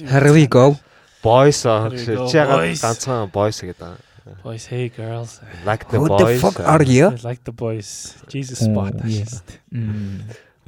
[0.00, 0.76] Here we go.
[1.22, 2.80] Boys аа Here we go, чи ягаад boys.
[2.82, 3.98] ганцхан boys гэдэг.
[4.44, 5.40] Boys, hey girls.
[5.64, 6.20] Like the Who boys.
[6.20, 7.10] the fuck are you?
[7.24, 8.14] Like the boys.
[8.28, 8.94] Jesus spot.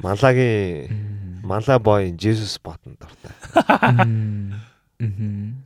[0.00, 0.88] Манлагийн
[1.44, 3.32] Манла boy Jesus spot-нд дуртай.
[4.98, 5.64] Мм.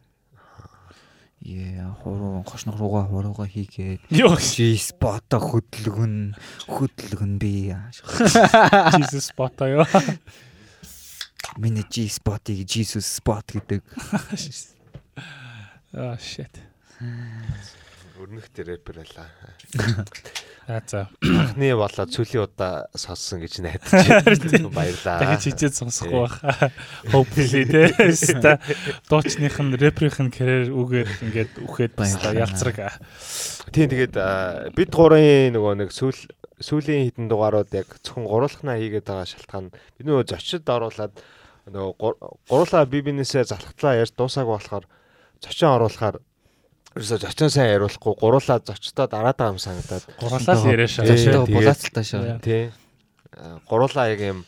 [1.45, 4.37] Яа, хуруу гошног руугаа хуруугаа хийгээд Йоо.
[4.41, 6.34] G spot хөдлөгн
[6.66, 7.74] хөдлөгн би.
[8.96, 9.84] Jesus spot аяа.
[11.57, 13.83] Миний G spot-ыг Jesus spot гэдэг.
[15.95, 16.51] Ah shit.
[18.19, 19.29] Өрнөхтэй рэпер байлаа.
[20.65, 21.11] Аа за.
[21.20, 23.91] Анхны болоод сүүлийн удаа сонссон гэж найдаж
[24.25, 24.70] байна.
[24.79, 25.19] Баярлаа.
[25.20, 26.70] Дахиж хичээд сонсохгүй баха.
[27.12, 28.56] Hopefully теста
[29.11, 32.48] дуучных нь рэперийнх нь карьер үгээр ингээд үхээд баста Баярлалаа.
[32.48, 32.79] ялцраг.
[33.77, 36.17] Тийм тэгээд аа, бид гурын нөгөө нэг сүүл
[36.65, 39.69] сүүлийн хитэн дугаарууд яг зөвхөн гуруулхнаа хийгээд байгаа шалтгаан.
[40.01, 41.12] Бид нөгөө зочид оруулаад
[41.69, 44.85] нөгөө гур- гуруулаа би бинээсээ залхатлаа ярьж дуусаагүй болохоор
[45.45, 46.17] зочин оруулахаар
[46.97, 50.05] ерөөсө зочин сайн яриулахгүй гуруулаа зочдоо дараад байгаа юм санагдаад.
[50.20, 51.05] Гурлаа л яриа шаа.
[51.09, 52.39] Зочдоо булаацалтай шаа.
[52.41, 52.70] тий.
[53.37, 54.41] Аа, гуруулаа яг юм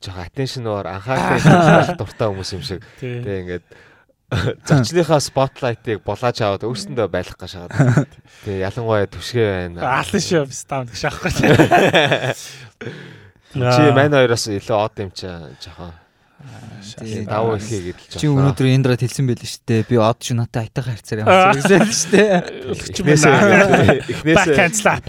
[0.00, 2.80] жоохон attention өөр анхаарал дуртай хүмүүс юм шиг.
[3.00, 3.64] Тий ингээд
[4.68, 8.06] зочныхаа спотлайтыг булааж аваад өөрсөндөө байлгах гэж шагаад
[8.46, 11.32] тий ялангуяа түшгэ байна Аалын шүү стам гэж аахгүй.
[13.50, 15.26] Чи мань хоёроос илүү од юм чи
[15.64, 15.90] жоохон
[16.80, 17.26] Тий.
[17.28, 19.82] давуу ихээ гэдэл Чи өнөөдөр Эндрад хэлсэн байл шүү дээ.
[19.90, 21.52] Би од надад айтайхан харьцаар Аа.
[21.52, 22.30] явсан гэсэн шүү дээ.
[22.72, 23.34] эхнээсээ
[24.08, 24.54] эхнээсээ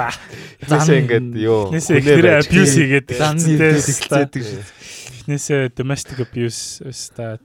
[0.02, 0.12] аа.
[0.60, 1.96] эхнээсээ ингээд юу Эхнээсээ
[2.28, 3.08] байж- abuse хийгээд.
[5.24, 7.40] Эхнээсээ domestic abuse өста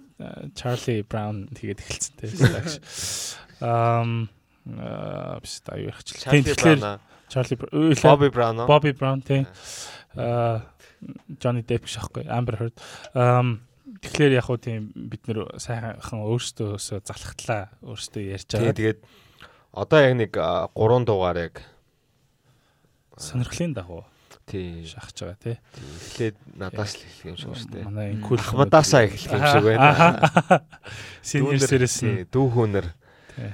[0.56, 2.80] Charlie Brown тэгээд эхэлцэнтэй шүү.
[3.68, 4.28] Ам
[4.64, 6.24] аа биста юу ярьчих.
[6.24, 8.56] Charlie Brown-а, Charlie Brown Bobby Brown?
[8.64, 9.44] Bobby Brown тий.
[10.16, 10.64] Аа
[11.36, 12.76] Johnny Depp шахахгүй Amber Heard.
[13.12, 13.60] Ам
[14.00, 18.72] тэгэхээр яг хуу тийм бид нэр сайхан өөрсдөөсөө залхатлаа өөрсдөө ярьж байгаа.
[18.72, 19.00] тэгээд
[19.76, 20.32] одоо яг нэг
[20.72, 21.60] гурван дугаар яг
[23.20, 24.04] Сонирхлын дагуу
[24.86, 25.56] шахаж байгаа тий.
[26.06, 27.82] эхлээд надаас л эхлэх юм шиг шүү дээ.
[27.82, 29.90] Манай энэ кул Ахмадаасаа эхлэх юм шиг байна.
[31.26, 32.86] Series нь тий, дүү хүнэр
[33.34, 33.50] Тий.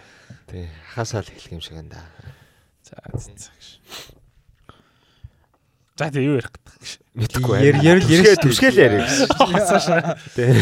[0.53, 2.05] тий хасаал эхлэх юм шиг да.
[2.85, 3.33] За за,
[5.97, 6.93] за тэг юу ярих гэдэг гэж.
[7.17, 8.37] Мэдхгүй Яр- шүү дээ.
[8.45, 9.29] түшгээл ярих гэсэн.
[10.37, 10.53] Тий.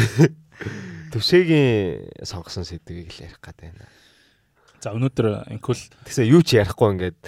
[1.10, 3.86] Түшээгийн сонгосон сэдвийг л ярих гэдэг байна.
[4.78, 5.74] За өнөөдөр инкул
[6.06, 7.18] Тэгсэн юу ч ярихгүй ингээд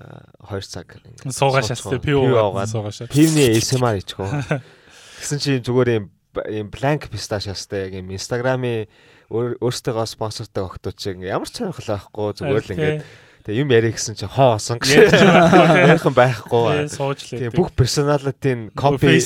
[0.00, 0.96] 2 цаг
[1.28, 3.08] сууцгаа, тэг пив уугаад аваад, суугаашаа.
[3.12, 4.28] Пивний ASMR ичгөө.
[5.20, 6.06] Тэгсэн чинь зүгээр юм
[6.48, 8.86] юм blank pistachiousтай яг юм Instagram-ийн
[9.30, 13.02] өөр- өөрсдөө спонсортой өгтөд чинь ямар ч сонирхол байхгүй зүгээр л ингээд
[13.44, 15.16] тэг юм ярих гэсэн чинь хоосон гэж.
[15.16, 16.86] Ярих юм байхгүй.
[16.86, 19.18] Тэгээ бүх персоналитийн копи.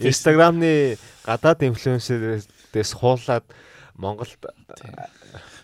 [0.00, 0.96] Instagram-ны
[1.26, 3.44] гадаад инфлюенсерээс хуулаад
[3.98, 4.30] Монголд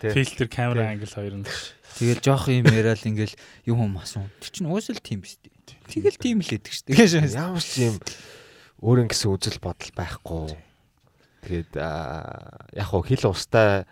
[0.01, 1.47] фильтр камера англ хоёр нь.
[1.95, 3.35] Тэгэл жоох юм яриад ингээл
[3.71, 4.27] юм юм асуун.
[4.43, 5.55] Тэр чинь уусаа л тийм биз дээ.
[5.87, 7.31] Тэгэл тийм л байдаг шүү дээ.
[7.39, 7.95] ямар ч юм
[8.83, 10.59] өөрийн гэсэн үзэл бодол байхгүй.
[11.47, 13.87] Тэгээд яг хуу хил устаа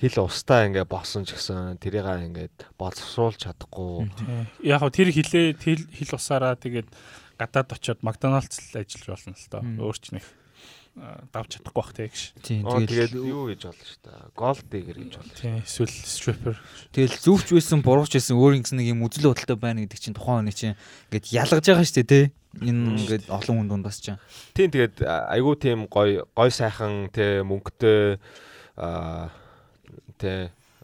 [0.00, 4.08] хил устаа ингээ боосон ч гэсэн тэрийг ингээд боловсруулж чадахгүй.
[4.64, 6.88] Яг хөө тэр хилээ хил усаараа тэгээд
[7.36, 9.62] гадаад очиод Макдоналдс л ажиллаж болно л доо.
[9.64, 9.76] Мм.
[10.96, 12.32] Давж чадахгүй бах тэг гэж.
[12.40, 14.32] Тийм тэгээд юу гэж болно шүү дээ.
[14.32, 15.34] Gold digger гэж болно.
[15.36, 16.56] Тийм эсвэл stripper.
[16.96, 20.48] тэгэл зүвч байсан бурууч байсан өөр ингэсэн нэг юм үзэл бодолтой байна гэдэг чинь тухайн
[20.48, 20.76] хүний чинь
[21.12, 22.24] ингээд ялгаж байгаа шүү дээ тий.
[22.64, 24.16] Энэ ингээд олон хүн дундаас чинь.
[24.56, 28.16] Тийм тэгээд айгүй тийм гой гой сайхан тэ мөнгөтэй
[28.80, 29.28] аа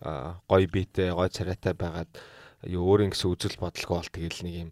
[0.03, 2.11] а, гой биетэй гой царайтай байгаад
[2.67, 4.71] юу өөрийн гэсэн үзэл бодлого бол тэгэл нэг юм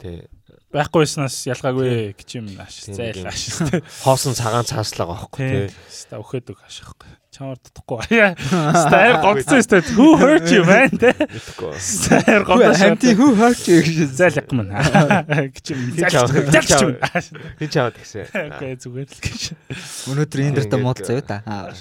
[0.00, 0.26] тэ
[0.74, 2.80] Байхгүйснаас ялгаагүй гэж юм ааш.
[2.90, 3.44] Зайл ааш.
[4.06, 5.68] хоосон цагаан цааслага байхгүй Тийм.
[5.70, 7.14] тэ Ста өхөөдөг аашахгүй.
[7.34, 7.98] Чамар дутхгүй.
[8.14, 8.34] Яа.
[8.38, 9.80] Стаар гомцсон ста.
[9.96, 10.92] Who hurt you man?
[10.94, 11.72] мэдхгүй.
[11.82, 12.76] Стаар гомцсон.
[12.78, 13.98] Хамти хүү хаач гэж.
[14.14, 14.70] Зайл яг мэн.
[15.50, 15.80] Гэж юм.
[15.98, 16.62] Зайл.
[16.62, 16.94] ч юм.
[17.58, 18.30] Хин чамд гэсэн.
[18.30, 19.42] Окей зүгээр л гэж.
[20.14, 21.42] Өнөөдөр эндэртэ мод заяа та.
[21.42, 21.74] Аа.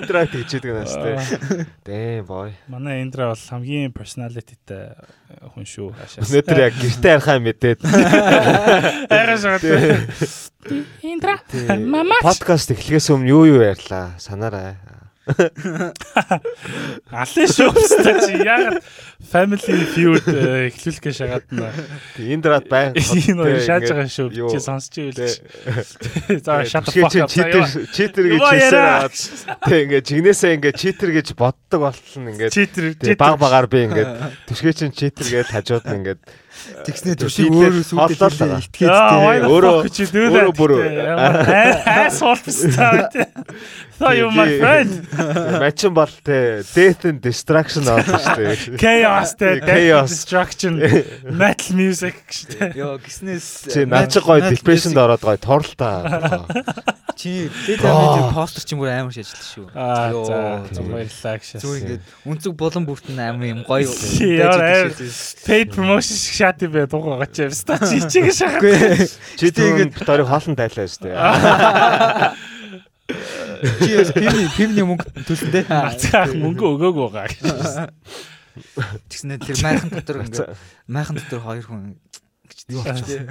[0.00, 1.68] Интракт хийдэг нас тэ.
[1.84, 2.56] Дэм бой.
[2.72, 4.96] Манай Эндра бол хамгийн personality-тэй
[5.52, 5.92] хүн шүү.
[6.24, 7.82] Өнөөдөр яг гэртээ харахаа мэдээд
[9.10, 9.66] Арай шагаад.
[11.02, 11.42] Эндра.
[11.74, 12.22] Мамач.
[12.22, 14.78] подкаст эхлэхээс өмнө юу юу ярьлаа санаарай.
[17.12, 17.68] Алын шүү.
[17.76, 18.80] өстой чи яагаад
[19.28, 21.68] family feud э, эхлүүлэх гэж шагаад нь.
[22.32, 22.96] Индрат байн.
[23.28, 24.48] Энэ хоёр шааж байгаа шүү.
[24.48, 25.28] Чи сонсч ивэл.
[26.40, 26.80] За чинь
[27.20, 27.28] up.
[27.28, 27.60] читер
[27.92, 29.12] читер гэж хэлсээр
[29.68, 32.48] тэг ингээ жигнэсээ ингээ читер гэж боддог болтол нь ингээ
[33.20, 36.16] баг багаар би ингээ түшгээ чинь читер гэж хажууд нь ингээ
[36.84, 38.60] Тэгснэ биетлээ өөрөө байгаа.
[38.66, 39.46] итгээд Өөрөө тэ.
[39.48, 40.76] өөрөө- чи дүү өөрөө бүр-
[42.08, 43.08] асуулт стаа.
[43.98, 44.90] So you my friend.
[45.58, 48.78] Мачин бол те death and destruction авах шүү дээ.
[48.78, 50.10] Chaos те Chaos.
[50.14, 50.78] destruction
[51.40, 52.76] metal music гэдэг.
[52.78, 56.46] Йоо гиснээс Чи наад чи гоё depressionд ороод гоё торлоо.
[57.18, 59.66] Чи дээд амийн постэр чинь бүр амар шажилт шүү.
[59.74, 61.58] Аа Йоо, баярлалаа гэж.
[61.58, 63.90] Зүгээр ингээд үнцэг болон бүртэн амар юм гоё.
[65.42, 67.76] Paid promotion шиг шат юм бай дугаагаа чи явста.
[67.84, 68.64] Чи чиг шахах.
[69.36, 71.16] Чи тэгээд битэрийг хоолн тайлаа шүү дээ.
[73.84, 75.68] Чи яс пивний пивний мөнгө төлсөн дээ.
[75.68, 77.92] Нацаах мөнгө өгөөг байгаа.
[79.12, 80.56] Тэгснэ тэр майхан дотор ингээд
[80.88, 82.00] майхан дотор хоёр хүн
[82.48, 83.28] гэж юу болчих.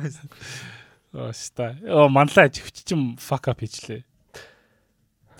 [1.13, 1.73] Оо ста.
[1.89, 4.05] Оо манлаа живччим fuck up хийчлээ.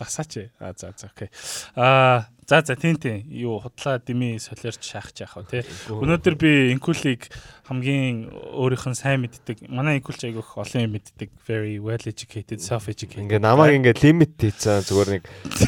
[0.02, 0.50] Засаач.
[0.60, 1.30] А за за окей.
[1.76, 3.28] Аа за за тийм тийм.
[3.28, 5.60] Юу худлаа дими солиорч шаахч яах вэ те.
[5.92, 7.28] Өнөөдөр би инкулийг
[7.68, 9.68] хамгийн өөрийнх нь сайн мэддэг.
[9.68, 11.28] Манай инкулч айгүйх олон юм мэддэг.
[11.44, 13.28] Very well educated, self educated.
[13.28, 15.24] Ингээ намайг ингээ лимит хийцэн зүгээр нэг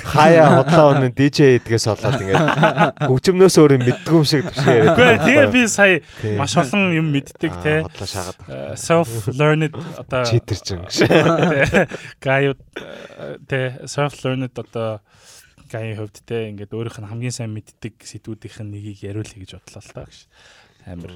[0.07, 2.39] хаяа худлаа өнө DJ эдгээс болоод ингээ
[3.11, 5.99] хөгжмнөөс өөр юм мэддэг юм шиг төвшөө Үгүй ээ, тэгээ би сая
[6.39, 7.83] маш олон юм мэддэг те.
[7.83, 8.39] Худлаа шагаад.
[8.47, 10.87] Э, self learned одоо Читер чинь.
[12.23, 12.63] гаюуд
[13.51, 15.03] тэ self learned одоо
[15.69, 19.81] гай хөвд те ингээд өөрийнх нь хамгийн сайн мэддэг сэдвүүдийнх нь нэгийг яриулъя гэж бодлоо
[19.85, 20.19] л та гэж
[20.89, 21.13] амар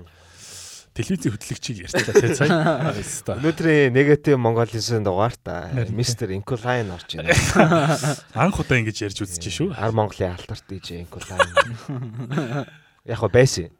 [0.93, 2.93] телевизийн хөтлөгчийг ярьчлаа те сая.
[3.41, 7.33] Өнөөдрийн негатив Монголын дугаар та мистер Инкулайн орж байна.
[8.45, 12.69] анх удаа ингэж ярьж үзэж шүү Хар Монголын алтарт DJ Инкулайн.
[13.09, 13.73] Яг го байсан.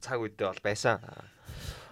[0.00, 1.04] Цаг үедээ бол байсан.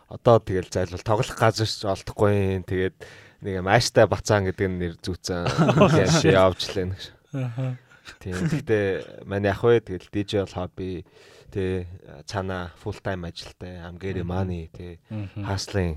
[0.09, 2.65] Одоо тэгэл зайлвал тоглох газар ч олдохгүй.
[2.65, 2.97] Тэгээд
[3.45, 5.45] нэг юм ааштай бацаан гэдэг нэр зүүцэн
[6.33, 6.97] явж лээ.
[7.35, 7.77] Аха.
[8.21, 8.37] Тийм.
[8.49, 11.05] Гэхдээ манай ах вэ тэгэл DJ бол хобби
[11.51, 11.87] тэ
[12.29, 14.69] цаана full time ажилтай am getting money
[15.11, 15.43] Мгм.
[15.49, 15.97] hustling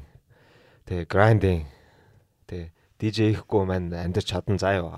[0.88, 1.68] тэ grinding
[2.48, 4.90] тэ DJ ихгүй маань амьдарч чадан заа юу.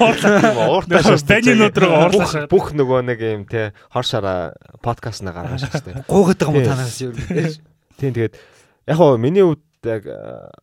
[0.00, 1.20] Ууртаа шээ.
[1.28, 6.06] Бэнинүүд рүү Бүх нөгөө нэг юм тэ хор шараа подкаст на гаргаж штэ.
[6.08, 7.12] Гуугаад байгаа юм танаас юу?
[8.00, 8.40] Тийм тэгээд
[8.86, 10.08] яг хоо миний хувьд яг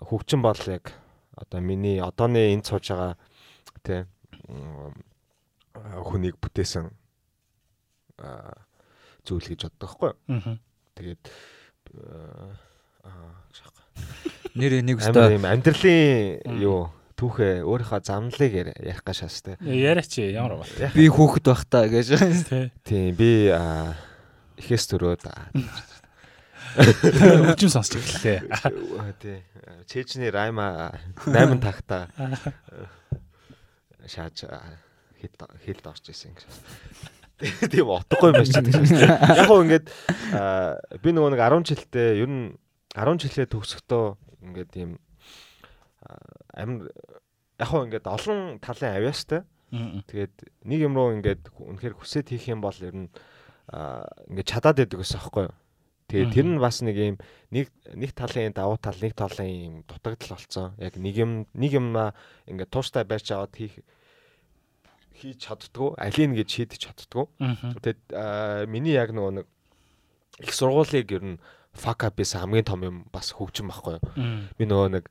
[0.01, 0.95] хөгжин бол яг
[1.37, 3.13] одоо миний одооны энд сууж байгаа
[3.85, 4.05] э,
[6.07, 6.89] хүнийг бүтээсэн
[8.23, 8.53] а
[9.25, 10.11] зүйл гэж боддог байхгүй.
[10.95, 11.23] Тэгээд.
[14.53, 19.57] Нэр нэг өстой юм амьдралын юу түүхээ өөрийнхөө замналыг яри- ярих гашаас тэ.
[19.65, 20.69] Яриач ямар бат.
[20.93, 22.13] би хүүхэд байх та гэж.
[22.85, 23.97] Тийм би а
[24.61, 25.25] ихээс төрөөд
[26.73, 28.39] Хөгжим сонсч эхэллээ.
[29.21, 29.41] тий
[29.89, 30.93] чэжний райма
[31.25, 32.09] 8 тагта
[34.07, 34.79] шааж а,
[35.19, 36.45] хит хилд орж исэн гэж.
[37.71, 39.03] Тийм утгагүй юм байна чи.
[39.03, 39.87] Яг гоо ингээд
[41.03, 42.43] би нөгөө нэг 10 жилдээ ер нь
[42.95, 44.05] 10 жилээ төгсөхдөө
[44.47, 44.91] ингээд ийм
[46.03, 46.19] а,
[46.53, 46.91] амир
[47.59, 49.41] яг гоо ингээд олон талын авьяастай.
[49.73, 50.35] Тэгээд
[50.69, 53.09] нэг юм руу ингээд үнэхээр хүсээд хийх юм бол ер нь
[54.29, 55.55] ингээд чадаад байдаг гэсэн аахгүй юу.
[56.13, 57.17] Тэгээд тэр нь бас нэг юм
[57.49, 60.77] нэг нэг талын давуу тал нэг талын юм дутагдал болцсон.
[60.77, 61.89] Яг нэг юм нэг юм
[62.45, 63.81] ингээд тууштай барьж аваад хийх
[65.17, 67.25] хийж чаддгүй, алийг гэж шийдэж чаддгүй.
[67.81, 68.01] Тэгээд
[68.69, 69.47] миний яг нөгөө нэг
[70.45, 71.41] их сургуулийг ер нь
[71.73, 74.03] fuck up гэсэн хамгийн том юм бас хөгжим байхгүй юу.
[74.57, 75.09] Би нөгөө нэг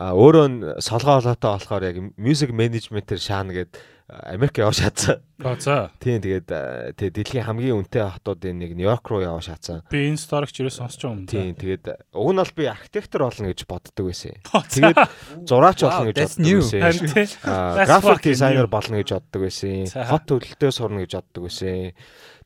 [0.00, 3.76] өөрөө нь солгоо олоотой болохоор яг music management-ээр шаана гэд
[4.10, 5.22] Америк явж чадсан.
[5.38, 5.90] Аа за.
[6.02, 6.50] Тийм тэгээд
[6.98, 9.86] тэгээд дэлхийн хамгийн үнэтэй хотуудын нэг Нью-Йорк руу явж чадсан.
[9.86, 11.30] Би энэ сторик ч юу сонсч байгаа юм.
[11.30, 14.34] Тийм тэгээд уг нь бол би архитектор болно гэж боддог байсан.
[14.50, 14.98] Тэгээд
[15.46, 16.80] зураач болно гэж боддог байсан.
[16.82, 17.26] харин тий.
[17.46, 19.86] А, That's график дизайнер болно гэж боддог байсан.
[19.86, 21.94] Хот төлөлтөө сурна гэж боддог байсан.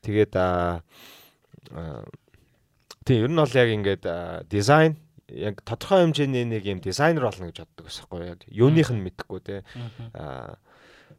[0.04, 0.48] Тэгээд а
[1.72, 2.04] а,
[3.08, 4.04] тийм ер нь бол яг ингээд
[4.52, 5.00] дизайн
[5.32, 9.40] яг тодорхой хэмжээний нэг юм дизайнер болно гэж боддог байсан хгүй яг юуных нь мэдэхгүй
[9.40, 9.56] те.
[10.12, 10.60] Аа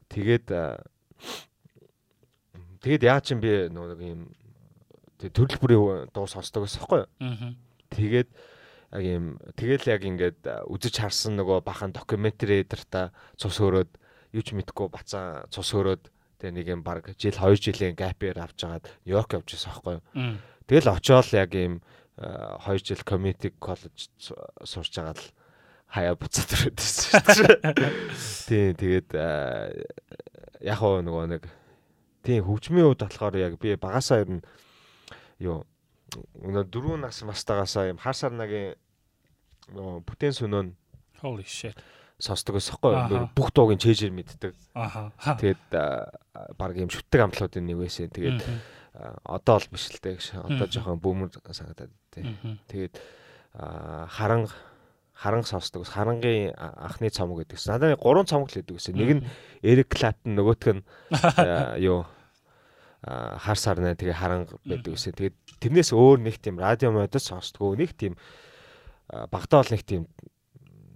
[0.09, 0.45] тэгээд
[2.81, 4.21] тэгээд яа чин би нэг юм
[5.19, 7.03] төрөл бүрийн дуу сонсдог байсан хгүй.
[7.89, 8.29] Тэгээд
[8.95, 13.01] яг юм тэгэл яг ингээд үзэж харсан нөгөө бахан докюментари дээр та
[13.35, 13.91] цус өрөөд
[14.35, 16.03] юу ч мэдэхгүй бацаа цус өрөөд
[16.39, 20.03] тэг нэг юм баг жил 2 жилийн гапээр авч жагаад Нью-Йорк явж байсан хгүй юу.
[20.13, 20.35] Мм.
[20.67, 21.81] Тэгэл очиод яг юм
[22.19, 24.11] 2 жил community college
[24.63, 25.25] сурч байгаа л
[25.95, 27.91] хаяа буцаад ирээд байсан шүү дээ.
[28.45, 29.71] Тийм тэгээд аа,
[30.59, 31.43] яг хоо нөгөө нэг
[32.27, 34.43] тийм хөгжмийн үед болохоор яг би багасаа ер нь
[35.39, 35.63] юу
[36.43, 38.75] өнөө дөрөв нас мастагаасаа юм хар сарнагийн
[39.71, 40.63] нөгөө бүтээн сүнөө
[41.23, 41.79] Holy shit.
[42.19, 42.55] сонсдог
[42.95, 43.11] Аха.
[43.15, 43.29] юу?
[43.35, 44.53] бүх дуугийн чэйжэр мэддэг.
[44.75, 45.11] Аха.
[45.17, 45.35] Ха.
[45.35, 45.63] Тэгээд
[46.59, 48.07] баг юм шүтдэг амтлуудын нэг байсан.
[48.11, 48.39] Тэгээд
[49.25, 50.19] одоо бол биш л дээ.
[50.43, 52.23] Одоо жоохон бүүмэр санагдаад тий.
[52.71, 52.93] Тэгээд
[53.59, 54.07] а,
[55.15, 55.87] харанг сонсдог.
[55.87, 57.55] Харангийн анхны цомог гэдэг.
[57.55, 57.65] ус.
[57.71, 58.75] Надад гурван цомог л гэдэг.
[58.75, 58.87] ус.
[58.91, 59.25] Нэг нь
[59.63, 60.83] Эрик Клаптон, нөгөөх нь
[61.87, 62.03] юу
[63.05, 65.07] хар сарна тэгээ харанг байдаг ус.
[65.07, 67.77] Тэгээд тэрнээс өөр нэг тийм радио модод сонсдгоо.
[67.79, 68.19] Нэг тийм
[69.07, 70.03] багтаа бол нэг тийм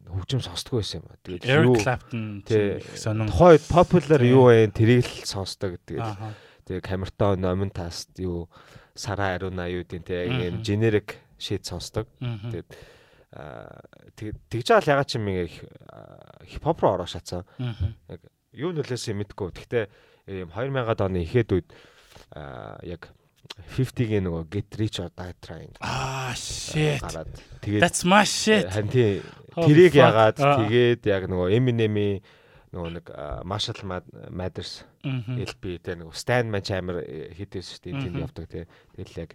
[0.09, 1.13] хөгжим сонсдгоо байсан юм.
[1.21, 2.81] Тэгээд Clapton Тий.
[2.81, 3.29] их сонин.
[3.29, 4.73] тухайд popular юу вэ?
[4.73, 5.77] Тэрийг л сонсдог.
[5.85, 6.17] Тэгээд
[6.65, 8.49] тэгээ камертон номин таст юу
[8.97, 10.41] сара ариуна юу гэдэг те Мгм.
[10.43, 12.09] юм generic shit сонсдог.
[12.19, 12.67] Тэгээд
[13.36, 15.48] тэгж байгаа л ягаад ч юм ингээ
[16.50, 17.45] хипхоп руу ороо шатсан.
[17.62, 17.93] Мгм.
[18.57, 19.53] Юу нөлөөсөн мэдгүй.
[19.53, 19.86] Гэхдээ
[20.45, 21.69] юм 2000-ад оны ихэд үед
[22.89, 23.13] яг
[23.77, 27.01] 50-гийн нөгөө Get Rich or Die Trying Аа shit.
[27.01, 27.29] гараад
[27.62, 28.65] тэгээд That's my shit.
[28.69, 29.21] харин тий
[29.53, 30.65] тэрийг ягаад Аа.
[30.65, 32.21] тэгээд яг нөгөө Eminem-ийн
[32.74, 33.05] нөгөө нэг
[33.45, 33.81] Marshall
[34.29, 34.86] Mathers.
[35.05, 37.01] LP тэ нэг Stan Man амар
[37.33, 38.65] хийдээс шүү дээ тэнд явдаг тий.
[38.98, 39.31] Тэгэл яг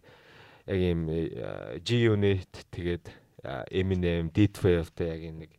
[0.67, 3.24] яг э, G Unit тэгээд
[3.71, 5.51] Eminem, Deathwave тэ яг нэг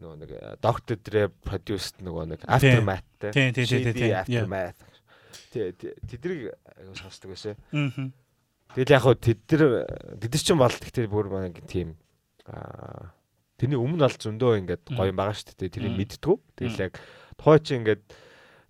[0.00, 0.30] нөгөө нэг
[0.64, 0.96] Dr.
[0.98, 3.30] Dre produced нөгөө нэг Aftermath тэ.
[3.30, 4.08] Тий, тий, тий, тий, тий.
[4.10, 4.24] Yeah.
[4.24, 4.80] Aftermath.
[5.54, 6.54] Тэ тэ- тэдрийг
[6.98, 7.54] сонсдог байсан.
[7.70, 8.10] Мгм.
[8.74, 9.86] Тэгэл яг хуу тэд нар
[10.18, 11.94] тэд нар ч юм бол гэхдээ бүр ингэ тийм
[12.50, 13.14] аа
[13.54, 15.70] тэрний өмнө бол зөндөө ингээд гоё юм байгаа шүү дээ.
[15.78, 16.36] Тэрийг мэдтгүү.
[16.58, 16.92] Тэгэл яг
[17.38, 18.02] тухай чи ингээд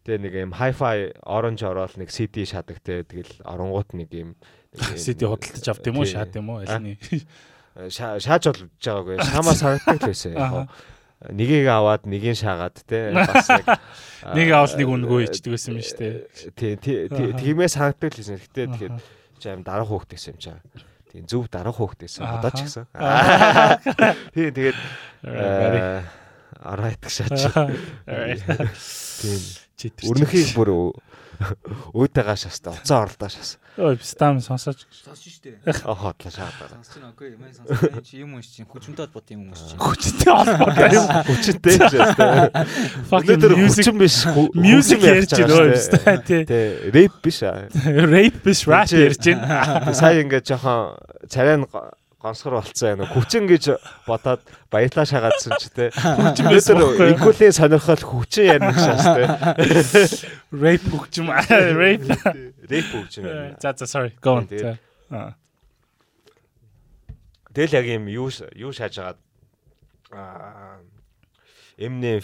[0.05, 4.37] тэгээ нэг юм hi-fi orange ороод нэг CD шадаг те тэгэл оронгууд нэг юм
[4.77, 7.01] нэг CD худалдаж авт юм уу, шаад юм уу, альны.
[7.01, 7.25] Шаа-
[7.75, 9.17] шааж бол үдж байгаагүй.
[9.31, 10.33] Шаамаа санагддаг л байсан.
[10.39, 10.71] Яг.
[11.25, 13.67] Нэгийг аваад нэгийг шаагаад те бас яг
[14.37, 16.77] Нэг авал нэг өнгөө ичдэг байсан юм шүү дээ.
[16.81, 18.39] Тий, тиймээ санагддаг л байсан.
[18.41, 18.95] Гэтэ тэгээд
[19.41, 20.59] чи аим дарах хөөхт гэсэн юм чаа.
[21.13, 22.23] Тийм зөв дарах хөөхт гэсэн.
[22.25, 22.39] Аха.
[22.41, 22.85] Одоо ч гэсэн.
[24.35, 24.79] Тий, тэгээд
[26.65, 27.53] арайт гшаач.
[28.09, 28.43] Alright.
[29.21, 29.93] Тийм.
[30.09, 30.97] Өрнөхийг бүр
[31.99, 32.75] өөтэйгаа шаста.
[32.75, 33.59] Уцаа орлоо шас.
[33.77, 34.87] Ой, стам сонсож.
[34.91, 35.59] Сонсч штэ.
[35.67, 36.71] Аа хотлоо шаадаг.
[36.71, 37.11] Сонсч байна.
[37.11, 38.07] Окей, мэн сонсч.
[38.07, 39.81] Чи юм уншиж чинь хүчмтэй холбоотой юм уншиж чинь.
[39.83, 41.07] Хүчтэй холбоотой юм.
[41.29, 42.51] Хүчтэй шаста.
[43.11, 44.17] Fucking music биш.
[44.55, 46.17] music ярьж байна өө штэ.
[46.23, 46.43] тий.
[46.47, 47.67] Тий, рэп биш аа.
[47.83, 49.91] Rape биш rap ярьж байна.
[49.91, 50.95] Сая ингээд жоохон
[51.27, 51.67] царай нь
[52.25, 53.05] гонсгор болцсон юм.
[53.13, 53.69] Хүчин гэж
[54.09, 54.41] бодоод
[54.73, 55.91] баялаа шагаадсан ч те.
[55.93, 56.57] Бохгүй.
[56.57, 59.25] Өнөөдөр игүүлийн сонирхол хүчин гэж шаас те.
[60.65, 62.09] Rape хөгжим rape.
[62.73, 63.29] Рэп хөгжим.
[63.63, 64.17] За за sorry.
[64.25, 64.49] Go on.
[65.13, 65.37] Аа.
[67.53, 69.19] Тэгэл яг юм юу юу шааж агаад
[70.11, 70.81] аа
[71.77, 72.21] Эмнэ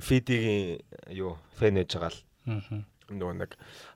[0.00, 2.84] фидигийн юу фэн ээж байгаа л Мгм.
[3.10, 3.50] нөгөө нэг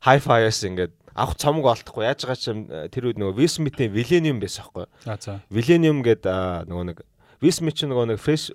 [0.04, 4.70] hi-fi-аас ингээд авах цомог олдохгүй яаж байгаа ч э, тэр үед нөгөө Wismith-ийн Millennium байсан
[4.70, 5.34] байхгүй За за.
[5.50, 6.98] Millennium гэдэг нөгөө нэг
[7.42, 8.54] Wismith ч нөгөө нэг fresh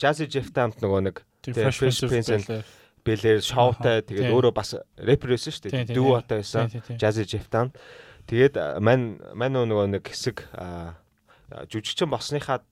[0.00, 2.64] Jazzy Jeff Tamp нөгөө нэг Fresh Prince
[3.02, 5.86] бэлэр шоутай тэгээд өөрөө бас рэпер байсан шүү дээ.
[5.90, 6.70] тий, Дүүотай байсан.
[6.94, 7.74] Jazzy Jeff Tamp.
[8.30, 10.46] Тэгээд а, мань мань нөгөө нэг хэсэг
[11.66, 12.62] жүжигчин болсныхаа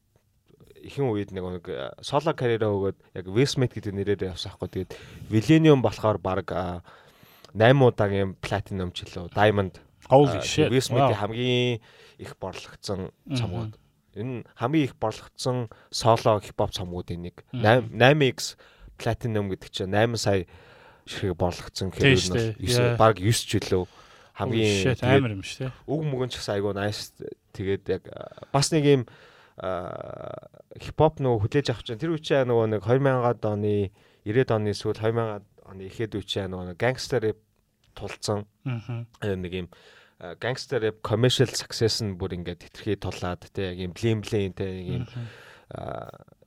[0.87, 1.65] ихэнх үед нэг нэг
[2.07, 4.71] соло карьераа өгөөд яг Wismith гэдэг нэрээр явсан хгүй.
[4.71, 4.95] Тэгээд
[5.35, 6.47] Millennium болохоор баг
[7.55, 9.81] 8 удаагийн platinum ч лөө Diamond
[10.11, 10.71] Holy shit.
[10.91, 11.15] Wow.
[11.15, 11.81] хамгийн
[12.19, 13.79] их борлогдсон цомгууд.
[14.17, 17.45] Энэ хамгийн их борлогдсон соло хипхоп цомгуудын нэг.
[17.53, 17.95] Мгм.
[17.95, 18.59] 8x
[18.99, 20.47] platinum гэдэг чинь 8 сая
[21.07, 23.87] ширхэг борлогдсон хэрэг нь баг 9 жилөө
[24.35, 25.73] хамгийн амар юм шүү дээ.
[25.87, 27.13] үг мөгөн ч гэсэн айгүй nice
[27.55, 28.03] тэгээд яг
[28.53, 29.03] бас нэг юм
[30.81, 33.93] хипхоп нөгөө хүлээж авч чинь тэр үе чинь нөгөө нэг 2000-ад оны
[34.25, 37.39] 90-ад оны сүүл 2000-ад оны ихэд үе чинь нөгөө гангстер рэп
[37.95, 38.45] тулцсан
[39.23, 39.69] э, нэг юм
[40.43, 44.67] гангстер рэп commercial success нь бүр ингээд хэтэрхий тулаад те яг юм блин блин те
[44.69, 45.05] нэг юм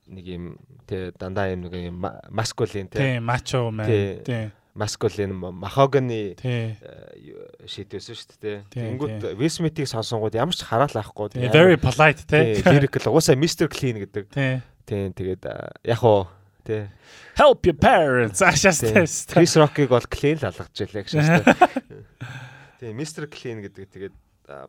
[0.08, 0.44] нэг юм
[0.86, 1.98] те дандаа юм нэг юм
[2.30, 3.88] маскулин те Тий, macho man.
[3.88, 4.20] Тий.
[4.25, 4.51] Тий.
[4.75, 6.75] маскулин махоганы Тий.
[7.65, 8.58] шийдвэсэн шүү дээ.
[8.74, 11.30] Тий, Тэнгүүд Висмитийг сонсонгууд ямар ч хараал авахгүй.
[11.53, 12.58] Very polite тий.
[12.65, 14.34] lyrical уусаа Mr Clean гэдэг.
[14.34, 14.62] Тий.
[14.86, 15.46] Тийм тэгээд
[15.88, 16.27] яг уу
[16.63, 16.88] тий.
[17.38, 18.41] Help your parents.
[18.50, 19.32] Ашаас тест.
[19.36, 21.13] Chris Rock-ыг бол clean л алгаж жилээ гэж.
[22.79, 24.15] Тийм Mr Clean гэдэг тэгээд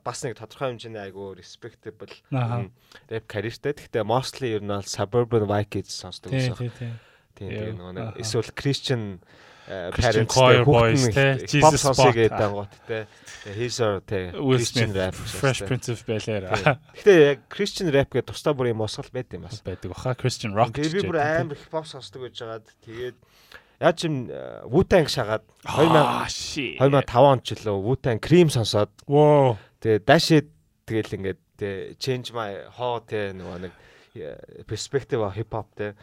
[0.07, 3.75] бас нэг тодорхой хэмжээний айгу respectable рэп карьертэй.
[3.75, 6.55] Гэхдээ mostly ер нь бол suburban kids сонсдог гэсэн.
[6.55, 6.93] тий, тий.
[7.35, 9.19] Тийм Яа, тэгээд нөгөө нэг эсвэл Christian
[9.66, 13.06] parents choir boys, те, Jesus Spot, гэдэг ангууд те.
[13.44, 15.14] Our те Christian rap.
[15.14, 16.49] Fresh Prince of Bel-Air
[16.97, 19.61] Гэхдээ яг Christian rap гэдэг тусдаа бүр юм осгол байд юм бас.
[19.64, 20.73] байдаг баха Christian Rock.
[20.76, 23.16] Тэгээд би гэж бүр амар хипхоп сонсдог гэж жагаад тэгээд
[23.85, 24.14] яаж юм
[24.68, 26.80] Wu-Tang шагаад 2000 Аа, shit.
[26.80, 29.56] 2005 он ч лөө Wu-Tang Cream сонсоод Whoa.
[29.80, 30.33] тэгээд Dash
[30.88, 33.73] тэгэл ингээд те change my how те нөгөө нэг
[34.14, 34.64] э,
[35.21, 35.94] of hip hop те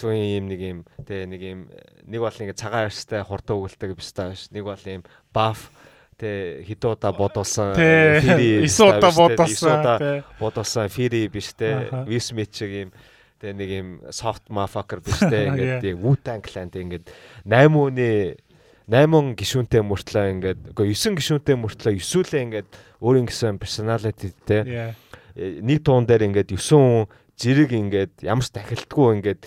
[0.00, 1.60] зүүн юм нэг юм те нэг юм
[2.04, 5.02] нэг бол нэг цагаан арьстай хурдан өгөлтэй бистаа ш нэг бол юм
[6.14, 9.10] Тэ хэд удаа бодулсан Тэ, Фири биш, удаа
[9.98, 10.22] тэ.
[10.38, 11.90] бодулсан Фири биш те.
[12.06, 12.90] Висмит шиг юм
[13.42, 17.10] тэ нэг юм soft motherfucker биш те ингээд Wu-Tang Clan тэ ингээд
[17.50, 18.38] 8 өний
[18.86, 22.68] 8 гишүүнтэй мөртлөө ингээд үгүй 9 гишүүнтэй мөртлөө 9үлээ ингээд
[23.02, 23.58] өөрийн гэсэн
[24.46, 24.58] те.
[25.34, 29.42] Э, нэг туун дээр ингээд 9 хүн зэрэг ингээд ямар ч тахилтгүй ингээд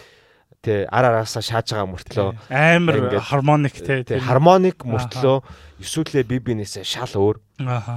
[0.65, 5.37] тэ ар араасаа шааж байгаа мөртлөө амар хармоник тэ тэр- хармоник мөртлөө
[5.79, 7.37] эсвэл бие биенээсээ шал өөр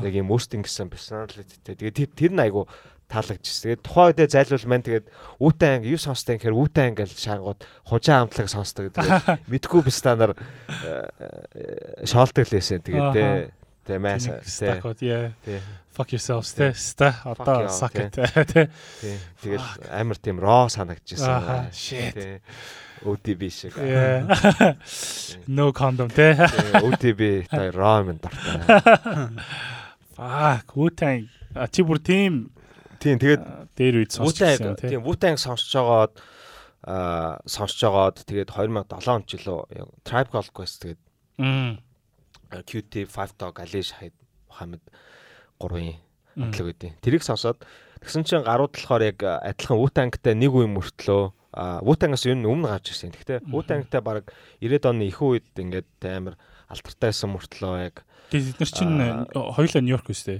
[0.04, 1.74] яг юм өөртөө гэсэн personality-тэй.
[1.74, 2.68] Тэгээд тэр нь айгу
[3.10, 3.74] таалагдчихсэн.
[3.74, 5.06] Тэгээд тухайн үедээ зайлуул маань тэгээд
[5.42, 8.88] үүтэн анги юу сонсдог гэхээр үүтэн ангил шаангууд хужаа амтлаг сонсдог.
[8.94, 10.32] Тэгээд мэдхгүй би станаар
[12.06, 12.80] шоолдог лээсэн.
[12.84, 13.50] Тэгээд
[13.90, 14.30] тэ тэ мас
[14.62, 14.78] тэ
[15.42, 16.70] тэ Fuck yourselves те.
[16.72, 18.70] Ста одоо suck it тэ
[19.42, 21.74] тэгэл амар тийм raw санагдчихсан.
[21.74, 22.14] Shit.
[22.14, 22.40] Тэ
[23.02, 23.74] OTB шиг.
[25.50, 26.08] No condom.
[26.08, 26.38] Тэ,
[26.78, 29.34] OTB та raw юм дуртай.
[30.16, 31.26] Fuck, Wu-Tang.
[31.58, 32.54] А чи бүр тийм
[33.02, 33.42] Тийм тэгээд
[33.74, 34.88] дээр үед сонсчихсан Wu-Tang те.
[34.94, 36.12] тийм Wu-Tang сонсож байгаад
[36.86, 41.00] аа сонсож байгаад тэгээд 2007 он жилөө яг Tribe Called Quest тэгээд
[42.50, 44.16] QT 5 Dog Alish Hyde
[44.50, 44.82] Muhammad
[45.62, 45.94] 3-ын
[46.36, 46.46] Мм.
[46.50, 46.92] онцлог үүдээ.
[47.02, 47.58] Тэрийг сонсоод
[48.02, 51.22] тэгсэн чинь гарууд болохоор яг адилхан Wu-Tang-тай нэг үе мөртлөө
[51.82, 53.10] Wu-Tang-аас юу өмнө гарч ирсэн.
[53.10, 54.30] Гэхдээ Wu-Tang-тай баг
[54.62, 56.38] 90-ад оны их үед ингээд амар
[56.70, 59.26] алдартай байсан мөртлөө яг Тэгээд бид нар чинь Аа.
[59.58, 60.38] хоёулаа Нью-Йорк үстэй.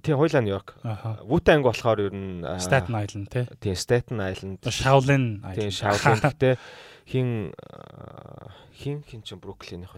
[0.00, 0.68] тийм хойлоо Нью-Йорк.
[1.28, 3.44] Wu-Tang болохоор ер нь Staten Island те.
[3.60, 5.68] тийм Staten Island Shaolin Тийм.
[5.68, 6.54] Shaolin гэхдээ
[7.06, 7.52] хин
[8.72, 9.92] хин хин ч Бруклиных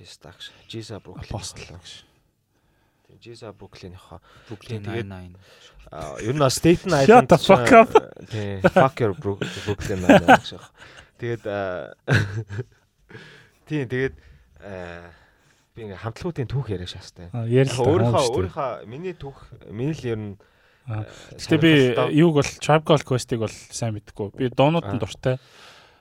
[0.00, 0.06] хөлөө.
[0.06, 1.28] Пистакш, Жиза Бруклин.
[1.28, 1.78] Apostle.
[3.06, 4.20] Тийм Жиза Бруклиных.
[4.48, 5.34] Brooklyn Тэгээд- Nine-Nine.
[5.92, 7.28] Аа, ер нь Staten Island.
[7.28, 10.60] the fuck your Brooklyn Nine-Nine гэж.
[11.20, 11.94] Тэгээд аа,
[13.68, 14.14] тийм тэгээд
[15.74, 17.28] би ингээ хамтлагуудын түүх яриа шаастай.
[17.32, 19.36] Өөрийнхөө өөрийнхөө миний түүх
[19.70, 20.38] миний л ер нь
[20.90, 21.70] Гэтэ би
[22.18, 24.32] юуг бол Tribe Called Quest-ыг бол сайн мэдгүй.
[24.34, 25.36] Би доонууд нь дуртай.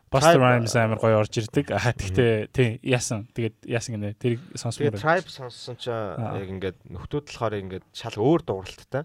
[0.10, 1.70] Buster Rhymes амар гоё орж ирдэг.
[1.70, 3.30] Аа тэгтээ тий яасан.
[3.38, 4.18] Тэгээд яасан гинэ.
[4.18, 4.98] Тэрийг сонсмоор.
[4.98, 9.04] Тэгээд Tribe сонссон чинь яг ингээд нөхдүүд болохоор ингээд шал өөр дууралттай.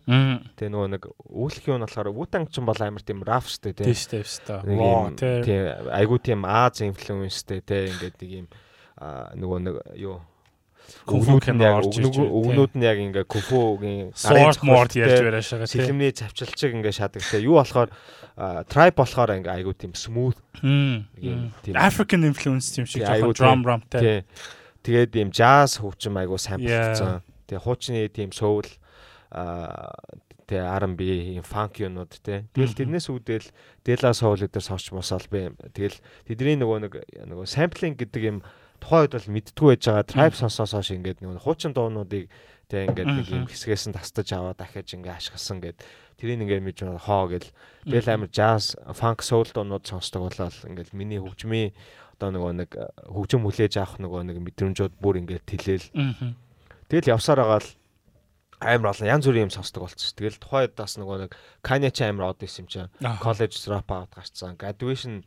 [0.56, 3.92] Тэгээ нөгөө нэг үүсэх юм болохоор Wu-Tang ч юм бол амар тийм rough штэ тий.
[3.92, 4.08] Тийш
[4.48, 4.64] та.
[4.64, 5.44] Нэг Воо тий.
[5.44, 5.60] тий
[5.92, 8.46] айгуу тийм Аз инфлюенстэй тий ингээд нэг юм
[8.96, 10.24] нөгөө нэг юу
[11.04, 15.84] өгнүүд нь яг өгнүүд нь яг ингээд куфугийн Sword Mord ярьж барай шагаа тий.
[15.84, 17.44] Сэлэмний завчилчиг ингээд шадаг тий.
[17.44, 17.92] Юу болохоор
[18.72, 23.68] tribe болохоор ингээд айгуу тийм smooth тийм African influence тийм шиг жоохон drum тий.
[23.68, 24.00] rum тий.
[24.00, 24.18] тий.
[24.84, 27.20] Тэгээд ийм jazz хөгжим айгуу сайн болцсон.
[27.48, 28.64] Тэгээ хуучны тийм soul
[29.32, 29.92] аа
[30.44, 31.00] тэгээ R&B
[31.40, 32.44] ийм funk юмнууд тий.
[32.52, 33.48] Тэгэл тэрнээс үүдэл
[33.84, 35.96] Dela Soul дээр сонсч мосол би тэгэл
[36.28, 36.92] тэдний нөгөө нэг
[37.28, 38.38] нөгөө sampling гэдэг юм
[38.84, 42.28] тухайн үед бол мэдтгүй байж байгаа tribe сонсоос хойш ингээд нөгөө хуучин дуунуудыг
[42.68, 45.80] тэгээ ингээд нэг юм хэсгээс нь тастаж аваад дахиж ингээд ашигласан гэд
[46.20, 47.48] тэрийг ингээд мэдж хоо гэл
[47.88, 51.72] тэгэл амар jazz funk soul дуунууд сонсдог болол ингээд миний хөгжмийн
[52.20, 52.70] одоо нөгөө нэг
[53.08, 56.36] хөгжим хүлээж авах нөгөө нэг мэдрэмжүүд бүр ингээд тэлээл Мм.
[56.88, 57.70] Тэгэл явсаар байгаа л
[58.62, 60.16] амар олон янз бүрийн юм сонсдог болчихсон.
[60.16, 61.32] Тэгэл тухайн үед бас нөгөө нэг
[61.66, 62.92] Kanye ч амар од исэн юм чинь.
[63.20, 64.56] College drop out гарцсан.
[64.56, 65.26] Graduation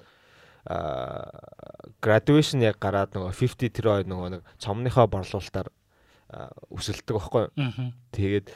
[2.03, 5.69] graduation яг гараад нөгөө 50 тэр хоёр нөгөө нэг цомныхоо борлуулалтаар
[6.75, 7.91] өсөлдөг байхгүй юу?
[8.11, 8.51] Тэгээд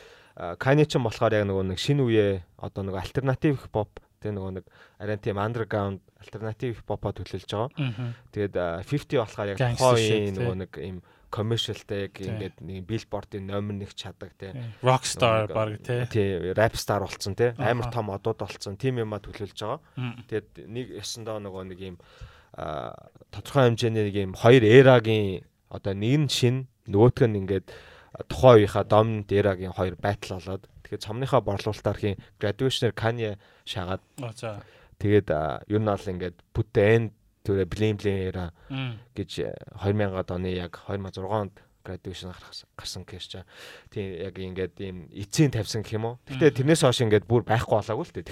[0.59, 4.51] Kanye ч юм болохоор яг нөгөө нэг шинэ үеэ одоо нөгөө альтернатив pop тэг нөгөө
[4.61, 4.65] нэг
[5.01, 8.13] арай тийм underground альтернатив pop-а төлөөлж байгаа.
[8.31, 10.97] Тэгээд а, 50 болохоор яг тухайн нөгөө нэг ийм
[11.31, 14.51] commercialтэй яг ингээд нэг billboard-ын номер нэг чаддаг тий.
[14.83, 16.01] Rockstar баг нэг, тий.
[16.11, 17.55] Тий, rap star болцсон тий.
[17.57, 18.75] Амар том одууд болцсон.
[18.75, 19.79] Тим юма төлөөлж байгаа.
[19.95, 20.27] Мм.
[20.27, 21.81] Тэгээд нэг ясандаа нөгөө нэг
[22.53, 27.71] а тодорхой хэмжээний нэг ийм хоёр эрагийн одоо нэг нь шин нөгөөх нь ингээд
[28.27, 33.31] тухайн үеийнхаа dominant эрагийн хоёр battle болоод тэгээд цомныхаа борлуулалтаар хин graduation-ээр Kanye
[33.63, 34.03] шагаад
[34.99, 37.97] тэгээд ер нь бол ингээд put the end blame
[38.29, 38.99] era Мм.
[39.15, 42.33] гэж э, 2000-ад оны яг 2006 онд graduation
[42.77, 43.45] гарсан гэж чаа.
[43.89, 46.15] Тийм яг ингээд ийм эцсийн тавьсан гэх юм уу.
[46.29, 46.53] Мгм.
[46.53, 48.23] тэрнээс хойш ингээд бүр байхгүй болоогүй л тий.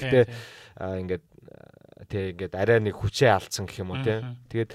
[0.77, 4.21] аа, ингээд аа, тий ингээд арай нэг хүчээ алдсан гэх юм уу тий.
[4.53, 4.71] Тэгээд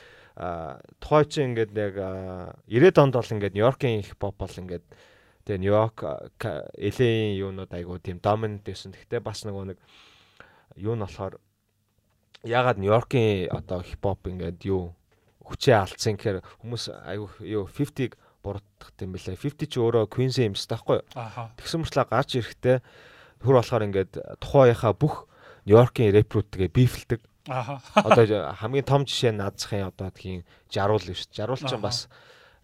[0.98, 4.82] тухай чи ингээд яг аа, 90-ад онд бол ингээд Нью-Йоркийн их pop бол ингээд
[5.46, 5.98] тэгээ Нью-Йорк
[6.74, 8.90] LA-ийн юунууд айгуу тийм dominant байсан.
[8.90, 9.78] Гэхдээ бас нөгөө нэг
[10.74, 11.38] юу нь болохоор
[12.44, 14.94] ягаад Нью-Йоркийн одоо хипхоп ингээд юу
[15.44, 19.40] хүчээ алдсан гэхээр хүмүүс айгуу юу 50-г буруудах юм бэлээ.
[19.40, 20.04] 50 ч өөрөө
[20.68, 21.09] байхгүй юу?
[21.16, 21.52] Аха.
[21.57, 22.76] Тэгсэн мөрчлөө гарч ирэхдээ
[23.40, 25.24] хөр болохоор ингээд тухайхаа бүх
[25.64, 27.20] Нью-Йоркийн рэпрүүдтэйгээ бифэлдэг.
[27.48, 27.80] Аха.
[27.96, 31.24] Одоо хамгийн том жишээ нь наадсахын одоо тхийн жаруул биш.
[31.33, 32.09] Жаруул ч бас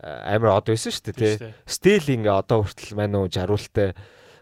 [0.01, 1.53] амар од байсан шүү дээ тий.
[1.69, 3.97] Стил ингээ одоо хүртэл мань уу жаруултай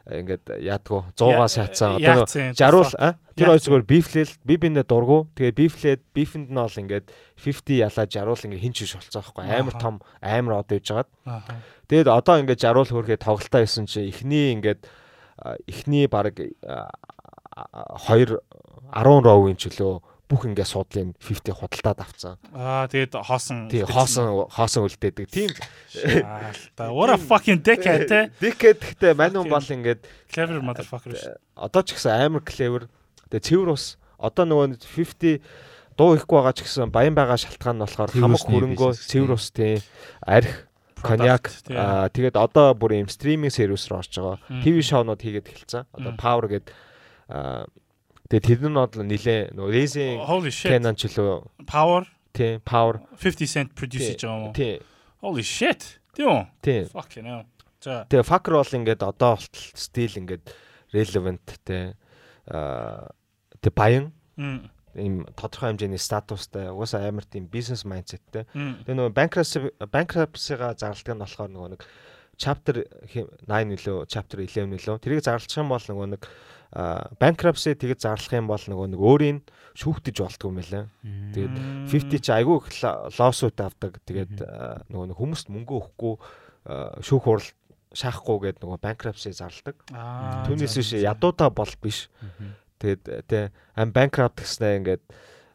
[0.09, 3.21] ингээд яадгүй 100-аас хатсан одоо 60 а?
[3.37, 5.29] Тэр хоёр зүгээр бифлэл би биндээ дургу.
[5.37, 9.45] Тэгээ бифлээд бифэнд нь бол ингээд 50 ялаа жаруул ингээ хин чиш болцсон байхгүй.
[9.53, 11.09] Амар том амар од ивж жагаад
[11.93, 14.89] тэгээд одоо ингээд жаруул хөрхөө тоглолтоо хийсэн чи эхний ингээд
[15.69, 16.49] эхний баг 2
[18.09, 18.41] 10
[18.97, 19.95] ровын чөлөө
[20.29, 22.37] бүх ингээ суудлын 50 худалдаад авцсан.
[22.53, 23.73] Аа тэгээд хоосон.
[23.73, 25.27] Тий, хоосон хоосон үлдээдэг.
[25.33, 25.51] Тийм.
[26.77, 28.29] Та what a fucking dickhead те.
[28.37, 31.17] Dickhead гэхдээ мань хүн бол ингээд clever motherfucker.
[31.57, 32.93] Одоо ч гэсэн амар clever.
[33.33, 35.41] Тэгээд цэвэр ус одоо нөгөө 50
[35.97, 39.81] дуу ихгүй байгаа ч гэсэн баян байгаа шалтгаан нь болохоор хамаг хөрөнгөө цэвэр ус тий
[40.29, 40.69] арх
[41.01, 44.37] коньяк аа тэгээд одоо бүр юм стриминг сервис рүү орж байгаа.
[44.61, 45.89] ТV шоунууд хийгээд эхэлсэн.
[45.97, 46.75] Одоо Power гэдэг
[47.33, 47.65] аа
[48.29, 50.17] Тэгээ тэр нь бол нилээ нөгөө Racing
[50.53, 52.05] Canon ч лөө Power
[52.37, 54.53] тий Power 50 cent produce хийж байгаа юм уу?
[54.53, 54.77] Тий.
[55.25, 55.97] Holy shit.
[56.13, 56.43] Тийм үү?
[56.61, 56.81] Тий.
[56.93, 57.49] Fuck you know.
[57.81, 58.05] За.
[58.05, 60.45] Тэгээ Fucker бол ингээд одоо болтол стил ингээд
[60.93, 61.97] relevant тий
[62.53, 63.09] аа
[63.65, 68.45] тэг баян ийм тодорхой хэмжээний статустай угаасаа амар тийм бизнес майндсеттэй.
[68.53, 71.83] Тэгээ нөгөө bankruptcy bankruptcy-га зарладаг нь болохоор нөгөө нэг
[72.39, 76.23] chapter 9 нөлөө chapter 11 нөлөө тэрийг зарлах юм бол нөгөө нэг
[76.73, 79.39] bankruptcy тэгж зарлах юм бол нөгөө нэг өөрийн
[79.79, 80.85] шүүхтэж болтгүй юм байлаа.
[81.33, 81.57] Тэгээд
[81.89, 82.67] 50 чи айгүй их
[83.17, 83.97] лоссууд авдаг.
[84.05, 84.45] Тэгээд
[84.93, 86.15] нөгөө нэг хүмүүст мөнгө өгөхгүй
[87.01, 87.49] шүүх хурал
[87.97, 89.81] шаахгүй гэдэг нөгөө bankruptcy зарладаг.
[89.89, 92.13] Түүнээс биш ядуудаа бол биш.
[92.79, 95.05] Тэгээд тэ ам bankrupt гэснээр ингээд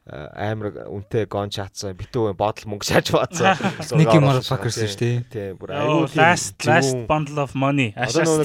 [0.04, 3.56] амар үнтэй гон чаацсан битүү бодол мөнгө шааж баацсан
[4.00, 5.16] нэг юм motherfuckers шүү дээ.
[5.32, 8.44] Тийм бүр айгүй last last bundle of money ашаас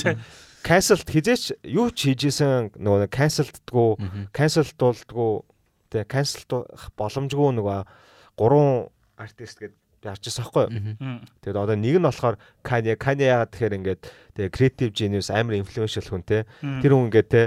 [0.69, 3.89] cancel хизээч юу ч хийжсэн нөгөө cancelддгүү
[4.37, 5.33] cancelдуулдгүү
[5.89, 7.79] тэгээ cancelдуулах боломжгүй нөгөө
[8.37, 11.25] гурван артист гэд ярьчихсан байхгүй юу.
[11.41, 14.01] Тэгээд одоо нэг нь болохоор Kanye Kanye яагаад тэгэхээр ингээд
[14.37, 16.45] тэгээ creative genius амар influential хүн те.
[16.61, 17.43] Тэр хүн ингээд те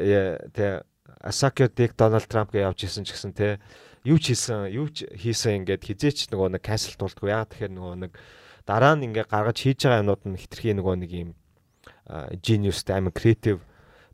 [0.00, 0.82] тэгээ
[1.20, 3.60] Asakio Dick Donald Trump гэж явж исэн ч гэсэн те.
[4.08, 7.94] Юу ч хийсэн юу ч хийсэн ингээд хизээч нөгөө нэг cancel дуулдаггүй яагаад тэгэхээр нөгөө
[8.08, 8.12] нэг
[8.64, 11.30] дараа нь ингээд гаргаж хийж байгаа юмнууд нь хитрхи нөгөө нэг юм
[12.42, 13.60] geniusтэй амар creative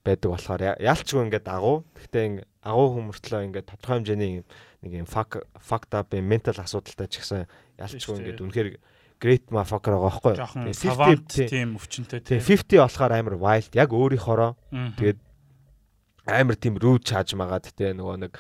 [0.05, 1.85] байдаг болохоор яалчгүй ингээд агуу.
[1.99, 4.33] Гэхдээ агуу хүмүүртлөө ингээд тодорхой хэмжээний
[4.85, 7.45] нэг юм fuck fucked up mental асуудалтай ч гэсэн
[7.77, 8.69] яалчгүй ингээд үнэхээр
[9.21, 10.35] great motherfucker байгаа байхгүй.
[10.73, 14.57] Тэгээ тийм өвчнөд тийм 50 болохоор амар wild яг өөрийнхоороо
[14.97, 15.21] тэгээд
[16.25, 18.33] амар тийм rude чааж магаад те нөгөө нэг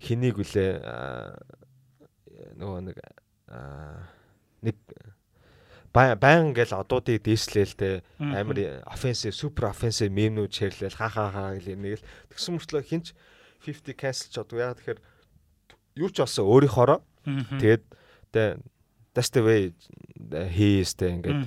[0.00, 0.72] хэнийг үлээ
[2.56, 2.96] нөгөө нэг
[4.64, 4.76] нэг
[5.94, 8.02] баян ингээл одуудыг дээшлээл те.
[8.18, 13.14] Амар offensive super offensive мемнүүд шеэрлээл ха ха ха гэл нэг л тэгсэн мөртлөө хинч
[13.62, 15.00] 50 cancel ч одоо яа тэгэхээр
[16.02, 16.98] юу ч болсон өөрийнхоороо
[17.62, 17.82] тэгээд
[19.14, 19.70] that's the way
[20.50, 21.46] he is те ингээд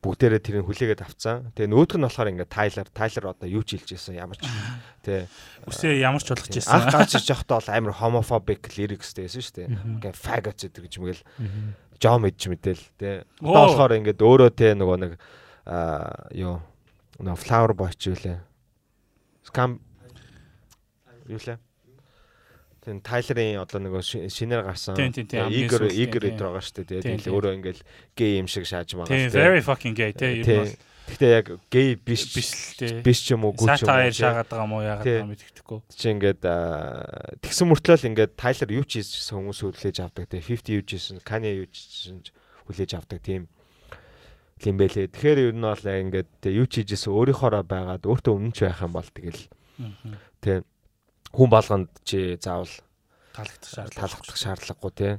[0.00, 1.50] бүгдээрээ тэрийг хүлээгээд авцсан.
[1.56, 4.46] Тэгээ нөөдг нь болохоор ингээд Тайлер Тайлер одоо юу ч хэлж ирсэн ямар ч
[5.04, 5.26] тий
[5.66, 6.72] үсээ ямар ч болгож ирсэн.
[6.72, 9.68] Анх гарч иж явахдаа бол амар homophobic lyrics дэсэн шүү дээ.
[9.98, 11.24] Ингээд faggot гэдэг юм гээл
[12.00, 13.14] жоо мэдж мэдээл тий.
[13.40, 15.12] Одоо болохоор ингээд өөрөө тий нөгөө нэг
[15.66, 16.60] аа юу
[17.20, 18.38] нөгөө flower boy ч юу лээ.
[19.46, 19.80] Scam
[21.26, 21.58] юу лээ.
[22.86, 27.02] Тэн Тайлерын одоо нөгөө шинээр гарсан Игор Игор өдр байгаа шүү дээ.
[27.02, 27.82] Тэгээд өөрөө ингээл
[28.14, 29.42] гей юм шиг шааж байгаа шүү дээ.
[29.42, 30.46] Very fucking gay тий.
[31.06, 33.86] Гэхдээ яг гей биш биш ч юм уу гүч юм.
[33.86, 35.78] Сатайр шаагаад байгаа мó яагаад байгаа мэддэхгүй.
[35.94, 36.42] Чи ингээд
[37.46, 41.22] тэгсэн мөртлөө ингээд Тайлер юу ч хийсэн хүмүүс хүлээж авдаг те 50 юу ч хийсэн
[41.22, 42.26] Kanye юу ч хийсэн
[42.66, 43.46] хүлээж авдаг тийм
[44.64, 45.12] юм бэлээ.
[45.12, 49.10] Тэгэхээр ер нь бол ингээд юу ч хийжсэн өөрийнхоороо байгаад өөртөө өмнөч байх юм бол
[49.12, 49.42] тэгэл
[50.42, 50.64] те
[51.30, 52.72] хүн болгонд чи заавал
[53.36, 55.10] таалагдах шаардлага таалагдах шаардлагагүй те.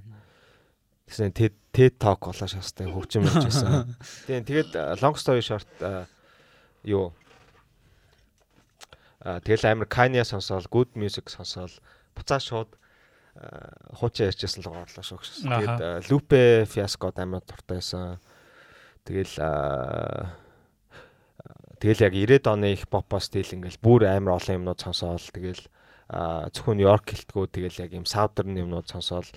[1.08, 3.94] Тэгсэн TED TED Talk болоо шаастай хөгжим болж байсан.
[4.28, 5.70] Тийм тэгээд long story short
[6.82, 7.14] юу
[9.22, 11.74] а тэгэл амар Kanye сонсоол, good music сонсоол,
[12.16, 12.74] буцаа шууд
[13.94, 15.52] хуучин ярьжсэн л гоорлоо шүү гэсэн.
[15.54, 18.18] Тэгээд Lupe Fiasco амар дуртай байсан.
[19.06, 19.36] Тэгэл
[21.78, 25.62] тэгэл яг 90-ад оны их попо стил ингээл бүр амар олон юмнууд сонсоол тэгэл
[26.08, 29.28] зөвхөн Нью-Йорк хэлтгүү тэгэл яг юм Southern юмнууд сонсоол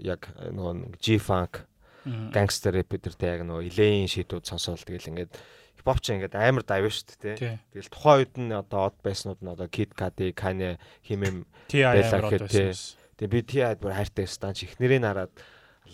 [0.00, 1.64] яг нөгөө G-funk
[2.04, 5.32] гангстер рэп бидэртэй яг нөгөө Elaine шийдүүд сонсоол тэгэл ингээд
[5.80, 7.60] хипхоп ч ингээд амар давь шүү дээ.
[7.72, 12.52] Тэгэл тухайн үед нь одоо од байснууд нь одоо Kid Cudi, Kanye химэм байлаа гэхэд
[13.16, 15.32] тэгээ би T-ад бүр хайртай стан ч ихнэрийн хараад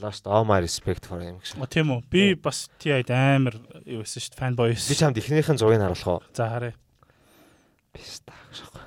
[0.02, 1.62] lost all my respect for him гэсэн.
[1.70, 2.02] Тийм үү.
[2.10, 4.40] Би бас T-ад амар юу байсан шүү дээ.
[4.42, 4.70] Fanboy.
[4.74, 6.20] Би чамд ихнийхэн зургийг харуулах уу?
[6.34, 6.74] За харъя.
[7.94, 8.85] Писта гэж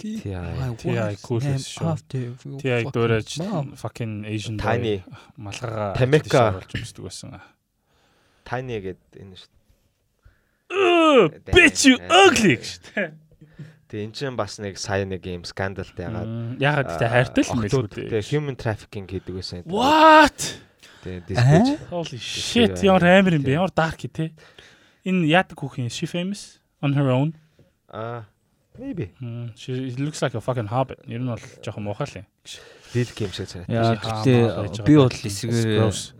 [0.00, 0.16] TI.
[0.80, 1.94] TI cool as шүү.
[2.60, 3.36] TI дуурайж
[3.76, 4.94] fucking Asian boy Tiny.
[5.36, 6.44] малгайгаа Tameka.
[6.56, 7.36] болж өмсдөг байсан.
[8.48, 9.52] Tiny гэдэг энэ шүү.
[11.52, 12.70] Bitch you ugly гэж.
[13.90, 17.60] Тэгээ эн чинь бас нэг сая нэг юм скандалтай ягаад Ягаад гэдэг хайртай л юм
[17.66, 19.66] байлгүй тэгээ human trafficking гэдэг байсан.
[19.66, 20.62] What?
[21.02, 21.66] Тэгээ диспэж.
[21.90, 23.58] Holy shit ямар амар юм бэ?
[23.58, 24.30] Ямар dark те.
[25.02, 27.34] Энэ яадаг хүүхэн she famous on her own.
[27.90, 28.29] Аа
[28.80, 30.98] maybe Mm, She it looks like a fucking hobbit.
[31.06, 32.26] Ер нь бол жоохон муухай л юм.
[32.96, 36.16] Lil Kim шиг гэхдээ байж би бол эсэгээр Gross.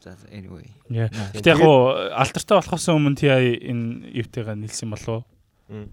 [0.00, 0.64] За anyway.
[0.88, 5.22] Гэтэ яг гоо алтартай болохоос өмнө TI энэ юутэйгээ нэлсэн болов
[5.68, 5.86] уу?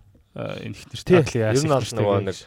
[0.63, 1.19] Энэ их Тий.
[1.19, 2.37] нэртэй Ер нь бол нөгөө нэг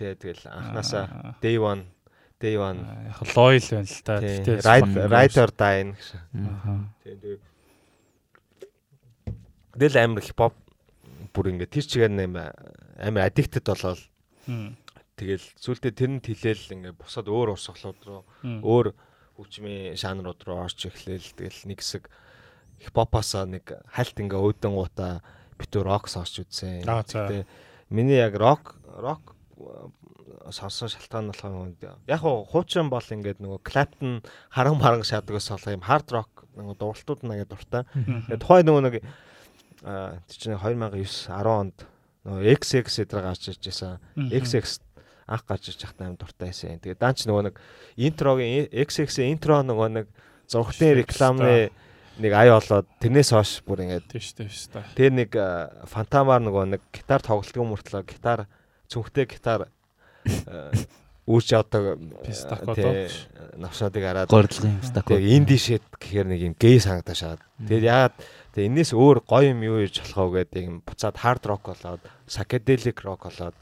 [0.00, 1.84] тэгээ тэгэл анханасаа day one
[2.40, 2.80] day one
[3.10, 4.18] яг лойл байна л та.
[4.22, 5.92] тий, Гэтэ ride ride or die.
[6.40, 6.88] Аа.
[7.04, 7.38] Тэгээ тэгээ
[9.72, 10.54] Тэгэл амар хипхоп
[11.32, 14.00] бүр ингээд тэр чигээр нэм амар addicted болол
[14.46, 14.76] Мм.
[15.16, 18.86] тэгэл сүултээ тэр нь хилээл ингээд бусад өөр урсгалууд руу өөр
[19.36, 22.08] хөгжмийн жанрууд руу орж эхлээл тэгэл нэг хэсэг
[22.84, 25.24] хипхопоосоо нэг хальт ингээ өөдөн гутаа
[25.56, 26.82] битүү рок сонсч үзсэн.
[26.84, 27.46] Гэтэ
[27.88, 29.32] миний яг рок рок
[30.50, 35.70] сонсон шалтгаан нь болохоор яг хуу хуучин бол ингээд нөгөө Clapton харан маран шаадгаас болох
[35.70, 37.82] юм hard rock нөгөө дууралтууд нэгээ дуртай.
[37.94, 38.94] Тэгээ тухайн нөгөө нэг
[40.30, 41.76] чинь 2009 10 онд
[42.22, 43.98] нөгөө XX эдэр гарч ирж байсан.
[44.16, 44.80] XX
[45.26, 46.78] анх гарч ирж байхдаа аим дуртай байсан.
[46.78, 47.56] Тэгээ даан ч нөгөө нэг
[47.98, 50.06] интрогийн XX-ийн интро нөгөө нэг
[50.46, 51.70] зургтын рекламны
[52.20, 54.84] нэг ая болоод тэрнээс хойш бүр ингээд Тийш тийш та.
[54.92, 55.32] тэр нэг
[55.88, 58.44] фантамаар нөгөө нэг гитар тоглолтгүй мөртлөө гитар
[58.92, 59.72] цүнхтэй гитар
[61.22, 61.82] а, үүрч явдаг
[62.26, 63.06] Пистако тий,
[63.56, 65.14] навшаадыг хараад Гордлын стако.
[65.14, 67.40] тэгээ инди шит гэхээр нэг юм гей санагдаж шаад.
[67.62, 68.14] Тэгээд яагаад
[68.52, 72.02] тэгээ энэс өөр гоё юм юу хийж болох вэ гэдэг юм буцаад хард рок болоод
[72.26, 73.56] psychedelic rock болоод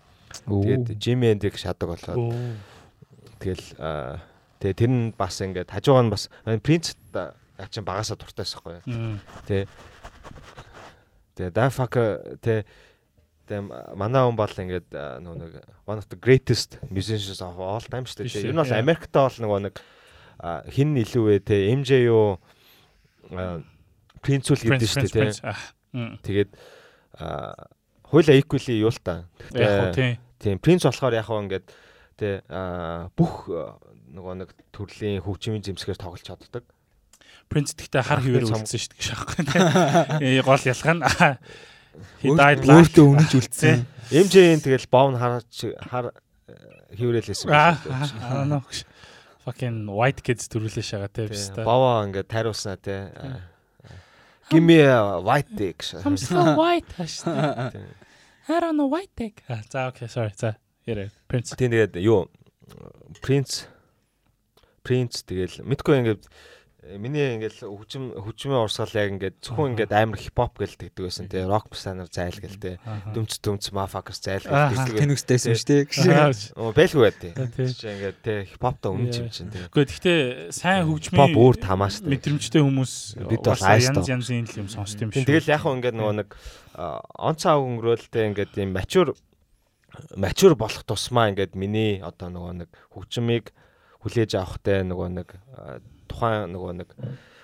[0.49, 2.33] тэгээд Jimi Hendrix шадаг болоод Оо.
[3.45, 3.67] тэгэл
[4.61, 6.33] тэгээ тэр нь бас ингээд хажуугаар нь бас
[6.65, 6.97] принц
[7.61, 8.81] яг чинь багасаа дуртайсахгүй.
[9.45, 9.69] Тэ.
[11.37, 11.97] Тэгээ да fuck
[12.41, 12.65] тэ
[13.51, 13.59] тэ
[13.99, 15.53] манай хүн бол ингээд нөгөө нэг
[15.91, 18.47] one of the greatest musicians of all time шүү дээ.
[18.47, 18.71] Ер нь бол.
[18.79, 19.75] Америкт бол нөгөө нэг
[20.71, 22.39] хин илүү вэ тэ MJ юу
[24.23, 25.55] принцүүл гэдэг Prince, шүү Prince, дээ.
[25.91, 26.23] Prince.
[26.25, 26.51] Тэгээд
[28.11, 29.27] хуйла equally юу л та.
[29.51, 30.19] Тий.
[30.41, 31.67] Тийм принц болохоор яг хаа ингээд
[32.49, 36.65] а, бүх нөгөө нэг төрлийн хөгжмийн зэмсгээр тоглож чаддаг.
[37.51, 40.39] Prince гэхдээ хар цам- үлдсэн шүү дээ шахахгүй тий.
[40.39, 41.03] Э гол ялгаа нь
[42.25, 43.85] Өөртөө үнэж үлдсэн.
[44.11, 45.55] MJ-ийн тэгэл бов нь хараач
[45.91, 46.11] хар
[46.95, 48.63] хөврэлсэн Аа.
[49.41, 51.65] Fucking white kids төрүүлээ шагаа тий биш та.
[51.65, 53.13] Бовоо ингээд тариуснаа те.
[54.51, 55.81] Give me a white dick.
[56.05, 56.85] I'm so white.
[56.99, 59.43] I don't know white dick.
[59.71, 60.35] За окей, sorry.
[60.37, 60.59] За.
[60.87, 61.11] Ярэ.
[61.29, 61.55] Prince.
[61.57, 62.29] Тэгээд юу
[63.23, 63.67] Prince
[64.83, 66.31] Prince тэгэл мэдгүй ингээд э,
[66.99, 71.45] миний ингээд хөгжим хөгжмийн урсгал яг ингээд зөвхөн ингээд амар хипхоп гэл тэгдэг байсан те
[71.47, 72.73] рок станаар зайл гэл те
[73.15, 74.99] дүмц дүмц мафакс зайл гэл тэгдэг.
[75.05, 75.55] Тэнүстэйсэн
[75.95, 76.11] шүү.
[76.11, 77.19] Аа, Оо байлгүй байт.
[77.21, 77.33] тий.
[77.71, 79.23] Чи ингээд те хипхоптоо өмнө Yeah.
[79.23, 79.59] юм чинь те.
[79.71, 82.93] Гэхдээ гэхдээ сайн Хипхоп хөгжмийн өөр тамаа шүү мэдрэмжтэй хүмүүс
[83.29, 85.27] Бид бол янз янзын юм сонсд юм шүү.
[85.27, 86.29] тэгэл яг хөө ингээд нөгөө нэг
[86.79, 89.15] а, он цаа өнгөрөөлтэй ингээд юм мачур
[90.17, 93.51] мачур болох тусмаа ингээд миний одоо нөгөө нэг хөгжмийг
[94.01, 95.29] хүлээж авахтай нөгөө нэг
[96.11, 96.91] тухайн нөгөө нэг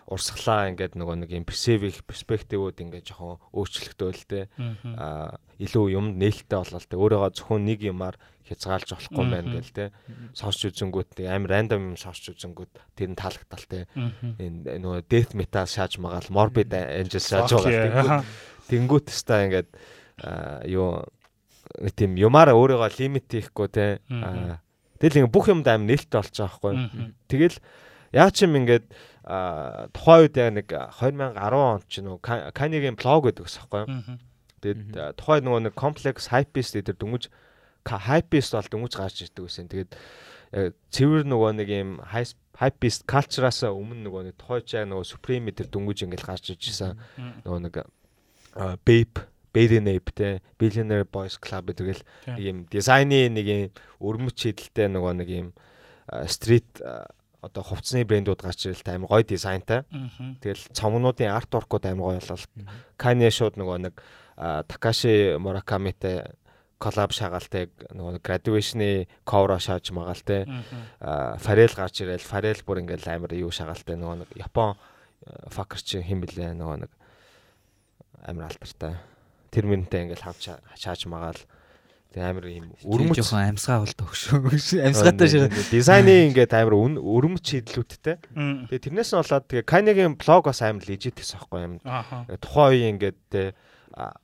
[0.06, 4.94] урсгалаа ингээд нөгөө нэг юм персив перспективүүд ингээд жоохон өөрчлөлтөө л те Мгм.
[4.98, 8.14] а илүү юм нээлттэй болол те өөрийгөө зөвхөн нэг юмар
[8.46, 9.84] хязгаалж болохгүй байна гэл те
[10.30, 14.38] сонсч үзэнгүүт амар рандом юм сонсч үзэнгүүт тэр нь таалагдтал те Мгм.
[14.38, 18.22] энэ нөгөө death metal шааж магаал morbid angel шааж байгаа
[18.66, 19.70] Тэнгүүт теста ингээд
[20.22, 21.06] аа, юу
[21.94, 23.98] тийм юмараа өөрийгөө лимит хийхгүй те.
[24.10, 24.62] аа,
[24.98, 27.14] Тэгэл ингээд бүх юмд аим нээлттэй болж байгаа байхгүй.
[27.30, 27.56] Тэгэл
[28.12, 28.86] яа ч юм ингээд
[29.26, 33.84] тухайн үед яг нэг 2010 онд ч нөө Канигийн блог гэдэг ус байхгүй.
[33.90, 34.16] Мгм.
[34.62, 37.24] Тэгээд тухайн нөгөө нэг complex hypebeast гэдэг дөнгөж
[37.82, 39.66] ка- hypebeast бол дөнгөж гарч ирдэг гэсэн.
[39.70, 39.90] Тэгээд
[40.94, 41.90] цэвэр нөгөө нэг юм
[42.56, 46.94] hypebeast culture-аас өмнө нөгөө нэг тухайн ч яг нөгөө supreme тэр дөнгөж ингээд гарч иржсэн
[47.18, 47.42] Мгм.
[47.44, 47.74] нөгөө нэг
[48.56, 49.20] Bape,
[49.52, 53.68] Baby те Billionaire Boys Club гэдэг л нэг юм дизайны нэг юм
[54.00, 55.48] өрмөч хідэлтэй нөгөө нэг юм
[56.24, 56.64] стрит
[57.46, 59.86] одоо хувцсны брэндүүд гарч ирэл та амар гоё дизайнтай.
[60.42, 62.44] Тэгэл цомгнуудын арт воркууд амар гоё болол.
[62.98, 63.94] Kanye шууд нөгөө нэг
[64.36, 66.36] Takashi Murakami-тай
[66.76, 70.44] коллаб шагаалтай нөгөө нэг graduation-ы cover шааж магаалтай.
[71.00, 74.76] Фарел гарч ирэл Фарел бүр ингээл амар юу шагаалтай нөгөө нэг Япон
[75.48, 76.92] факер чи хэм блэ нөгөө нэг
[78.28, 79.00] амар алдартай.
[79.48, 81.40] Тэр минутаа ингээл хавч шааж магаал
[82.16, 84.40] Тэгээ амар юм Өрмөц жоохон амьсгаа бол төгшөө.
[84.88, 85.52] Амьсгаатай шиг.
[85.68, 88.16] дизайны ингээд амар өрмөц шийдлүүдтэй.
[88.72, 91.74] Тэгээ тэрнээс нь болоод тэгээ Kanye-гийн блог бас амар лежит гэсэн байхгүй юм.
[92.40, 93.52] Тухайн үеийн ингээд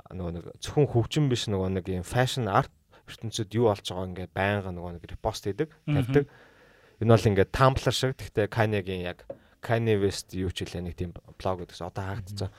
[0.09, 2.73] нөгөө нэг зөвхөн хөгжим биш нөгөө нэг юм фэшн арт
[3.13, 6.25] ертөнцид юу болж байгаа ингээд байнга нөгөө нэг репост хийдэг, тавьдаг.
[7.05, 9.29] Энэ бол ингээд Tumblr шиг гэхдээ Kanye-гийн яг
[9.61, 12.51] Kanye West юу ч хэлээ нэг тийм блог гэдэгс одоо хаагдцсан.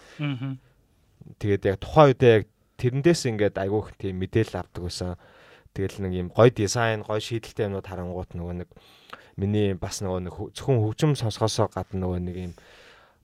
[1.41, 2.45] Тэгээд яг тухайн үедээ яг
[2.83, 5.15] тэрэндээс ингээд айгүйх тийм мэдээлэл авдаг байсан.
[5.73, 8.69] Тэгэл нэг юм гоё дизайн, гоё шийдэлтэй юмнууд харангуут нөгөө нэг
[9.39, 12.53] миний бас нөгөө нэг хө- зөвхөн хөгжим сонсохоосоо гадна нөгөө нэг юм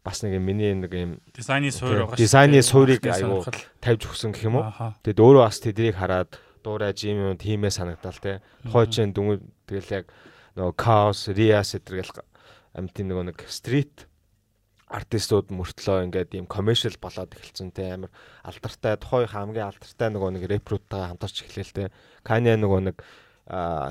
[0.02, 2.24] бас нэг юм миний нэг юм Дизайны суур байгаа шүү.
[2.24, 3.54] дизайны суурийг сонирхол.
[3.84, 4.66] тавьж өгсөн гэх юм уу.
[5.06, 6.32] Тэгэд өөрөө бас тэдрийг хараад
[6.66, 8.42] дуурайж юм юм тиймээ санагдал те.
[8.66, 10.06] Хойчин дүнг тэгэл яг
[10.58, 12.18] нөгөө Chaos, Rias эдэргээл
[12.74, 14.10] амтын нөгөө нэг стрит
[14.90, 20.44] артистууд мөртлөө ингээд ийм commercial болоод эхэлсэн те амар алдартай тухайн хамгийн алдартай нөгөө нэг
[20.50, 21.84] рэпруудтайгаа хамтарч эхлэв те.
[22.26, 22.98] Kanye нөгөө нэг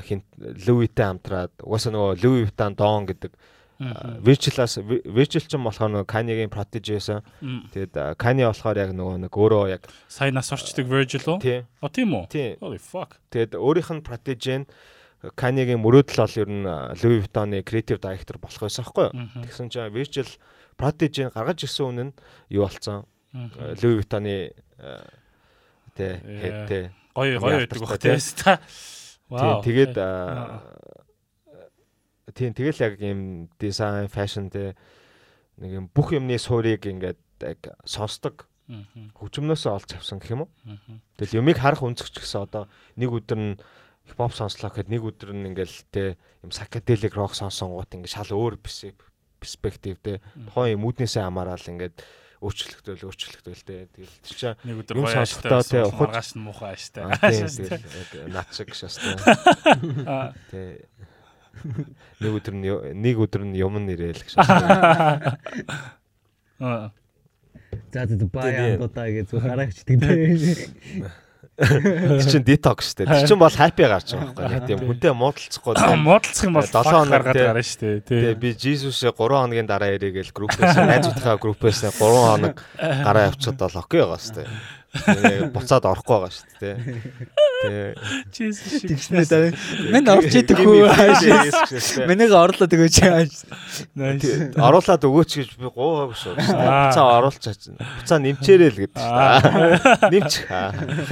[0.07, 3.33] хин Louis-тэй хамтраад угаасаа нөгөө Louis Vuitton Don гэдэг.
[3.79, 7.23] Virgil-аас Virgil ч юм болохоор нөгөө Kanye-гийн protege байсан.
[7.39, 7.71] Мм.
[7.71, 11.39] Тэгээд а, Kanye болохоор яг нөгөө нэг өөрөө яг Сайн нас орчдөг Virgil уу?
[11.39, 12.27] О тийм үү?
[12.59, 13.23] Holy fuck.
[13.31, 14.67] тэгээд өөрийнх нь protege нь
[15.39, 16.67] Kanye-гийн мөрөөдөл бол ер нь
[17.07, 19.47] Louis Vuitton-ы creative director болох байсан байхгүй юу?
[19.47, 20.27] Тэгсэн чинь Virgil
[20.79, 22.13] protege-г гаргаж ирсэн үнэ нь
[22.55, 23.05] юу болсон?
[23.35, 25.05] А, Louis Vuitton-ы а,
[25.99, 26.41] тий Yeah.
[26.41, 26.85] head тий
[27.19, 28.15] Гоё гоё байдаг бах тий
[29.29, 29.61] Вау.
[29.67, 29.93] тэгээд
[32.35, 34.73] тий тэгэл яг юм design fashion тий
[35.59, 38.47] нэг юм бүх юмны суурийг ингээд яг сонсдог
[39.17, 40.51] хөгжмнөөсөө олж авсан гэх юм уу?
[41.17, 42.69] Тэгэл юмыг харах өнцгч гэсэн одоо
[43.01, 43.57] нэг өдөр нь
[44.05, 48.61] хипхоп сонслоо гэхэд нэг өдөр нь ингээл те юм psychedelic rock сонсонгууд ингээ шал өөр
[48.61, 49.08] перспектив
[50.03, 50.21] те
[50.51, 51.97] тухайн юм үүднээсээ хамаарал ингээд
[52.39, 56.43] өөрчлөгдөөл өөрчлөгдөөл те тэгэл тэр чинь Нэг өдөр гоё сонсохдоо аштай те, те ухаж- нь
[56.47, 57.03] муухай аштай.
[57.03, 59.15] аа, тийм тэгэл яг над шиг шастай
[60.07, 60.31] Аа.
[60.55, 60.87] те
[62.23, 64.39] нэг өдөр нь нэг өдөр нь юм нэрэл гэж
[66.59, 66.91] Аа.
[67.93, 68.75] За за Тэгээ.
[68.79, 70.39] андуудаа гэж зүг хараагчдаг тийм.
[71.59, 75.75] тэр чинь detox те тэр чинь бол happy гарч байгаа байхгүй тийм хүнтэй муудалцахгүй
[76.07, 78.01] Муудалцах юм бол Долоо долоо хоног гаргаад гарна шүү дээ.
[78.07, 78.35] Тий.
[78.39, 84.03] би Жисусээ 3 хоногийн дараа ирээгээл группээс найзуудынхаа группээс 3 хоног гараа явчихад бол окей
[84.07, 84.47] байгаа шүү дээ.
[85.53, 86.77] Буцаад орохгүй байгаа шүү дээ.
[87.59, 87.89] Тэгээ
[88.33, 88.89] Jesus шиг.
[88.89, 89.53] Тэгснэ даа.
[89.93, 90.89] Мэн орж идэх хүү.
[90.89, 92.97] Миний Мэнийг орлоод өгөөч.
[93.05, 93.45] Nice.
[94.57, 96.35] оруулаад өгөөч гэж би гуугаагүй шүү.
[96.41, 96.89] Аа.
[96.89, 97.69] Буцаа оруулчаач.
[97.77, 100.13] Буцаа нэмчээрэй л гэдэг шүү дээ.
[100.17, 100.33] Нэмч.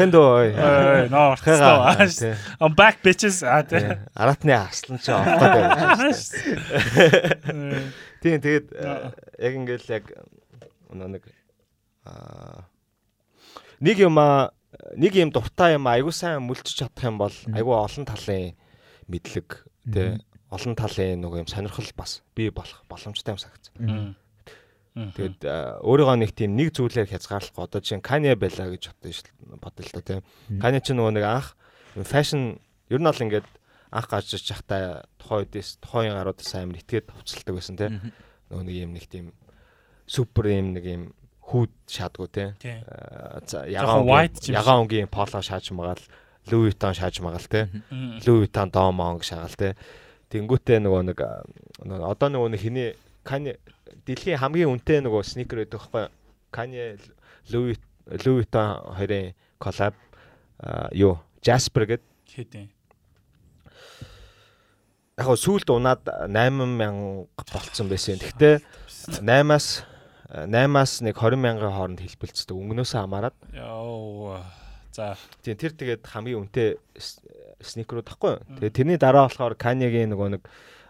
[0.00, 0.50] Хэндөө ой.
[0.56, 1.36] Ой, ноо.
[1.36, 3.44] I'm back bitches.
[3.44, 6.48] Аратны арслан ч авахгүй байж шүү
[6.96, 7.84] дээ.
[8.24, 10.04] Тийм тэгээд яг ингээл яг
[10.96, 11.28] нэг
[12.08, 12.64] аа
[13.80, 14.52] нэг юм аа
[14.96, 18.56] нэг юм дуртай юм айгуу сайн мүлчиж чадах юм бол айгуу олон талын
[19.08, 24.14] мэдлэг тий олон талын нөгөө юм сонирхол бас бий болох боломжтой юм санагдсан.
[24.96, 28.94] Аа, өөрийгөө нэг тийм нэг зүйлээр хязгаарлахгүй одоо чинь Kanye байлаа гэж
[29.60, 30.20] бодсон л да тий.
[30.62, 31.52] Kanye ч нөгөө нэг анх
[31.98, 33.48] фэшн ер нь бол ингээд
[33.90, 37.90] анх гарч ирж захтай тухайн үдээс тухайн гаруудаас амар итгээд хувцалдаг байсан тий.
[38.48, 39.26] Нөгөө нэг юм нэг тийм
[40.06, 41.02] супер юм нэг юм
[41.46, 42.48] хүүд шаадгүй тий.
[42.90, 44.06] Аа, За ягаан
[44.50, 46.02] ягаан унгийн поло шааж магаал
[46.50, 47.64] Louis Vuitton шааж магаал тий.
[48.26, 49.72] Louis Vuitton Dom Monk шагаал тий.
[50.30, 51.20] Тэнгүүтээ нөгөө нэг
[52.02, 52.90] одоо нөгөө нэг хиний
[53.26, 53.58] Kanye
[54.06, 56.04] дэлхийн хамгийн үнэтэй нөгөө сникер байдаг байхгүй?
[56.50, 56.98] Kanye
[57.50, 59.94] Louis Louis Vuitton хоёрын коллаб
[60.62, 62.66] аа, юу Jasper гэдэг Хэдэн.
[65.16, 68.18] яг сүүлд унаад 8000 болцсон байсан.
[68.20, 68.60] Гэхдээ
[69.22, 69.86] 8-аас
[70.26, 72.56] 8-аас нэг 20 мянган хооронд хэлбэлцдэг.
[72.56, 73.36] Өнгнөөсөө хамаарат.
[73.54, 74.42] Яа.
[74.90, 75.14] За.
[75.44, 76.80] Тийм тэр тэгээд хамгийн үнэтэй
[77.62, 78.40] сникерүүд тахгүй.
[78.58, 80.42] Тэгээд тэрний дараа болохоор Kanye-гийн нөгөө нэг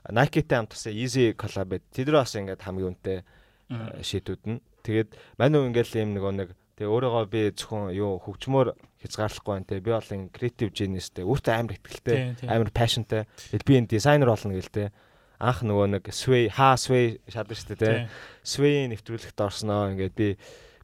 [0.07, 1.85] Nike-тэй хамтсан Yeezy collab байд.
[1.91, 4.63] Тэдэр бас ингээд хамгийн үнэтэй э, шийдүүд нь.
[4.87, 8.69] Тэгээд мань уу ингээл юм нөгөө нэг тэгээ өөрийгөө би зөвхөн юу хөгжмөөр
[9.03, 9.83] хязгаарлахгүй байна те.
[9.83, 13.27] Би бол ин creative genius-тэй өөртөө амар ихтэй, амар passionтэй.
[13.67, 14.95] Би энэ дизайнер болно гээл те.
[15.39, 17.77] Анх нөгөө нэг Sway, хаа Sway шадаг штэ.
[17.77, 18.07] Тий.
[18.41, 20.29] Sway нэвтрүүлэгт орсноо ингээд би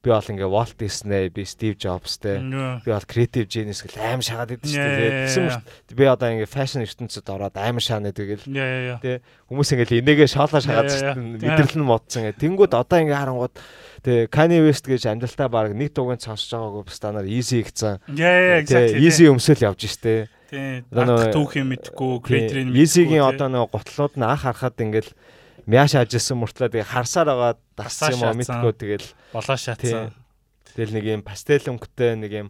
[0.03, 2.43] би бол ингээ Walt Disney, би Steve Jobs те.
[2.43, 5.11] Би бол creative genius гэл аим шагаад идэв шүү дээ.
[5.31, 8.11] Тэгсэн мэт би одоо ингээ fashion ертөнцид ороод аим шаана
[8.51, 8.99] яа яа.
[8.99, 11.15] тий хүмүүс ингээл энийгээ шоолоо дээ.
[11.15, 11.55] yeah.
[11.55, 12.35] Мэдрэл нь модсон гэ.
[12.35, 13.55] Тэнгүүд одоо ингээ харангууд
[14.03, 17.63] тий Kanye West гэж амжилтаа баг нэг дугуйн сонсож байгаагүй станаар easy
[18.59, 19.07] exactly.
[19.07, 20.27] easy өмсөл явж штэ.
[20.53, 20.85] Тий.
[20.93, 25.11] Одоо Ардах нөгөө- түүх юм мэдгүй, креаторын Easy-гийн одоо нэг готлууд нь анх харахад ингээл
[25.65, 30.13] мяш ажсэн мөртлөө тэгээ харсаар байгаа дассан юм уу мэдгүй тэгэл болоо шатсан.
[30.77, 32.49] Тэгэл нэг юм пастел өнгөтэй нэг юм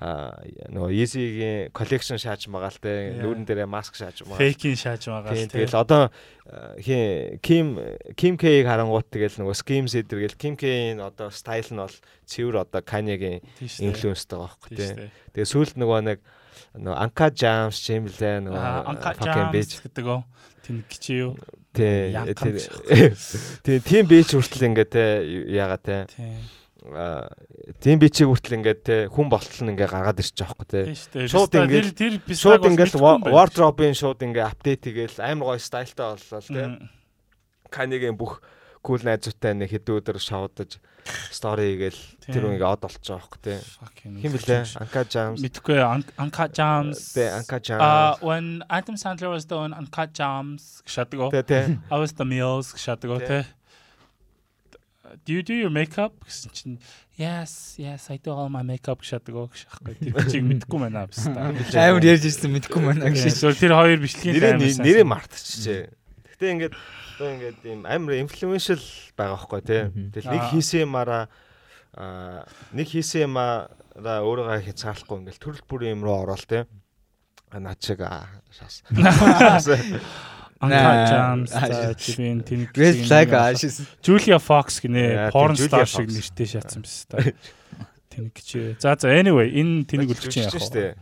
[0.00, 0.32] а
[0.70, 4.38] нөгөө Easy-гийн collection шааж байгаа л те нүүрэн дээрээ маск шааж байгаа.
[4.38, 6.02] Фейкийн шааж байгаа Тийм л тэгэл одоо
[6.78, 7.66] хин Ким
[8.14, 11.96] Ким К-ийг харангуут тэгэл нөгөө Skims эдэргээл Ким К-ийн одоо стайл нь бол
[12.30, 15.10] цэвэр одоо Kanye-гийн инфлюенстэй байгаа байхгүй тий.
[15.34, 16.18] Тэгээ сүүлд нөгөө нэг
[16.76, 19.74] нөгөө Anka Jams юм лээ нөгөө bitch.
[19.78, 20.22] Жамс гэдэг оо.
[20.62, 21.32] Тэн гिची юу?
[21.74, 23.14] Тий тий.
[23.66, 25.04] Тий тийм bitch хүртэл ингээ те
[25.50, 27.28] ягаа те тийм а,
[27.80, 30.80] тийм бичиг хүртэл ингээд те хүн болтол нь ингээ гаргаад ирчих жоохгүй те
[31.28, 32.96] Шууд тэр шууд ингээл
[33.28, 36.62] wardrobe-ийн шууд ингээ апдейт хийгээл амар гоё стайлтай боллоо те
[37.68, 38.40] Канигийн бүх
[38.80, 40.80] кул найзуутай нэг хэдэн өдөр шоудаж
[41.30, 41.76] стори
[42.20, 42.34] Тийм.
[42.34, 43.54] тэр ингээ од болчих жоохгүй те
[44.00, 45.78] хин блэ Anka Jams мэдгүй
[46.18, 51.30] Анка Jams те Anka Uh, Jams when Adam Sandler was doing Uncut Gems шатдаг.
[51.32, 53.26] те те I was the meals шатдаг Тэ.
[53.26, 53.38] те.
[55.26, 56.14] Do you do your makeup?
[56.22, 56.78] гэсэн чинь
[57.18, 59.98] yes, yes, I do all my makeup шатдаг гэшахгүй.
[60.06, 61.50] Тэр чиг мэдгүй байна бистаа.
[61.50, 63.42] Амар ярьж ирсэн мэдгүй маа гэж.
[63.58, 65.82] Тэр хоёр бичлэгийн нэрээ нэрээ мартчихжээ.
[66.40, 66.74] Гэтэ ингээд
[67.20, 68.80] одоо ингээд ийм амар инфлюеншл
[69.12, 69.92] байгаа байхгүй те.
[69.92, 71.28] Тэгэл нэг хийсэн юмараа
[71.92, 76.64] аа нэг хийсэн юмараа өөрийгөө хязгаарлахгүй ингээд төрөл бүрийн юм руу ороод те.
[77.52, 78.80] А над шиг аа шас.
[80.60, 83.84] Uncut Наа, Gems аа, за чивэн тэн Red flag аашис.
[84.00, 87.20] Julia Fox гинэ porn star шиг нэртэй шатсан биз та.
[88.08, 88.76] Тэнэг чи.
[88.80, 90.96] За за anyway энэ тэнэг үлдчихэж яах вэ?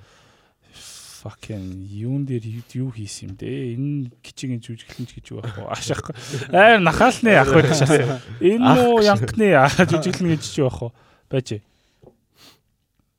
[1.18, 1.26] Штэ.
[1.26, 3.50] fucking юун дээр юу- юу хийсэн юм бэ?
[3.74, 5.66] Энэ кичигийн жүжиглэн ч гэж юу байх вэ?
[5.66, 6.14] Ашаахгүй.
[6.54, 7.90] Аа нахаалны ах байдаг шээс.
[8.38, 8.62] Энэ
[9.02, 9.02] гэж.
[9.02, 9.48] янхны
[9.90, 10.90] жүжиглэн гэж юу байх вэ?
[11.28, 11.48] Байж.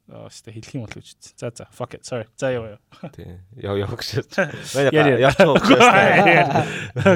[0.10, 1.06] Аа сте хэлэх юм болов уу?
[1.38, 2.02] За за fuck it.
[2.02, 2.26] Sorry.
[2.34, 3.10] За яа яа.
[3.14, 3.38] Тий.
[3.62, 4.26] Яв яв гэж.
[4.74, 5.70] Яаж явах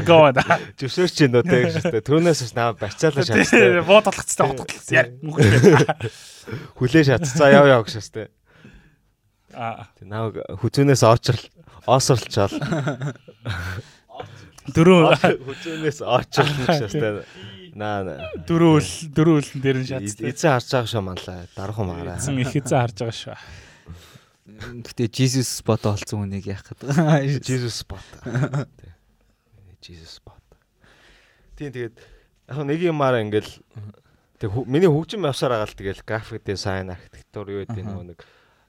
[0.05, 0.38] Go on.
[0.77, 2.05] Зөвшөөрч чинь нөө тэг штэ.
[2.05, 4.93] Түүнээс ч наа барьцаалаа бод толгоцтой.
[4.93, 5.09] Яа.
[6.77, 7.25] Хүлээ шат.
[7.25, 8.29] За яв яв гэж штэ.
[9.54, 10.30] Аа Тэг наа
[10.60, 11.43] хүзүүнээс очрол
[11.86, 12.56] оосрлчаал.
[14.74, 17.10] дөрөв Хүзүүнээс очрол гэж штэ.
[17.74, 20.30] Наа дөрөв дөрөв дээр нь шатсан.
[20.30, 21.45] Эзэн харж байгаа шүү манлаа.
[21.58, 22.18] Дарах маараа.
[22.22, 23.38] Эзэн их эзэн харж байгаа шүү.
[24.84, 26.91] Гэтэ Jesus spot олцсон хүнийг яах гэдэг.
[27.47, 28.06] Jesus spot.
[29.82, 30.43] Jesus spot.
[31.58, 31.95] Тийм тэгээд
[32.49, 33.51] яг нэг юмараа ингээл
[34.38, 38.20] тэг миний хөгжим явсаар байгаа л тэгэл график дизайн, архитектур юу гэдэг нөгөө нэг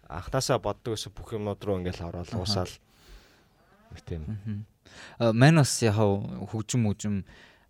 [0.09, 2.71] анханасаа боддог гэсэн бүх юмнууд руу ингээл ороод уусаал.
[4.07, 4.67] Тийм.
[5.19, 7.25] Мань бас яг хөгжим хөгжим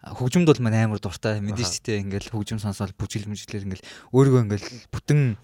[0.05, 1.41] хөгжимд бол мань амар дуртай.
[1.41, 5.37] Мэдээж тээ ингээл хөгжим сонсоод бүжгэл мүжглэр ингээл өөрийгөө ингээл бүтэн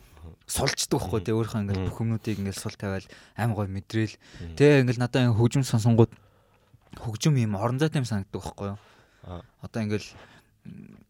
[0.50, 3.06] сулждаг байхгүй тий өөрийнхөө ингээл бүх юмнуудыг ингээл сул тавиал
[3.38, 4.14] амар гой мэдрээл
[4.58, 6.12] тий ингээл надаа хөгжим сонсонгууд
[6.98, 8.78] хөгжим юм орон зайтай юм санагддаг байхгүй юу?
[9.62, 10.08] Одоо ингээл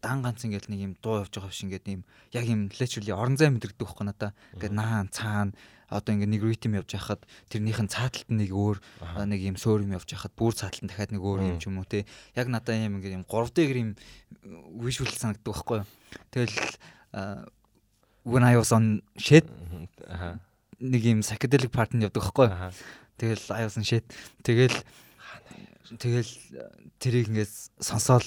[0.01, 3.37] дан ганц ингээл нэг юм дуу явж байгаа биш ингээд юм яг юм literally орон
[3.37, 4.31] зай мэдрэгдэг байхгүй надаа.
[4.55, 5.53] Ингээд наан цаана
[5.91, 7.21] одоо ингээд нэг ритм явж байхад
[7.51, 8.79] тэрнийх нь цааталт нэг өөр
[9.27, 11.83] нэг юм сөөр юм явж байхад бүр цааталт нь дахиад нэг өөр юм ч юм
[11.83, 12.07] уу те.
[12.33, 13.91] Яг надаа юм ингээд юм 3 дэгэр юм
[14.79, 15.83] вижюал санагддаг байхгүй
[16.31, 16.55] тэгэл
[18.23, 19.45] when I was on shit
[20.79, 22.47] нэг юм psychedelic part нь явдаг байхгүй.
[23.19, 24.07] Тэгэл I was on shit.
[24.41, 24.73] Тэгэл
[25.99, 26.31] тэгэл
[27.03, 28.25] тэрийг ингээд сонсоол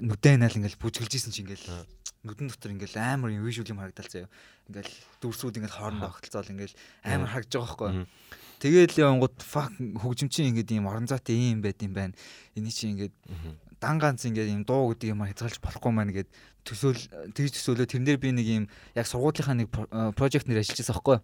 [0.00, 1.64] нүдэн наал ингээд бүжгэлж исэн чи ингээд
[2.24, 4.32] нүдэн дотор ингээд амар юм вижюал юм харагдал заяа.
[4.72, 4.88] Ингээд
[5.20, 6.72] дүрсүүд ингээд хоорондоо огтлцоол ингээд
[7.04, 7.90] амар харагдаж байгаа байхгүй.
[7.92, 8.06] Мгм.
[8.64, 12.16] Тэгэл явангууд fuck хөгжим чинь ингээд юм орон зайтай юм байт юм байна.
[12.56, 13.12] Эний чинь ингээд
[13.76, 16.30] дан ганц ингээд юм дуу гэдэг юм хязгаарлаж болохгүй маань гээд
[16.64, 17.02] төсөөл
[17.36, 18.64] тэгж төсөөлөө тэрэн дээр би нэг юм
[18.96, 19.68] яг сургуулийнхаа нэг
[20.16, 21.18] прожект нэр ажиллаж байсан байхгүй.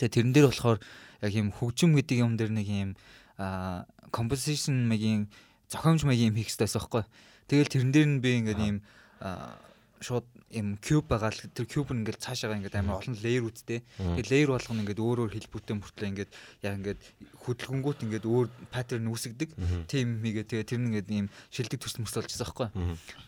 [0.00, 0.78] Тэгээ тэрэн дээр болохоор
[1.20, 2.90] яг юм хөгжим гэдэг юм дээр нэг юм
[3.36, 5.28] а composition маягийн
[5.68, 7.04] зохиомж маягийн юм хийх хэрэгтэй байсан байхгүй.
[7.52, 8.80] Тэгэл тэрэн дээр нь би ингээд
[9.20, 9.60] а,
[10.00, 13.80] шууд юм куб байгаа л тэр куб нь ингээд цаашаага ингээд амар олон layer үүдтэй.
[14.00, 16.30] Тэгээ layer болгоно ингээд өөр өөр хил бүтэн бүртлээ ингээд
[16.64, 17.00] яг ингээд
[17.44, 19.52] хөдөлгөнгүүт ингээд өөр паттерн үүсгдэг.
[19.88, 22.68] Тийм хийгээ тэгээ тэр нь ингээд юм шилдэг төс мөс болчихсон байхгүй.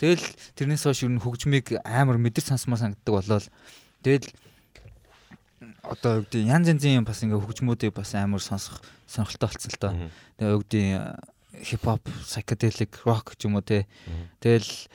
[0.01, 3.49] Тэгэл тэрнээс хойш нь хөгжмийг амар мэдэр сонсмоор санагддаг болол
[4.05, 4.29] тэгэл
[5.85, 9.81] одоо юу гэдэг янз янзын юм бас ингээ хөгжмүүдийг бас амар сонсох сонирхолтой болсон л
[9.81, 9.93] доо.
[9.93, 10.09] Мгм.
[10.37, 10.85] Тэгээ юу гэдэг
[11.63, 13.87] хип хоп, psychedelic rock ч юм уу те.
[14.41, 14.89] Тэгэл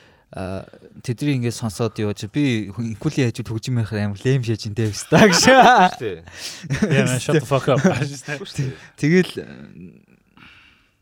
[1.02, 5.26] тэдний ингээ сонсоод явж би инкули яаж хөгжим яхаар амар лэм шээж ин дэвс та
[5.26, 5.42] гэж.
[6.86, 7.82] Man shut the fuck up.
[8.94, 9.42] Тэгэл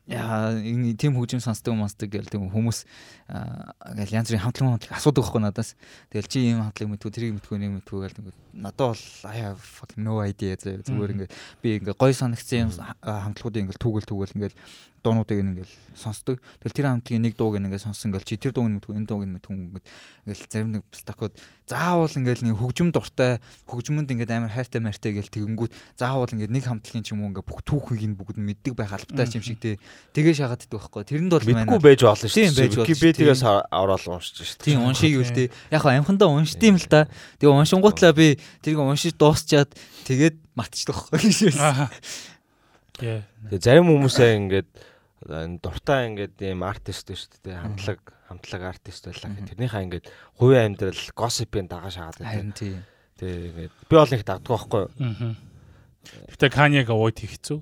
[0.08, 2.88] яа энэ тийм хөгжим сонсдог юмсдаг гэл тийм хүмүүс
[3.28, 5.76] аа, ингээл янз бүрийн хамтлаг хамтлаг асуудаг байхгүй надаас.
[6.08, 9.60] Тэгэл чи ийм хамтлаг мэдгүй тэрийг мэдгүй нэг мэдгүй гэл ингээд надад бол I have
[9.60, 14.56] fucking no idea зүгээр ингээд би ингээд гой санагцсан юм хамтлагуудыг ингээд түүгэл түүгэл ингээд
[15.02, 16.42] дуунуудыг ингээл сонсдог.
[16.62, 19.54] Тэгэл тэр хамтлагийн нэг дууг ингээд сонссон ингээл чи тэр дууг мэдгүй энэ дууг мэдгүй
[19.54, 19.86] ингээд
[20.28, 21.34] ингээл зарим нэг стакууд
[21.68, 23.38] заавал ингээл нэг хөгжим дуртай
[23.68, 27.48] хөгжмөнд ингээд амар хайртай мартай гэл тэгэнгүүт заавал ингээд нэг хамтлагийн ч юм уу ингээд
[27.48, 29.76] бүх түүхийг нь бүгд мэддэг байх албатай юм шиг те
[30.16, 31.02] тэгээ шахаад идэх байхгүй.
[31.04, 32.78] Тэрэнд бол Мэдгүй байж болно шүү Тийм, байж дээ.
[32.78, 33.04] болно шүү.
[33.04, 34.66] Википедиас ороод уншиж шүү дээ.
[34.66, 35.44] Тийм уншиг юу л те.
[35.70, 37.08] Яг амхандаа юм л та.
[37.38, 39.70] Тэгээ уншингуутлаа би тэрийг уншиж дуусчаад
[40.08, 41.52] тэгээд мартчихдаг байхгүй.
[41.58, 41.88] Аа.
[41.88, 42.37] Yeah.
[42.98, 44.70] Тэгээ зарим хүмүүсээ ингээд
[45.26, 47.62] энэ дуртай ингээд ийм артист шүү дээ.
[47.62, 49.48] Хамтлаг хамтлаг артист байлаа гэх.
[49.54, 52.34] Тэрнийхээ ингээд хувийн амьдрал госипын дагаж шагаад байдаг.
[52.34, 52.82] Харин тийм.
[53.18, 54.90] Тэгээ ингээд би бол их дагддаг байхгүй юу?
[54.98, 55.32] Мгм.
[56.08, 57.60] Гэтэ Каньяга ууд гэжтэй.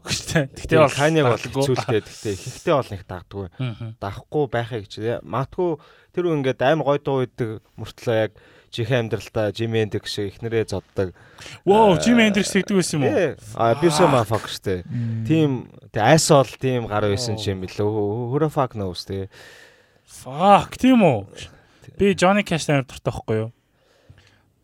[0.55, 2.01] Гэтэ бол Каньяг бол хэцүүлтэй.
[2.05, 3.51] Гэхдээ ихтэй бол дагддаг.
[3.59, 3.89] Мгм.
[3.99, 5.25] Дахгүй байхыг гэж.
[5.25, 5.81] Матгүй
[6.15, 8.33] тэр үе ингээд аим гой дуу идэг мөртлөө яг
[8.77, 11.17] чихэн амьдралтаа Jimi Hendrix шиг ихнэрээ зоддаг.
[11.65, 13.17] Воо, Аа, Jimi Hendrix гэдэг байсан юм уу?
[13.17, 13.33] Тий.
[13.57, 14.85] А бисо мафак штэ.
[15.25, 17.89] Тим айсол тим гар байсан ч юм билүү.
[18.37, 19.27] Хөрө фак нөөс тий.
[20.05, 21.25] Fuck, тийм үү?
[21.97, 23.51] Би Johnny Cash амар дуртай байхгүй юу?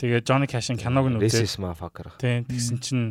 [0.02, 2.10] Тэгээ Johnny Cash-ын киног нь үзээд Racist motherfucker.
[2.18, 3.06] тийм тэгсэн чинь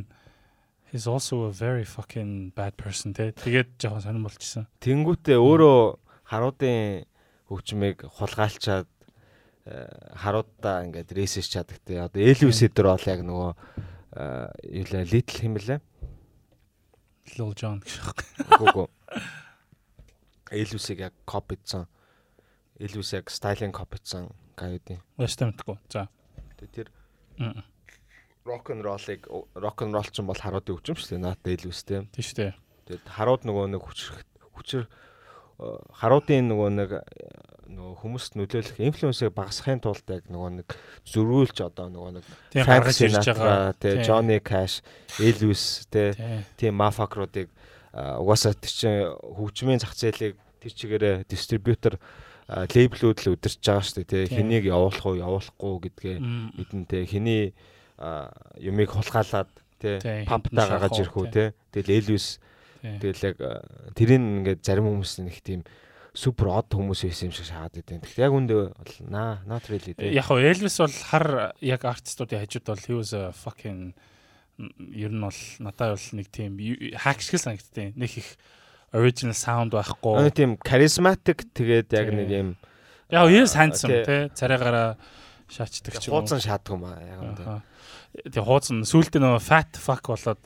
[0.91, 3.31] he's also a very fucking bad person тий.
[3.31, 4.67] Тэгээд жоохон сонирн болчихсон.
[4.83, 5.79] Тэнгүүтээ өөрөө
[6.27, 7.07] харуудын
[7.47, 9.00] хөгжмийг хулгайлчаад э,
[9.65, 12.01] харуудаа ингээд рейсэж чаддаг те.
[12.01, 13.51] Одоо Элвис эдэр бол яг нөгөө
[14.17, 14.47] э,
[14.81, 15.79] юу лээ Little химэлээ.
[17.37, 18.09] Lil Jon гэх юм.
[18.57, 18.85] Гүгү.
[20.51, 21.85] Элвисийг яг копицсан.
[22.81, 24.99] Элвис яг стайлинг копицсан гайдын.
[25.21, 25.77] Вэстэмтгүй.
[25.93, 26.09] За.
[26.57, 26.87] Тэгээ тэр
[28.43, 31.21] рок н роллыг рок н ролл ч юм бол харуудын хөгжим шүү дээ.
[31.21, 32.09] Наат Элвистэй.
[32.09, 32.53] Тийм шүү дээ.
[32.89, 34.25] Тэгээд харууд нөгөө нэг хүчрэх
[34.57, 37.01] хүчээр э, харуудын нөгөө нэг э,
[37.71, 40.67] нөгөө хүмүүст нөлөөлөх инфлюенсыг багасгахын тулд яг нөгөө нэг
[41.07, 42.25] зөрүүлж одоо нөгөө нэг
[42.67, 43.73] гаргаж ирж байгаа.
[43.79, 44.03] Тийм.
[44.03, 44.83] Johnny Cash,
[45.17, 46.13] Elvis тэ
[46.59, 46.75] Тийм.
[46.75, 47.47] мафакруудыг
[47.95, 51.99] угаасаа тэр чинь хөгжмийн зах зээлийг тэр чигээрээ дистрибьютор
[52.47, 56.51] лейблүүд л удирч байгаа шүү дээ тий хэнийг явуулах уу явуулахгүй гэдгээ Мм.
[56.59, 57.55] мэдэнтэй хэний
[58.59, 62.19] юмыг хулгайлаад тий памптаа гаргаж ирэх үү тий тэгэл
[62.81, 62.97] Тийм.
[62.99, 63.37] тэгэл яг
[63.95, 65.61] тэрийг ингээд зарим хүмүүс нэг тийм
[66.11, 68.03] супер од хүмүүс байсан юм шиг шахаад идэв.
[68.03, 70.11] Гэхдээ яг үндэ бол наа not really тий.
[70.11, 71.27] Яг хөө Elvis бол хар
[71.63, 73.93] яг артистуудын хажууд бол he was a fucking
[74.91, 76.59] ер нь бол надад бол нэг тийм
[76.99, 77.95] хак шиг санагдтыг.
[77.95, 78.35] Нэг их
[78.91, 80.31] original sound байхгүй.
[80.35, 82.49] тийм charismatic тэгээд яг нэг юм
[83.11, 84.27] Яг he is handsome тий.
[84.35, 84.99] царайгаараа
[85.47, 86.23] шаачдаг ч юм уу.
[86.23, 87.43] хууцсан шааддаг юм аа яг үндэ.
[88.35, 90.43] Тэгээ хууцсан сүултээ нөгөө fat fuck болоод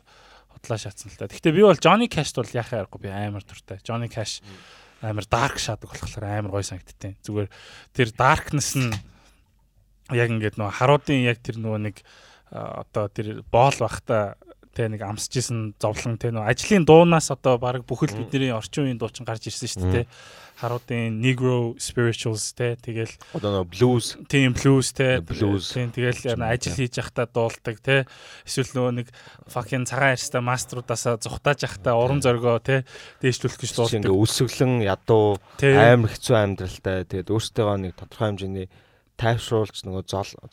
[0.53, 1.29] хотлоо шаацсан л та.
[1.29, 3.81] Гэхдээ би бол Johnny Cash бол яхаа ярихгүй би амар дуртай.
[3.85, 4.41] Johnny Cash
[5.05, 7.17] амар dark шаадаг болохоор амар гой санагдтыг.
[7.21, 7.49] Зүгээр
[7.93, 8.91] тэр darkness нь
[10.13, 12.01] яг ингээд нөгөө харуудын яг тэр нөгөө нэг
[12.51, 14.37] одоо тэр боол бахта
[14.75, 19.23] тэ нэг амсчихсэн зовлон тэ нөгөө ажлын дуунаас одоо баг бүхэл бидний орчин үеийн дуучин
[19.23, 20.03] гарч ирсэн шүү дээ.
[20.03, 20.11] тэ.
[20.55, 24.15] Харуудын negro spirituals тэ тэгэл Одоо нөгөө blues.
[24.31, 25.71] Тийм blues те Blues.
[25.75, 28.07] тийм тэгэл ажил хийж явахдаа дуулдаг те
[28.47, 29.07] эсвэл нөгөө нэг
[29.51, 32.87] fucking цагаан арьстай маструудаасаа зүхтааж явахдаа уран зоргоо те
[33.19, 37.03] дээшлүүлэх гэж чи ингээ дуулдаг үсгэлэн ядуу те амар хэцүү амьдралтай.
[37.03, 38.67] Тэгээд өөртөө нэг тодорхой хэмжээний
[39.19, 40.03] тайвшруулж нөгөө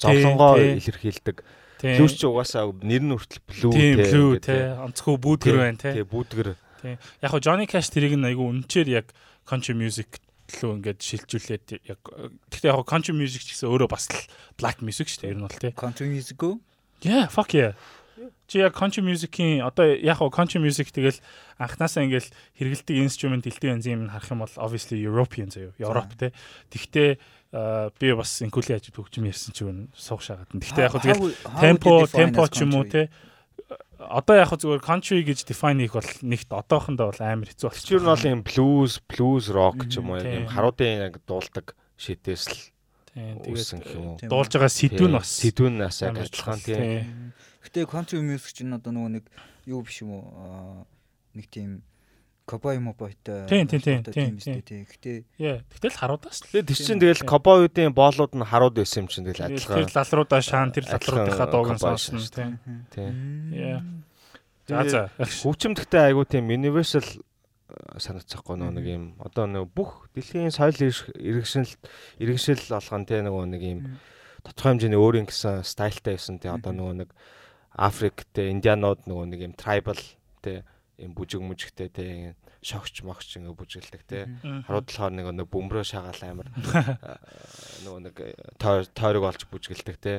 [0.03, 1.47] зовлонгоо илэрхийлдэг.
[1.83, 5.57] Тийм Блүүс чи угаасаа нэр нь хүртэл блүү тийм тий, blue ингээд, те онцгой бүүдгэр
[5.59, 6.49] байна те Тий бүүдгэр.
[6.95, 9.11] яг хоо Johnny Cash тэрийг нь айгу үнчээр яг
[9.43, 10.23] country music
[10.63, 12.01] лөө ингээд шилжүүлээд яг
[12.51, 14.23] гэхдээ яг country music ч гэсэн өөрөө бас л
[14.55, 16.55] black music шүү дээ ер нь бол те country music үү?
[17.03, 17.75] Yeah, fuck yeah.
[18.47, 21.19] Чи яг country music-ийн одоо яг country music тэгэл
[21.59, 22.31] анханасаа ингээл
[22.61, 25.73] хэрэгэлдэг instrument дэлдэг янзын юм харах юм бол obviously European заяа.
[25.81, 26.31] Европ те.
[26.71, 27.19] Тэгтээ
[27.53, 30.49] би бас инкули ажид хөгжим ярьсан ч юм суух шагаад.
[30.57, 33.13] Тэгтээ яг тэгэл темпо темпо ч юм уу те.
[34.01, 38.03] Одоо яг зүгээр country гэж define хийх бол нэгт одоохондоо бол амар хэцүү Чи ер
[38.03, 42.45] нь бол юм blues, blues rock ч юм уу яг юм харуудын яг дуулдаг шитээс
[42.49, 42.59] л
[43.13, 44.17] Тийм үүссэн гэх юм уу.
[44.17, 46.81] тэгээд дуулж байгаа сэдвүүн Тий, бас сэдвүүн нас яг амар адилхан тийм.
[47.61, 49.25] Гэтэ country music чинь одоо нөгөө нэг
[49.69, 50.89] юу биш юм уу?
[51.37, 51.85] Нэг тийм
[52.53, 53.49] cowboy mobойтой.
[53.49, 54.61] Тийм, тийм, тийм, тийм, тийм.
[54.61, 54.85] тийм.
[54.85, 59.25] Гэтэ Yeah, тэгтэл харуудаас л тэр чинь тэгэл кобоюдын боолууд нь харууд байсан юм чинь
[59.25, 59.89] тэгэл тэр адилхан.
[59.97, 62.53] лалруудаа шаан тэр лалруудынхаа дууг нь сонсно шүү тийм.
[62.93, 64.05] Тийм.
[64.69, 65.01] За за.
[65.17, 71.73] Хөгжимдөгтэй айгуу тийм universal э, санацсахгүй нөө нэг юм одоо нэг бүх дэлхийн соёл иргэншил
[72.21, 73.81] иргэншил болгон те нөгөө нэг юм
[74.47, 77.11] тодорхой хэмжээний өөрийн гэсэн стайлтай байсан те одоо нөгөө нэг
[77.73, 79.99] Африк те Индианууд нөгөө нэг юм tribal
[80.45, 80.63] те
[81.01, 84.31] юм бүжиг мүжигтэй те шогч могч ингээ бүжгэлдэг те
[84.71, 87.19] харууд болохоор нэг нэг бөмбөрөө шагаал амар э,
[87.83, 88.33] нөгөө нэг э,
[88.63, 90.13] тойр- тойрог олж бүжгэлдэг те.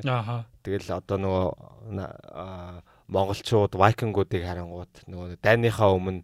[0.64, 1.48] Тэгэл одоо нөгөө
[3.08, 6.24] монголчууд вайкингуудыг харангууд нөгөө дайныхаа өмнө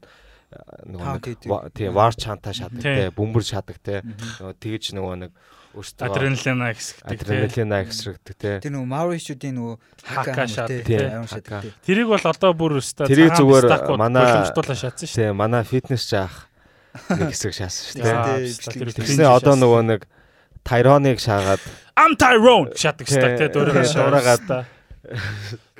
[0.89, 1.47] нөгөө гэдэг.
[1.51, 2.95] ва- тийм вар чанта шатдаг Тийм.
[2.97, 5.31] те бөмбөр шатдаг те нөгөө тэгж нөгөө нэг
[5.75, 7.13] өөртөө Адреналин хэсэгтэй.
[7.13, 10.97] адреналин агсрагддаг те Тэр нөгөө Maurice-уудын нөгөө Хака шатдаг тий.
[10.97, 11.73] тий.
[11.85, 13.65] Тэрийг бол одоо бүр өстой Тэрийг зүгээр
[13.97, 16.49] манай- боломжтуулаа шатсан шүү тийм манай фитнес жаах
[17.13, 18.93] нэг хэсэг шаасан шүү тий, тий.
[18.97, 20.01] тэгснэ одоо нөгөө нэг
[20.65, 21.61] Тайроныг шаагаад
[21.95, 23.53] Am Tyrone шатдаг шүү Тий, дээ.
[23.53, 24.47] Өөрөөр тий, дуурайгаад.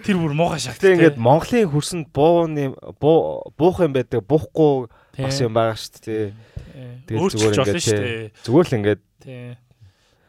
[0.06, 0.80] Тэр бүр муухай шатдаг.
[0.80, 2.72] Гэтэ ингээд Монголын хөрсөнд бууны
[3.02, 4.88] буу буух юм байдаг буухгүй
[5.20, 6.32] бас юм байгаа шүү дээ.
[7.20, 8.32] Өөрчлөж зүгээр ингээд.
[8.48, 9.58] Зүгээр л ингээд Тий.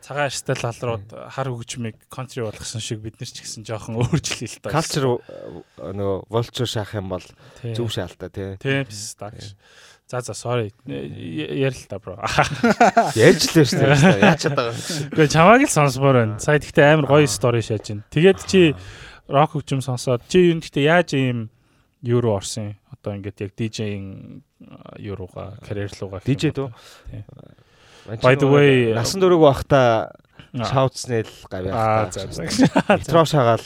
[0.00, 4.72] Цагаан аштай лалрууд хар хөгжмийг контри болгосон шиг бид нар ч гэсэн жоохон өөрчлөлт таа.
[4.72, 7.26] culture э, нөгөө vulture шаах юм бол
[7.60, 8.56] зөв шаалтаа тий.
[8.56, 9.54] Тий, стагш.
[10.10, 10.72] За за sorry.
[10.88, 12.16] Ярил л та бро.
[13.14, 14.24] Яаж л шүү дээ.
[14.24, 14.72] Яаж чадаа.
[14.72, 16.40] Гэхдээ чамааг л сонсомоор байна.
[16.42, 18.02] Сая гэхдээ амар гоё стори шааж байна.
[18.10, 18.74] Тэгээд чи
[19.30, 21.52] рок хөгжим сонсоод чи юу гэхдээ яаж ийм
[22.02, 22.74] юу руу орсон?
[22.90, 24.42] Одоо ингээд яг DJ-ийн
[24.98, 26.24] юу руугаа карьер руугаа.
[26.26, 26.74] DJ дөө?
[28.06, 30.12] By the way, насан дөрөг байхдаа
[30.50, 30.64] Аа.
[30.66, 32.42] шаутснэл Аа гавь за за.
[32.98, 33.62] метро шагаал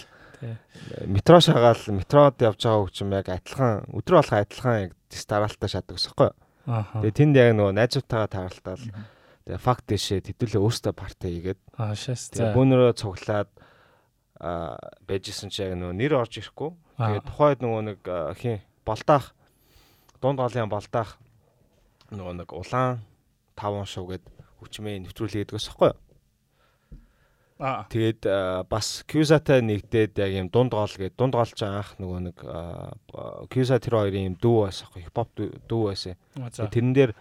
[1.07, 5.97] метро шагаал метрод явж байгаа хөгжим яг адилхан өдрө болох адилхан яг тест дараалтаа шатдаг.
[6.67, 7.01] Ааха.
[7.01, 8.85] Тэгээ тэнд яг нөгөө найзуудтайгаа тааралтаал
[9.49, 12.37] тэгээ факт дэшээ тэдүүлээ өөртөө парти хийгээд Аа шээс.
[12.37, 12.55] тэгээ За.
[12.57, 13.49] бүүнөрөө цуглаад
[14.45, 14.77] а
[15.09, 16.71] байжсэн чи яг нөгөө нэр орж ирэхгүй.
[17.01, 17.29] Тэгээ Аа.
[17.33, 18.01] тухайд нөгөө нэг
[18.37, 19.33] хин болдаах
[20.21, 21.17] дунд голын болдаах
[22.13, 23.01] нөгөө нэг улаан
[23.57, 24.25] таван шов гэд
[24.61, 25.93] хүчмээ нэвтрүүлээ гэдэг усхгүй.
[27.63, 27.87] Аа.
[27.87, 32.37] Тэгээд а, бас Кьюзатай нэгдээд яг юм дунд гол гээд дунд голч анх нөгөө нэг
[33.49, 35.31] Кьюза тэр хоёрын юм дүү байсан аахгүй хипхоп
[35.71, 36.19] дүү байсан.
[36.51, 37.13] Тэрэн дээр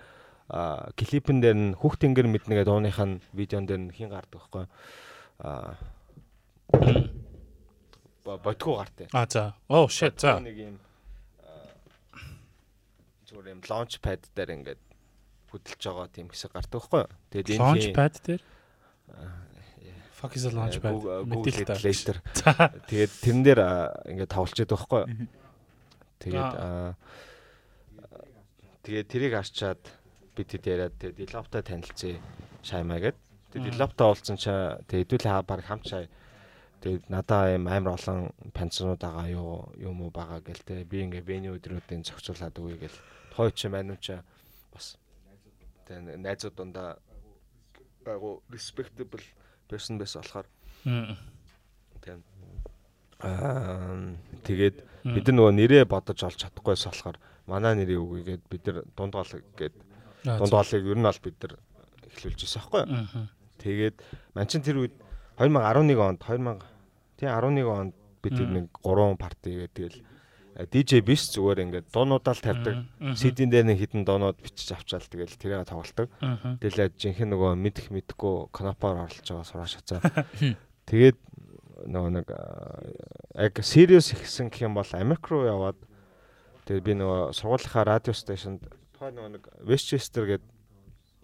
[0.49, 4.65] а, клипэн дээр нь Хүүх тэнгэр мэднэгээ дууных нь видеон дээр нь хин гардаг байхгүй.
[5.45, 5.77] А
[8.25, 9.07] бо- бодгоо гартай.
[9.13, 9.53] Аа за.
[9.69, 10.17] Oh shit.
[10.17, 10.39] За.
[10.41, 10.79] Нэг юм
[11.45, 11.69] а,
[13.29, 14.81] зүгээр юм launch pad дээр ингээд
[15.53, 17.03] хөдөлж байгаа тийм хэсэг гардаг байхгүй.
[17.29, 18.41] Тэгээд энэ Launch хин- pad дээр.
[20.17, 20.93] Fuck is a launch pad.
[20.97, 22.21] Google Мэдээлэл.
[22.41, 22.73] За.
[22.89, 23.61] Тэгээд тэрэн дээр
[24.09, 25.03] ингээд тавлчихэд байхгүй.
[25.05, 25.27] Мгм.
[26.23, 26.51] Тэгээд
[28.83, 29.81] тэгээд тэрийг арчаад
[30.35, 32.17] бид хэд яриад тэгээд Дилопта танилцъя
[32.65, 33.17] шаймаа гэд.
[33.53, 33.67] Тэгээд.
[33.77, 36.07] Дилопта уулзсан чаа тэгээд хэдүүлээ хаа баг хамт чаа
[36.81, 41.23] тэгээд надаа юм амар олон пенсионууд байгаа юу юм уу байгаа гэл те би ингээ
[41.23, 42.97] бэний өдрүүдийн зохицуулаад өгье гэл
[43.31, 44.23] тохой чи мануу чаа
[44.73, 44.97] бас
[45.93, 46.97] тэгээд найзууд дундаа
[48.05, 49.23] агуу respectable
[49.69, 50.47] person байсан болохоор
[50.85, 51.15] Мм.
[52.01, 52.21] тэгээд
[53.23, 54.11] аа
[54.43, 54.75] тэгээд
[55.07, 57.17] бид нар нөгөө нэрээ бодож олж чадахгүйс болохоор
[57.47, 59.75] манай нэрийг гэд бид нар дунд гол гэд
[60.23, 60.59] Аа, дунд за.
[60.63, 61.53] голыг ер нь бол бид нар
[62.07, 63.27] эхлүүлж ирсэн байхгүй юу.
[63.59, 63.95] Тэгээд
[64.35, 64.95] манчин тэр үед
[65.39, 66.63] 2011 онд 2000
[67.19, 69.97] тий 11 онд бид нэг 3 парти гэдэг тэгэл
[70.53, 72.75] DJ биш зүгээр ингээд дуунуудаа л тавьдаг.
[73.17, 76.13] CD-н дээр нэг хитэн дуунууд бичиж авчаал тэгэл тэрийг тоглолдог.
[76.61, 79.99] Тэгэл жинхэнэ нөгөө мэдэх мэдхгүй кнопоор орлож байгаа сураа шацаа.
[80.85, 81.17] Тэгээд
[81.89, 85.79] нөгөө нэг яг serious ихсэн гэх юм бол Америк руу яваад
[86.69, 88.61] тэгээд би нөгөө сургуулийнхаа радио стейшнд
[88.93, 90.49] тухайн нөгөө нэг Westchester гэдэг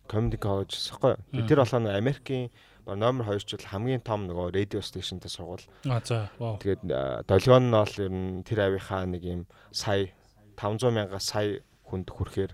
[0.10, 1.14] community college гэхгүй.
[1.46, 2.50] Тэр болохоор нөгөө Америкийн
[2.86, 5.66] номер 2 жил хамгийн том нөгөө радио стейшнтэй сургууль.
[5.86, 6.30] Аа за.
[6.38, 6.84] Тэгээд
[7.28, 10.10] долгион нь бол ер нь тэр авийнхаа нэг юм сая
[10.58, 12.52] 500 мянга сая хүнд хүрэхээр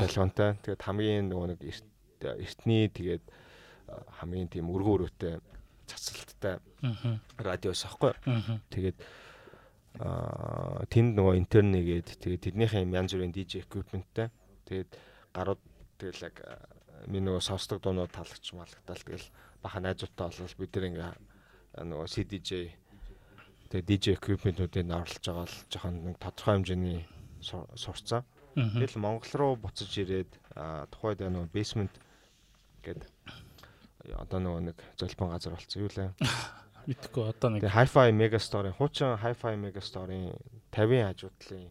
[0.00, 0.50] долгионтой.
[0.62, 1.86] Тэгээд хамгийн нөгөө нэг эрт
[2.22, 3.24] эртний тэгээд
[4.20, 5.40] хамгийн тийм өргөн өрөөтэй
[5.86, 7.20] цацалттай Мгм.
[7.38, 8.12] радиос аахгүй.
[8.70, 8.98] Тэгээд
[10.00, 14.28] аа тэнд нөгөө интерн нэгээд тэгээд тэднийхээ юм янз бүрийн DJ equipmentтэй
[14.68, 14.90] тэгээд
[15.32, 15.62] гарууд
[15.96, 16.36] тэгэл яг
[17.06, 19.28] миний нөгөө сонсдог дуунууд талагч малагтаал тэгэл
[19.62, 21.12] баха найзуудтай болол бид нар ингээ
[21.84, 22.50] нөгөө CDJ
[23.70, 26.98] тэгээд DJ equipment-уудыг орлож байгаа л жоохон нэг тодорхой хэмжээний
[27.42, 28.22] сур- сурцсан.
[28.56, 30.30] Тэгэл Монгол руу буцаж ирээд
[30.90, 31.92] тухайд нөгөө basement
[32.80, 33.10] гэдэг
[34.16, 36.10] одоо нөгөө нэг золбон газар болсон юу лээ.
[36.88, 40.30] Мэдхгүй одоо нэг Тэгээ Hi-Fi Megastore-ын хуучин Hi-Fi Megastore-ын
[40.70, 41.66] 50 хажуудлын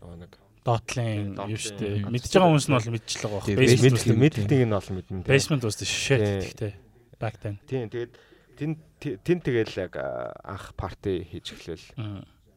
[0.00, 0.32] нөгөө нэг
[0.64, 2.08] доотлын Доотлын юу шүү дээ.
[2.08, 3.48] Мэдж байгаа хүмүүс нь бол мэдчихлээ байгаа.
[3.52, 5.28] Тэгээ, Basement мэдхийг нь бол мэднэ.
[5.28, 6.72] Basement the shit гэхдээ
[7.20, 7.60] back then.
[7.68, 8.12] Тийм тэгээд
[8.56, 11.82] тэн тэн тэгэл яг анх парти хийж эхлэв.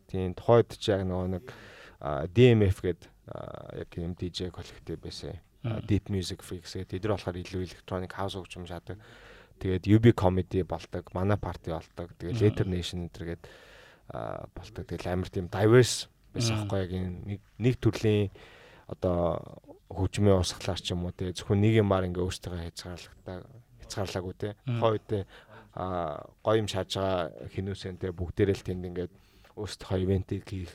[0.08, 1.46] Тийм тухайд ч яг нөгөө нэг
[2.32, 2.80] DMF
[3.28, 5.36] аа, яг юм DJ коллектив байсан.
[5.84, 9.02] Deep Music Freaks гэдэг тэд нар болохоор илүү electronic house хөгжим шаадаг.
[9.60, 12.14] Тэгээд UB comedy болдог, манай парти болдог.
[12.16, 12.40] Тэгээд.
[12.40, 13.42] Later Nation гэдэг
[14.56, 14.84] болдог.
[14.88, 16.08] Тэгээд амар тийм diverse
[16.38, 16.62] байсан Мм.
[16.70, 16.92] байхгүй яг
[17.26, 18.30] нэг нэг төрлийн
[18.88, 19.42] одоо
[19.90, 23.38] хөгжмийн усглаар ч юм уу те зөвхөн нэг юмар ингээ өөртөө хязгаарлагдаа
[23.84, 25.10] хязгаарлаагүй те хойд
[25.78, 29.14] а гоё юм шааж байгаа хинүүсэнтэй бүгдээрээ л тэнд ингээд
[29.58, 30.72] өөрсдөө ивентийг хийх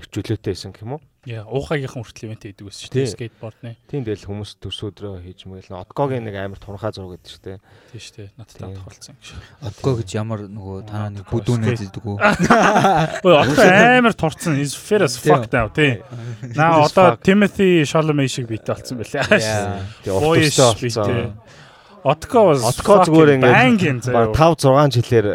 [0.00, 1.02] хөвчлөөтэй байсан гэх юм уу?
[1.24, 3.12] Яа, уухагийнхан хүртэл ивент хийдэг байсан шүү дээ.
[3.16, 3.70] Скейтбордны.
[3.88, 7.44] Тийм дээр л хүмүүс төс өдрөө хийж мэгэл одгогийн нэг амар турхаа зураг гэдэг шүү
[7.48, 7.58] дээ.
[7.96, 8.28] Тий шүү дээ.
[8.36, 9.32] Надтай тохиолдсон гэж.
[9.64, 12.16] Отко гэж ямар нөгөө танаа нэг бүдүүнээ зэдэг үү?
[13.24, 14.60] Ой, отко амар турцсан.
[14.60, 16.04] Is fair as fuck now, тий.
[16.52, 17.16] Наа одоо.
[17.16, 19.24] Timothy Chalamet шиг бийтэй болсон байлээ.
[19.40, 19.80] Яа.
[20.04, 21.32] Тэгээ урт Boyish төстэй бийтэй.
[21.32, 21.44] болсон.
[22.04, 24.36] Отко was Отко зүгээр ингээд баг заяа.
[24.36, 25.26] 5 6 жилээр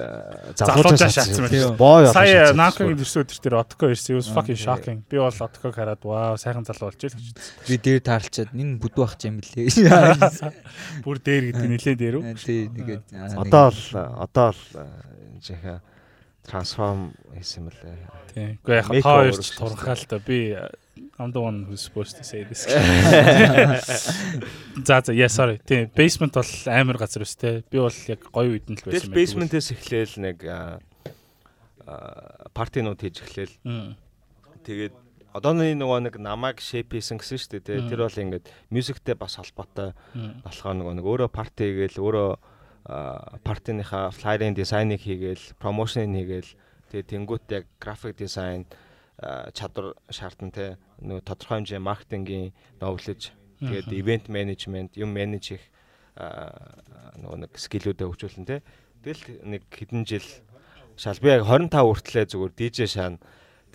[0.56, 1.46] Залуужаа шатсан.
[1.46, 1.76] байсан.
[1.78, 2.14] Боо яа.
[2.14, 4.16] Сая Намкагийн дөрсөө өдөр дээр Отко ирсэн.
[4.16, 4.66] It was fucking тий.
[4.66, 4.98] shocking.
[5.10, 7.38] Би бол Отког хараад вау, сайхан залуу болж ирэл гэж.
[7.68, 9.70] Би дээр таарлчаад энэ бүдүү ах юм блээ.
[11.06, 12.24] Бүр дээр гэдэг нэлээд дээр үү?
[12.40, 13.04] Тий нэгээд
[13.38, 14.62] Одоо л одоо л
[15.44, 15.82] жиха
[16.48, 17.98] трансформ хийсэн юм лээ.
[18.34, 18.50] Тийм.
[18.66, 19.62] Гэхдээ яг Make та хоёр over ч шүү дээ.
[19.62, 20.38] турхаа л та би
[21.18, 22.66] I'm the one who's supposed to say this.
[24.86, 25.60] За за, yeah sorry.
[25.66, 25.90] Тийм.
[25.96, 27.64] Basement бол амар газар ус те.
[27.72, 30.38] Би бол яг гоё үйдэн л байсан Тэгэл basement-ээс эхлээл нэг
[32.54, 33.56] партинууд хийж эхлээл.
[34.64, 34.94] Тэгээд
[35.36, 37.88] одооны нөгөө нэг намайг shape хийсэн гэсэн шүү дээ.
[37.92, 39.94] Тэр бол ингээд мюзиктэй бас холбоотой
[40.44, 42.30] болохоор нөгөө нэг өөрөө парти хийгээл өөрөө
[42.90, 46.52] аа, партиныхаа флайрын дизайныг хийгээл промошныг хийгээл
[46.90, 47.66] тэгээд тэнгуут яг
[48.18, 48.89] дизайн аа,
[49.20, 50.78] чадвар шаардсан те.
[51.04, 55.64] Нөгөө тодорхой хэмжээ маркетингийн knowledge тэгээд event management юм менеж их
[56.16, 56.80] аа,
[57.20, 58.64] нөгөө нэг скиллүүдээ хөгжүүлэн те.
[59.04, 60.28] Тэгэл нэг хэдэн жил
[60.96, 61.20] шал.
[61.20, 63.20] Би яг 25 хүртлээ зүгээр DJ шаана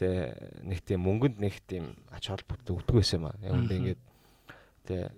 [0.01, 3.36] тэгээ нэг тийм мөнгөнд нэг тийм ач холбогдол өгдөг байсан юм аа.
[3.45, 4.03] Яг үндэ ингээд
[4.88, 5.09] тэгээ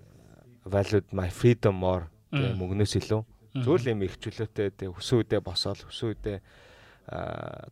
[0.66, 2.58] valued my freedom more Мм.
[2.58, 3.22] мөнгнөөс илүү.
[3.62, 5.78] Зүгээр л юм их чөлөөтэй тэгээ хүсэн үдээ босоол
[7.06, 7.70] аа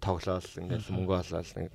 [0.62, 0.94] ингээд Мгм.
[0.94, 1.70] мөнгө олоод нэг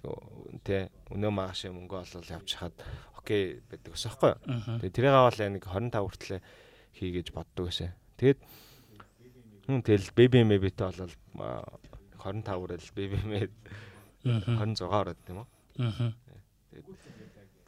[0.64, 2.76] тэ өнөө мааш мөнгө олоод явж хаад
[3.20, 4.34] окей гэдэг ус аахгүй.
[4.80, 6.40] Тэгээ тэрийг аваад нэг 25 хүртлээ
[6.96, 7.92] хийгээж боддог байсан.
[8.16, 8.40] Тэгээд
[9.68, 11.68] хүн тэгэл baby maybe-тэй болол аа,
[12.24, 12.88] 25 хүрэл
[13.28, 13.54] made
[14.24, 14.56] Мгм.
[14.56, 15.48] 26 ороод тийм үү?
[15.80, 16.10] Мгм.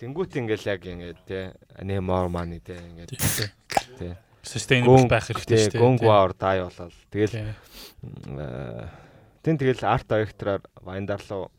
[0.01, 3.11] Тэнгүүт ингээл яг ингээд те ане more money те ингээд.
[3.99, 4.15] Тий.
[4.41, 5.83] Sustainable байх хэрэгтэй шүү дээ.
[5.83, 7.53] гонг вар дай болол тэгэл
[9.41, 11.49] Тэн тэгэл арт директороор Вайндар руу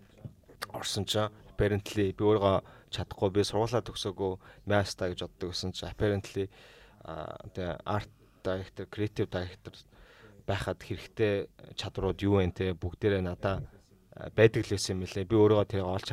[0.71, 2.63] орсон чинь apparently би өөрөө
[2.95, 4.33] чадахгүй би сургуулаа төгсөөгүй
[4.71, 6.47] маста гэж боддог гэсэн чинь apparently
[7.03, 8.11] тэгээ арт
[8.45, 9.75] директор креатив директор
[10.47, 12.75] байхад хэрэгтэй чадрууд юу вэ те?
[12.75, 13.63] Бүгдээрээ надаа
[14.35, 16.09] байдаг л байсан юм лээ би өөрийгөө тэрийг олж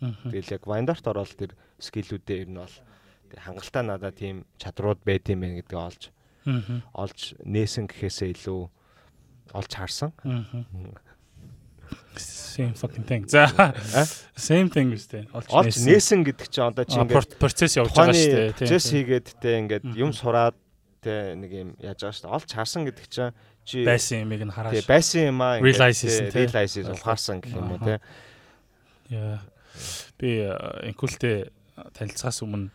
[0.00, 0.30] Мгм.
[0.30, 2.76] тэгэл яг Вайндарт ороод тэр скиллүүдээ ер нь бол
[3.36, 6.02] хангалттай надад тийм чадрууд байд юм байна гэдгийг олж
[6.92, 8.60] олж нээсэн гэхээсээ илүү
[9.52, 10.12] олж харсан.
[12.16, 13.24] Same fucking thing.
[13.28, 13.48] За.
[14.36, 15.24] Same thing үстэй.
[15.32, 18.52] Олж нээсэн гэдэг чинь одоо чи ингээд процесс явж байгаа шүү дээ.
[18.60, 20.56] процесс хийгээд те ингээд юм сураад
[21.00, 22.36] те нэг юм яаж байгаа шүү дээ.
[22.36, 23.32] Олж харсан гэдэг чинь
[23.64, 24.84] чи байсан юмыг нь хараад.
[24.84, 27.96] байсан юм аа Realize хийсэн, realize ухаарсан гэх юм уу те.
[29.08, 29.40] Яа.
[30.20, 30.44] Би
[30.92, 31.48] инкултэй
[31.96, 32.68] танилцахаас өмнө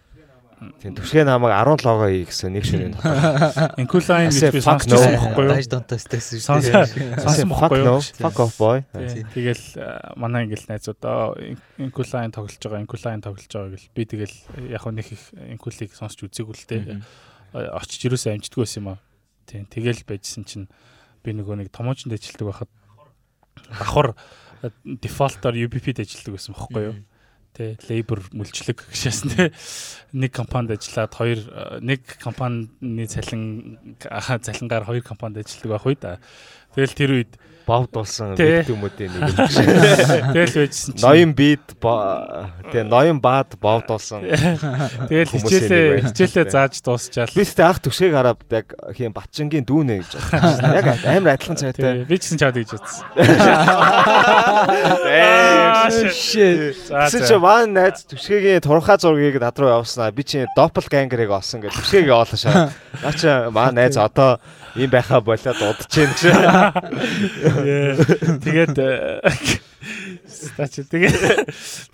[0.57, 3.77] Тийм түшгээ намайг 17 лого хий гэсэн нэг шөнийн дотор.
[3.77, 4.97] инкулайн I say гэж би fuck сонсч no.
[4.97, 5.53] байсан байхгүй юу?
[5.53, 6.85] Дайж донтоос тест шүү дээ.
[7.21, 8.01] Сонсон Fuck бохгүй юу?
[8.01, 8.81] Fuck off boy.
[9.37, 11.37] Тэгэл э, манай ингээл найзуудаа
[11.77, 14.35] инкулайн тоглож байгаа, инкулайн тоглож байгаа гэл би тэгэл
[14.73, 16.65] яг хөө нэг их инкулийг сонсч үзээгүй л.
[16.73, 17.05] Мгм.
[17.53, 18.99] Э, очиж юусаа амждаггүй байсан юм аа.
[19.45, 20.65] Тий, тэгэл байжсэн чинь
[21.21, 22.71] би нөгөө нэг томоочонд ажилладаг байхад
[23.77, 24.17] давхар
[24.81, 26.97] дефолтоор UBP-д ажилладаг байсан бохгүй юу?
[27.57, 29.49] Тэ labor мүлжлэг гэшээс тэ
[30.13, 33.97] нэг компанид ажиллаад хоёр э, нэг компанины цалин
[34.45, 36.21] цалингаар хоёр компанид ажилладаг байх үе да.
[36.77, 37.33] Тэгэл тэр үед
[37.67, 38.63] Бовдулсан Тий.
[38.63, 39.35] victim-үүдийн нэг юм.
[40.39, 41.65] тэгэл байжсэн чинь Ноён бит
[42.71, 44.23] тий ноён баад бовдулсан.
[44.23, 47.27] Тэгэл хүмүүсийн нэг хичээлээ хичээлээ зааж дуусчаал.
[47.35, 50.71] Би сте ах түшгийг хараад яг хийм батчингийн дүүнэ гэж бодсон.
[50.79, 52.07] Яг амар адилхан цайтай.
[52.07, 53.03] Би ч гэсэн чад гэж бодсон.
[55.87, 56.87] Shit.
[56.87, 57.39] Тэсэ чи за.
[57.39, 60.11] маань найз түшгийн турхаа зургийг над руу явуулснаа.
[60.11, 62.71] Би чи doppelganger-ыг олсон гэж түшгийг явуулсан шаа.
[63.03, 64.39] Наа чи маань найз одоо
[64.75, 66.11] ийм байхаа болоод удаж чинь.
[67.57, 68.75] Тэгээд
[70.27, 71.17] стач тэгээд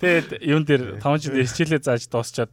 [0.00, 2.52] тэгээд юун дээр тавч дээр хичээлээ зааж дуусчаад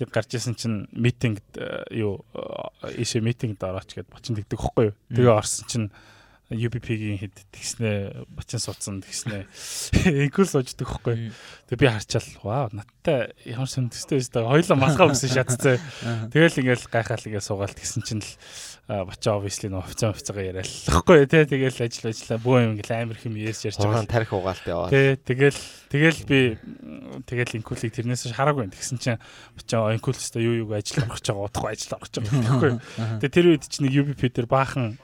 [0.00, 4.84] яг гарч исэн чинь митингд э, юу э, ийшээ митингд орооч гэд бочин тэгдэг хөхгүй
[4.90, 4.96] юу.
[5.12, 5.88] Тэгээ орсон чинь
[6.52, 9.48] UBP-гийн хэд тэгснэ бочин суудсан тэгснэ
[10.26, 11.32] инкул сууждаг хөхгүй.
[11.68, 15.80] Тэгээ би харчаал вау надтай ямар сүндэстэй өстэй хоёлоо малгай өгсөн шатцээ.
[16.28, 18.30] Тэгэл ингээл гайхаал ингээл суугаал тэгсэн чинь л
[19.08, 19.88] бачаа obviously нөө
[20.52, 24.04] яриад л хэвгүй тий тэгэл ажил ажиллаа бөө юм ингээл амар хэм ярьж ярьж байгаа.
[24.04, 24.90] тарих угаалтай яваа.
[24.92, 26.38] Тий тэгэл тэгэл би
[27.24, 29.22] тэгэл инкулийг тэрнээс хараагүй тэгсэн чинь
[29.56, 32.72] бачаа инкулстай юу юу ажил орох гэж байгаа удахгүй ажил орох гэж байгаа гэхгүй.
[33.24, 35.00] Тэгээ тэр үед чинь нэг UBP дээр баахан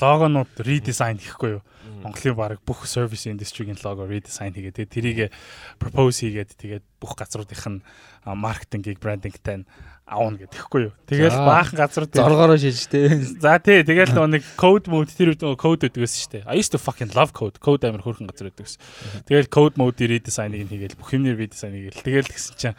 [0.00, 1.62] логонууд редизайн хийхгүй юу.
[2.06, 5.34] Монголын баг бүх service industry-ийн лого redesign хийгээд тэрийг
[5.82, 7.82] propose хийгээд тэгээд бүх газруудынх нь
[8.22, 9.66] маркетингийг брендингтэй
[10.06, 10.94] аавна гэдэхгүй юу.
[11.10, 13.10] Тэгэл баахан газрууд зоргоороо шилж тээ.
[13.42, 16.44] За тий, тэгэл нэг code mode тэр үед code өгдөг гэсэн шүү дээ.
[16.46, 17.58] I used to fucking love code.
[17.58, 19.26] Code амар хөөрхөн газар өгдөг гэсэн.
[19.26, 22.78] Тэгэл code mode redesign-ыг хийгээл бүх юмний redesign хийгээл тэгэл гэсэн чинь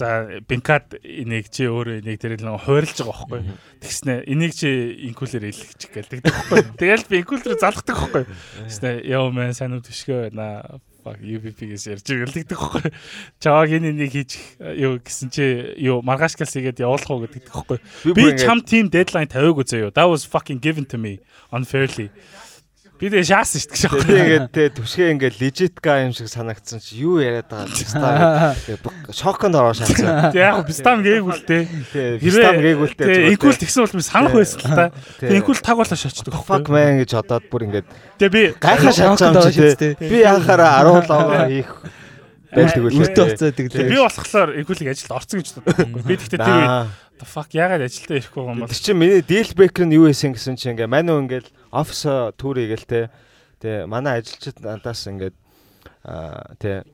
[0.00, 3.40] за бинкад энийг чи өөрөө энийг тэр нэг хуурилж байгаа байхгүй.
[3.84, 4.68] Тэгснэ энийг чи
[5.12, 6.60] инкулер илгчих гээл тэгдэг байхгүй.
[6.80, 8.24] Тэгэл би инкулер залгадаг байхгүй.
[8.64, 10.80] Тэгснэ яа мэн сайн уу төшгөө байна.
[11.00, 12.92] Fuck UBP-гээс ярьж л гэдэг байхгүй.
[13.40, 15.44] Чааг энэ энийг хийж юу гэсэн чи
[15.80, 17.78] юу маргаашгаас игээд явуулах уу гэдэг байхгүй.
[18.12, 19.92] Би чам team deadline тавиагүй заяо.
[19.96, 22.12] That was fucking given to me unfairly.
[23.00, 24.04] Би дэ шаасан шүү дээ.
[24.04, 28.76] Тэгээ ингээд те түшгээ ингээд legit guy юм шиг санагдсан чи юу яриад байгаа юм
[28.76, 29.12] бэ?
[29.16, 30.28] Шоконд ороо шаасан.
[30.28, 31.00] Тэг яг бистам.
[31.00, 31.64] Тэ
[32.20, 33.08] бистам гээгүүлтэй.
[33.08, 34.84] Тэг инкул тэгсэн бол би санах байсан л та.
[35.16, 36.76] Тэг инкул тагуулаа шачдаг fuck байхгүй.
[36.76, 37.88] man гэж одоод бүр ингээд
[38.20, 39.96] Тэг би гайхаа шатсан юм чи те.
[39.96, 41.72] Би анхаараа 10 лаваа хийх
[42.52, 43.00] байдаг үлээ.
[43.00, 43.88] Өртөө уцаад Тэг иглээ.
[43.88, 46.04] би болохоор инкулийг ажилд орцсон гэж боддог.
[46.04, 49.84] Би тэгтээ тэр the fuck ягаад ажилдаа ирэхгүй юм бол Тэр чинь миний deal breaker
[49.84, 52.02] нь юу байсан гэсэн чинь ингээ мануу ингээл офис
[52.36, 53.00] тур игээл те.
[53.60, 55.36] Тэгээ манай ажилчид надаас ингээд
[56.58, 56.84] те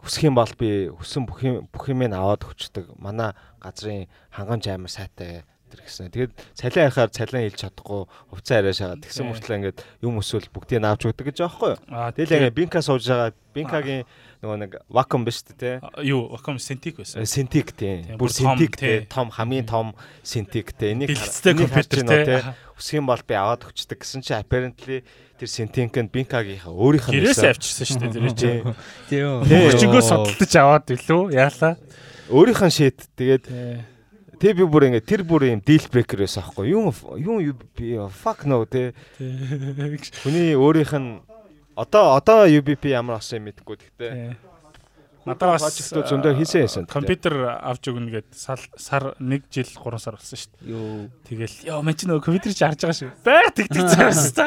[0.00, 2.96] хүсэх юм бол би хүсэн бүх юм бүх юм аваад өчтдөг.
[2.96, 6.10] Манай газрын хангамж амар сайтай тэр гэсэн.
[6.10, 8.02] Тэгээд цалин ярихаар цалин хэлж чадахгүй
[8.32, 11.78] хувцас арай шагаад тэгсэн мөртлөө ингээд юм өсвөл бүгдийг авч өгдөг гэж байхгүй юу?
[12.16, 14.02] Тэгэл ингээ бинка сууж байгаа бинкагийн
[14.40, 15.70] нөгөө нэг вакуум биш үү те.
[16.00, 17.26] юу вакуум синтик байсан.
[17.28, 18.04] Синтик тийм.
[18.08, 19.04] Тийм, Бүр тий.
[19.04, 19.06] тийм.
[19.12, 19.92] Том хамгийн том
[20.24, 21.04] синтик тийм.
[21.04, 22.36] Энийг харж компьютер те.
[22.80, 25.04] Өсөх юм бол би аваад өчтдөг гэсэн чи apparently
[25.36, 27.52] тэр синтикэнд бинкагийнхаа өөрийнх нь байсан.
[27.52, 28.64] авчирсан шүү дээ тэр чинь.
[29.12, 29.44] Тийм.
[29.44, 29.60] Тий.
[29.68, 31.22] Хөгжингөө судалдаж аваад билүү?
[31.36, 31.76] Яалаа.
[32.32, 32.98] Өөрийнх нь шийд.
[33.20, 33.84] Тэгээд Тий.
[34.40, 36.88] тэг би бүр ингээ тэр бүр юм deal breaker байсан аахгүй юу?
[37.20, 38.96] Юу юу би fuck no те.
[39.20, 41.20] Хүний өөрийнх нь
[41.80, 44.36] одоо одоо UBP ямар асан юм мэдэхгүй гэхдээ
[45.24, 46.84] бас project зөндөө хийсэн байсан.
[46.88, 50.70] компьютер авч өгнө гэд сар сар 1 жил 3 сар болсон шүү дээ.
[50.72, 51.10] Юу.
[51.28, 53.12] Тэгэл ёо мэн чи нөгөө компьютер чи харж байгаа шүү.
[53.20, 54.46] Бай тэгдэг цаас та.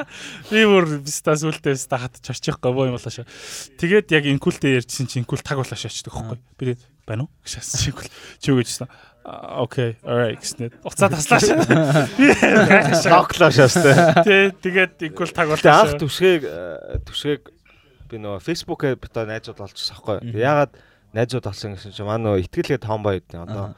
[0.49, 3.25] Би бүр биста сүултээ биста хат чорчих говоо юм болоо шүү.
[3.77, 6.41] Тэгээд яг инкултэй ярьжсэн чи инкул таг болоо шаачдаг байхгүй.
[6.57, 7.31] Би байна уу?
[7.45, 8.09] Шаас чи инкул
[8.41, 8.89] чи юу гэжсэн.
[9.23, 11.63] Окей, alright гэснээр уцаа таслаа шүү.
[12.19, 12.27] Би.
[13.07, 13.95] Локлоо шаастай.
[14.27, 16.01] Тэ тэгээд инкул таг Гэтэ анх болоо шүү.
[16.03, 17.41] түшгээг э, түшгээг
[18.11, 19.95] би нөгөө Facebook-ээр битээ найзууд олчихсан.
[20.03, 20.35] Мгм.
[20.35, 20.71] Ягаад
[21.15, 23.39] найзууд олсон гэсэн чинь манай нөгөө итгэлгээ томбой гэдэг.
[23.47, 23.75] Одоо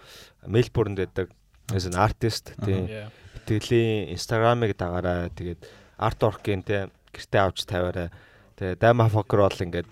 [0.50, 1.30] Мельбурнд байдаг.
[1.74, 3.10] as an artist тийм Yeah.
[3.42, 5.66] итгэлийн инстаграмыг дагаараа тэгээд
[5.98, 8.14] арт оркийн те гэртээ авч тавиараа
[8.54, 9.90] тэгээ дайма фокер бол ингээд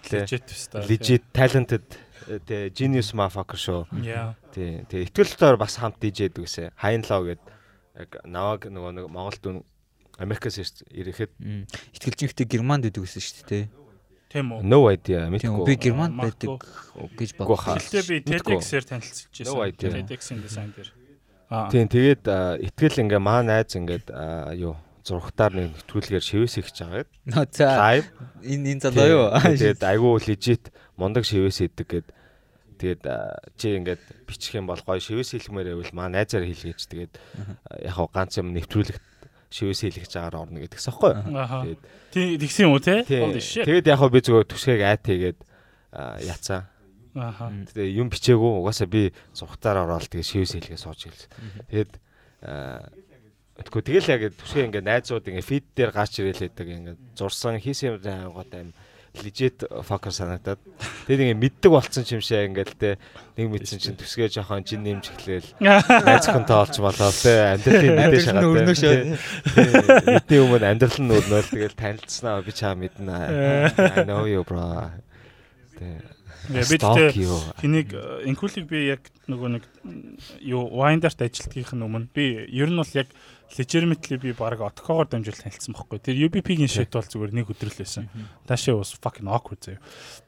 [0.86, 1.82] legit talented
[2.47, 3.82] те genius motherfucker шүү.
[4.53, 4.84] Тий.
[4.88, 6.71] Тэгээ итгэлээр бас хамт DJ дүүсэ.
[6.78, 7.41] Хайн лоо гэд
[7.99, 9.57] яг наваг нөгөө нэг Монголд үн
[10.17, 11.32] Америкаас ирж- ирэхэд.
[11.97, 13.65] Итгэлжинхтэй Германд идэг гэсэн шүү дээ.
[14.34, 14.61] Тийм үү.
[14.65, 15.65] no idea мэдгүй.
[15.65, 16.65] би Германд байдаг
[17.13, 17.78] гэж хаа.
[17.78, 18.15] Гэлтэй би.
[18.26, 19.45] TEDx-ээр танилцчихсан.
[19.45, 19.93] No idea.
[19.93, 20.89] TEDx-ийн дизайн дээр.
[21.53, 21.69] Аа.
[21.69, 22.26] Тийм тэгээд
[22.65, 24.74] итгэл ингээ маа найз ингээд а, юу
[25.04, 27.06] зургатаар нэг нэвтрүүлгээр шивээс ихж байгаа.
[27.28, 28.08] Нөө за Live.
[28.39, 29.28] энэ энэ залуу юу?
[29.36, 30.64] Тэгээд айгүй legit
[30.95, 32.08] мундаг шивээс идэг гэд
[32.80, 33.04] тэгээд
[33.60, 37.14] чи ингээд бичих юм бол гоё шивээс хэлмээр байвал маа найзаар хэлгээж тэгээд
[37.84, 39.04] яг хав ганц юм нэвтрүүлэгт
[39.51, 41.14] шивээс хэлгэж агаар орно гэдэгс аахгүй.
[41.14, 43.04] Тэгээд Тий тэгсэн юм уу те?
[43.06, 45.39] тэгээд яг хав би зүгээр түшгээг айт хийгээд
[45.93, 46.66] а, яцсан.
[47.14, 47.54] Аха.
[47.54, 51.30] Тэгээ юм бичээгүй угаасаа би зургатаар ороод тэгээ шивээс хэлгээ сууж хэлсэн.
[51.70, 51.91] Тэгээд
[53.64, 58.03] Тэгэхгүй тэгэл яг түшгээ ингээ найзууд ингээ фид дээр гарч ирээлээдэг ингээ зурсан хийсэн юм
[58.03, 58.70] аянгууд аим
[59.22, 60.57] legit fucker санагдаад.
[61.05, 62.97] Тэгээд ингээ мэддэг болцсон юм шиг ингээл те.
[63.38, 65.53] Нэг мэдсэн чинь түсгээ жоохон жин нэмж эхлээл.
[65.61, 67.53] Найз хүнтэй олж болоо те.
[67.53, 68.57] Амьдралын мэдээ шагаад
[70.09, 73.14] мэдний өмнө амьдрал нь өрнөөл тэгэл танилцсанаа би чаа мэднэ.
[73.78, 74.89] I know you bro.
[75.78, 76.01] Тэ.
[76.49, 76.76] Яа, би
[77.22, 77.38] you.
[77.61, 77.93] Энийг
[78.26, 79.64] инкулийг би яг нөгөө нэг
[80.41, 82.09] юу Windart ажилтгийнх нь өмнө.
[82.11, 83.07] Би ер нь бол яг
[83.52, 86.00] legitimately би баг Otco-гоор дамжуул танилцсан байхгүй.
[86.02, 88.10] Тэр UBP-гийн shit бол зүгээр нэг өдрөл байсан.
[88.50, 89.82] Таашаа was fucking awkward заяа.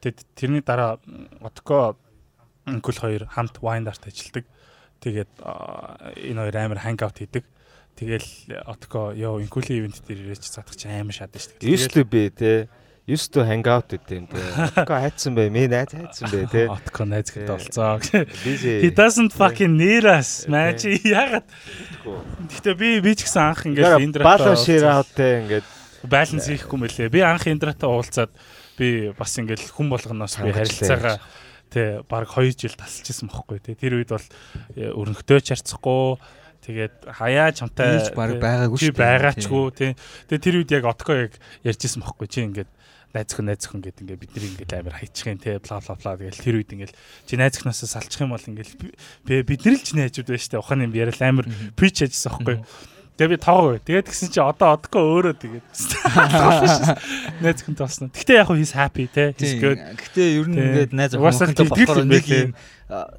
[0.04, 1.00] Тэгээд тэрний дараа
[1.40, 1.96] Otco
[2.66, 4.46] инкул хоёр хамт Windart ажилтдаг.
[5.02, 7.44] Тэгээд а, энэ хоёр амар hangout хийдэг.
[7.96, 11.88] Тэгэл Otco ёо инкулийн ивент дээр ирээч чи амар шатна шүү дээ.
[11.96, 12.68] To be те
[13.06, 14.42] used to hang out with them те.
[14.84, 15.48] Ка хайцсан бай.
[15.48, 16.66] Миний найз хайцсан бай те.
[16.66, 17.46] Otco найз Тий.
[17.46, 17.98] гэдэг болцоо.
[18.82, 20.44] He doesn't fucking need us.
[20.46, 20.98] Тий.
[20.98, 21.46] Чи ягаад
[22.50, 23.94] Гэтэ би би ч гэсэн анх ингээд
[24.90, 25.66] out те ингээд
[26.02, 27.08] баланс хийхгүй мөлий.
[27.08, 28.34] Би анх Индратай уулзаад
[28.74, 31.22] би бас ингээд хүн болгоноос би харилцаагаа
[31.70, 33.78] тий баг 2 жил тасалж исэн бохгүй тий.
[33.78, 34.26] Тэр үед бол
[34.74, 36.18] э, өрнөхтэй ч харцахгүй
[36.66, 39.02] Тэгээд хаяа чамтай баг байгаагүй чи шүү дээ.
[39.06, 39.90] байгаачгүй тий.
[40.26, 41.32] Тэгээд тэр үед яг отко яг
[41.62, 42.70] ярьжсэн бохгүй чи ингээд
[43.16, 46.12] найз өхөн найз өхөн гэдэг ингээд бидний ингээд амар хайчих юм те бла бла бла
[46.20, 46.92] тэгэл тэр үед ингээд
[47.24, 48.70] чи найз өхнөөсөө салчих юм бол ингээд
[49.24, 52.56] би- бид нар л ч найзууд байна штэ ухааны юм яриад амар прич ажилласан бохгүй.
[53.16, 53.80] Тэгээ би тавгүй.
[53.80, 55.64] Тэгээд тэгсэн чи одоо одко өөрөө тэгээд
[57.40, 58.08] найз өхөнтэй болсон.
[58.12, 59.32] Гэхдээ яг he's happy те.
[59.32, 62.52] Гэхдээ ер нь ингээд найз тэгтгэл болохоор нэг юм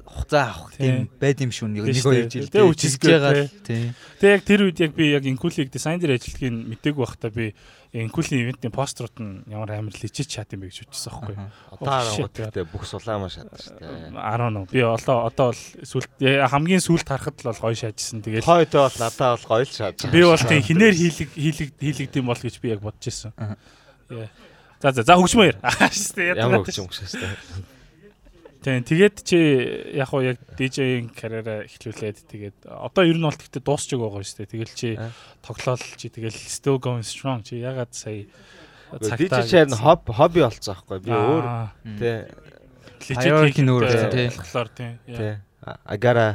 [0.06, 0.86] хуцаа авах Тий.
[0.86, 1.66] тийм байд юм шүү.
[1.68, 3.92] Нэг нэг хоёр жил is good, тий.
[4.22, 7.52] Тэгээ яг тэр үед яг би яг инкулиг дизайн дээр ажиллахыг мэдээгүй байхдаа би
[7.92, 11.36] инкулийн ивентийн постерууд нь ямар амар лежит чат юм бэ гэж бодчихсон байхгүй.
[11.40, 11.52] Аха.
[11.72, 14.12] Одоо харангуут гэхдээ бүх сулаамаа шатна шүү дээ.
[14.12, 14.64] 10 нөө.
[14.68, 18.20] Би одоо одоо бол сүлт хамгийн сүлт харахад л бол гоё шаажсан.
[18.20, 19.96] Тэгэл Хойтой бол надад бол гоё л шааж.
[20.12, 22.84] би бол тийм хинээр хийлэг хийлэг хийлэгдэм бол гэж би яг.
[22.84, 23.56] Аха.
[24.12, 24.28] Яа.
[24.80, 25.16] За за за.
[25.64, 27.77] Ааштай ямар хөгжим гэж шүү дээ.
[28.58, 29.38] Тийм тэгээд чи
[29.94, 34.38] яг уу яг DJ-ийн карьераа эхлүүлээд тэгээд одоо ер нь бол тэгтээ дуусч байгаа шүү
[34.42, 34.50] дээ.
[34.50, 35.14] Тэгэл чи А.
[35.46, 38.26] тоглоал чи тэгэл still going strong чи ягаад сая
[38.90, 41.44] DJ чаар нь хоб хобби болцсон байхгүй би өөр
[42.02, 42.18] тий.
[43.62, 44.26] Нь өөр тий.
[44.34, 44.90] болохоор тий.
[45.86, 46.28] Агара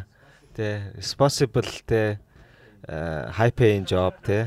[0.55, 0.80] тий.
[0.95, 2.15] Responsible тий.
[2.15, 2.17] э,
[2.88, 4.43] high paying job тий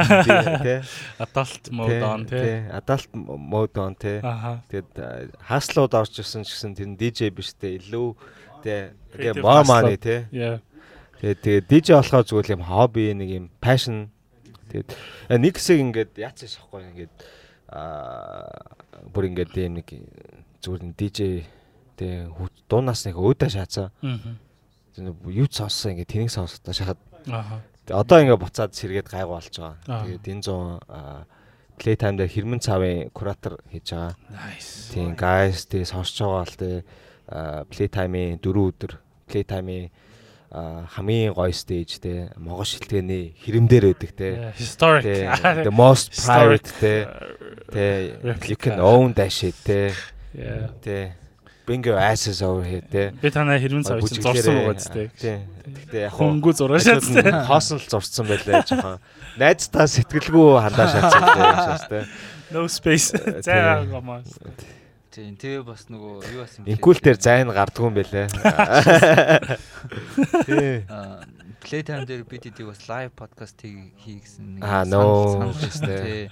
[0.66, 0.80] тий
[1.18, 2.62] Adult mode on тий.
[2.70, 4.62] adult mode on тий Аха.
[4.70, 8.14] тэгээд хаслууд орж ирсэн ч гэсэн тэр нь DJ биш тий илүү
[8.62, 10.62] тий тэгээ more money тий Яа.
[11.20, 14.08] Тэгээд тэгээд DJ болохоор зүгээр юм хобби нэг юм passion.
[14.72, 14.88] Тэгээд
[15.28, 17.12] э, нэг хэсэг ингээд яац шахгүй ингээд
[17.74, 18.48] аа
[19.12, 19.88] бүр ингээд юм нэг
[20.64, 21.44] зүгээр нэг DJ
[22.00, 22.32] тэгээд
[22.70, 23.92] дуунаас нэг өөдөө шаацаа
[24.96, 27.00] юу ч сонссон ингээд тэнийг сонсохдоо шахаад.
[27.28, 27.60] Аха.
[27.90, 29.74] Тэгээд одоо ингээд буцаад сэргээд гайгүй болж байгаа.
[29.90, 30.06] Аа.
[30.06, 30.70] Тэгээд энэ зүүн
[31.80, 34.14] Playtime дээр хэрмэн цавын куратор хийж байгаа.
[34.30, 34.94] Nice.
[34.94, 36.76] Тийм guys тий сонсож байгаа л тий
[37.70, 38.92] Playtime-ийн 4 өдөр
[39.26, 39.90] Playtime-ийн
[40.50, 45.06] а, хамгийн гоё stage те Монгол шилтгэний хэрэмдэр те Yeah, Historic.
[45.66, 46.94] The most private те
[47.70, 49.94] те you can own that shit те
[50.30, 50.70] Yeah.
[51.70, 54.90] Bring your asses over here те Би танаа хэрвэн цав чинь зурсан байгаа зү.
[54.90, 55.38] те
[55.70, 57.30] гэхдээ яг Хөнгүү зураа шаацтай.
[57.46, 58.98] хоосон л зурцсан байлаа жоохон
[59.38, 61.22] найздаа сэтгэлгүй хандаа шатсан
[61.86, 62.10] те те
[62.50, 63.14] No space.
[63.46, 64.26] За гомоо.
[65.14, 68.26] Тийм тэгээ бас нөгөө юу бас юм инкул дээр зайн гардгүй юм байлаа
[70.50, 70.82] тий
[71.60, 75.02] Playtime дээр бид эдийг бас live podcast хий гэсэн нэг санал- no.
[75.34, 76.30] санал шүү дээ.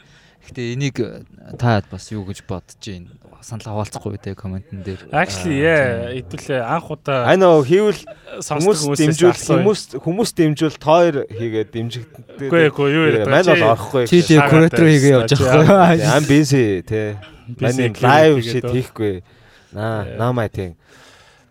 [0.49, 1.23] Гэтэ энийг э,
[1.61, 3.13] та бас юу гэж бодож байна?
[3.45, 5.07] Санал хаваалцахгүй те комментэн дээр.
[5.15, 8.01] Actually yeah, хэдүүлээ анх удаа I know хийвэл
[8.43, 12.49] хүмүүс дэмжүүл хүмүүс хүмүүс дэмжүүл тоор хийгээд дэмжигддэг.
[12.51, 14.09] Үгүй эгүй юу яриад Мань бол орохгүй.
[14.11, 17.15] Чи Шагаад куратор хийгээ явж байгаа I'm busy тий.
[17.61, 18.73] Мань хийгээд лайв дөө.
[18.75, 19.15] хийхгүй.
[19.71, 20.17] Наа, Yeah.
[20.19, 20.73] наамай тий.
[20.73, 20.75] Э,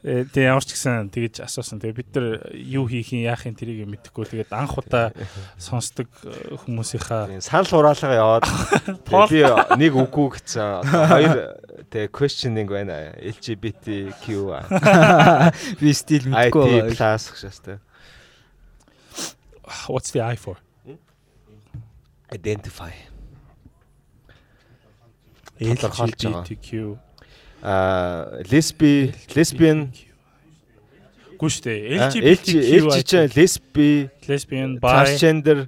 [0.05, 1.81] Тэгээ ямар ч гэсэн тэгэж асуусан.
[1.81, 4.29] Тэгээ бид нар юу хийх юм яах юм тэрийг мэдэхгүй.
[4.29, 5.09] Тэгээд анх удаа
[5.57, 8.45] сонсдог э, хүмүүсийнхаа Санал хураалгаа яваад
[9.33, 9.41] би
[9.81, 10.85] нэг үгүй гэсэн.
[10.85, 11.57] Хоёр
[11.89, 13.17] тий questioning байна.
[13.17, 14.25] LGBTQ
[15.81, 16.93] Би стил IT мэдгүй.
[16.93, 17.77] plus гэшээс тий.
[19.89, 20.57] what's the I for?
[22.31, 22.91] Identify.
[25.59, 26.99] LGBTQ.
[27.61, 29.89] Аа, lesbi, lesbian,
[31.37, 31.73] Гүн штэ.
[31.97, 32.85] а, LGBTQ.
[32.85, 35.67] LG lesbi, lesbian, bi, transgender,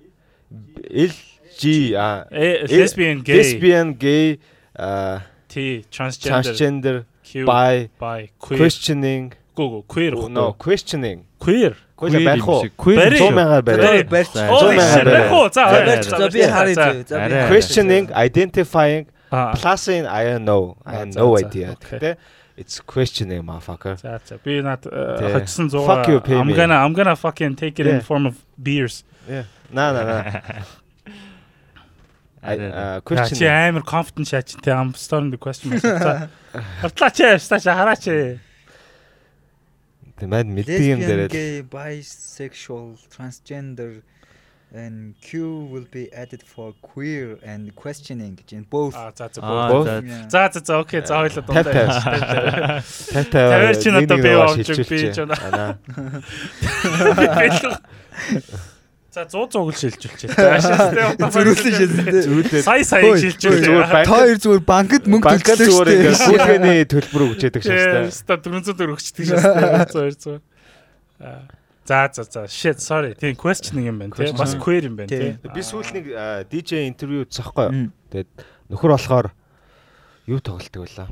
[0.90, 4.40] LG а э, lesbian, gay, lesbian, gay,
[4.76, 11.26] а T, transgender, transgender, Q, bi, bi, queer, questioning, гоо queer no questioning.
[11.40, 11.76] queer.
[12.00, 12.64] Гүйлээ барих уу?
[12.96, 13.20] Барь.
[13.20, 14.04] 100 мянгаар барай.
[14.08, 14.32] барьж.
[14.48, 15.28] Оо, мянгаар shit, барай.
[15.36, 15.50] уу?
[15.52, 17.04] За, би харъя.
[17.04, 17.16] За.
[17.52, 19.54] Questioning, identifying, Аа.
[19.54, 20.76] plus in I don't know.
[20.86, 21.76] I А, have за, no за, idea.
[21.80, 22.18] Гэтэ
[22.58, 23.96] it's questioning motherfucker.
[24.02, 25.34] За за би над э, Тэ.
[25.34, 28.00] хоцсон 100 Fuck you, pay I'm gonna I'm gonna fucking take it in Yeah.
[28.00, 29.04] the form of beers.
[29.30, 29.46] Yeah.
[29.72, 30.64] На на на.
[32.42, 36.30] I uh, Чи амар confident шаач те I'm starting the question myself.
[36.82, 38.40] Хартлаа чи стач хараач.
[40.20, 41.28] Тэмээд мэддэг юм дээрээ.
[41.32, 44.02] gay, bisexual, transgender
[44.72, 48.94] and Q will be added for queer and questioning гэж энэ both.
[48.96, 49.42] Аа за за.
[49.42, 49.84] Боо.
[49.84, 50.04] за.
[50.30, 51.74] За за окей за хоёлоо Тав дундаа.
[51.74, 52.86] тав.
[53.14, 53.32] Тата.
[53.32, 55.18] Тавиар чи надад бий авч өг, би ч.
[55.26, 55.80] Ана.
[59.12, 60.38] За 100 100 л шилжүүлчихээ.
[60.38, 62.24] Таашаа Зөрүүлсэн шилжүүлээ.
[62.30, 63.66] Зүйлээ Сая сая шилжүүлээ.
[63.66, 66.14] зүгээр банк- Та хоёр зүгээр банкд мөнгө төлсөн шүү дээ.
[66.30, 68.06] хүүлгээний төлбөр өгч яадаг шээ.
[68.06, 69.42] Тэ 400 төгрөг өгчдөг шээ.
[69.90, 70.42] 200 200.
[71.26, 71.42] Аа.
[71.90, 72.44] За за за.
[72.46, 73.16] Shit sorry.
[73.18, 74.32] Тийм questioning юм байна тий.
[74.38, 75.34] Бас queer юм байна тий.
[75.34, 75.50] Тий.
[75.50, 77.90] Би сүүл нэг а, DJ интервью үзсэхгүй.
[78.14, 78.30] Тэгээд
[78.70, 79.32] нөхөр болохоор
[80.30, 81.10] юу тоглолтог байлаа.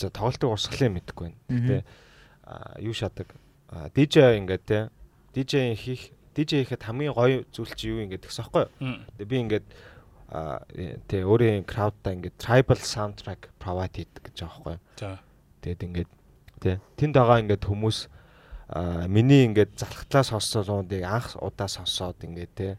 [0.00, 1.36] За тоглолтог урсгалын мэдэхгүй байна.
[1.52, 1.68] Мгм.
[1.68, 1.84] Тэ
[2.48, 3.36] а, юу шатаг.
[3.92, 4.88] DJ ингээд те
[5.36, 8.72] DJ хийх DJ хийхэд хамгийн гоё зүйл чи юу ингээд тэгсэн байхгүй юу?
[8.80, 9.04] Мм.
[9.20, 9.66] Тэгээ би ингээд
[10.32, 10.64] а
[11.12, 14.76] тий өөрийн crowd-та ингээд tribal soundtrack provide хийдэг гэж байгаа байхгүй?
[14.96, 15.20] За.
[15.60, 16.10] Тэгээд ингээд
[16.64, 18.08] тий тэнд байгаа ингээд хүмүүс
[19.10, 22.72] миний ингээд залхатлаа сонссоонуудыг анх удаа сонсоод ингээд тий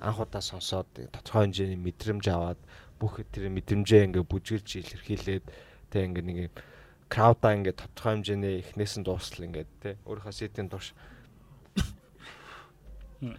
[0.00, 2.60] анх удаа сонсоод тодорхой хэмжээний мэдрэмж аваад
[3.00, 5.44] бүх тэр мэдрэмжээ ингээд бүжгэлж илэрхийлээд
[5.88, 6.54] тий ингээд нэг юм
[7.08, 10.92] крауда ингээд тодорхой хэмжээний эхнээс нь дуустал ингээд тий өөрийнхөө сетийн турш
[13.24, 13.34] Мм.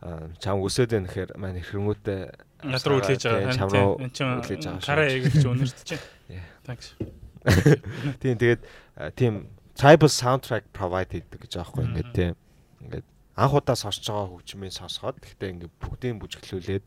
[0.00, 2.20] а чам өсөд байна гэхээр маань хэрнгүүтээ
[2.64, 3.52] Над руу үлээж байгаа.
[3.52, 4.88] Чам руу үлээж байгаа шүү.
[4.88, 6.00] Караа эгэлж өнөрт чинь.
[6.64, 6.96] Thanks.
[8.24, 8.62] Тийм тэгээд
[9.20, 12.34] тийм tribal soundtrack provide хийдэг гэж байхгүй ингээд тийм
[12.84, 13.06] ингээд
[13.36, 16.86] анх удаа сонсож байгаа хөгжмийн сонсоход гэхдээ ингээд бүгдийг бүжиглүүлээд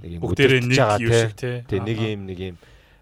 [0.00, 1.20] нэг юм нэг байгаа, юу тий.
[1.20, 1.56] шиг тий.
[1.68, 2.56] тий нэг юм нэг юм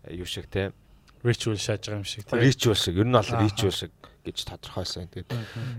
[0.07, 0.75] э, юу шиг тий
[1.23, 2.39] ritual шааж байгаа юм шиг тий.
[2.43, 5.11] ritual шиг ер нь бол ritual шиг гэж тодорхойлсон.
[5.11, 5.31] Тэгээд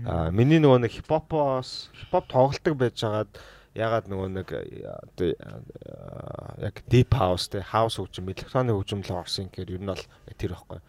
[0.04, 3.32] а миний нөгөө нэг хипхопоос хипхоп тоглолдог байж байгаад
[3.74, 9.16] ягаад нөгөө нэг э, одоо э, яг deep house те house хөгжим электроник хөгжим л
[9.16, 10.04] орсон гэхээр ер нь бол
[10.36, 10.80] тэр байхгүй.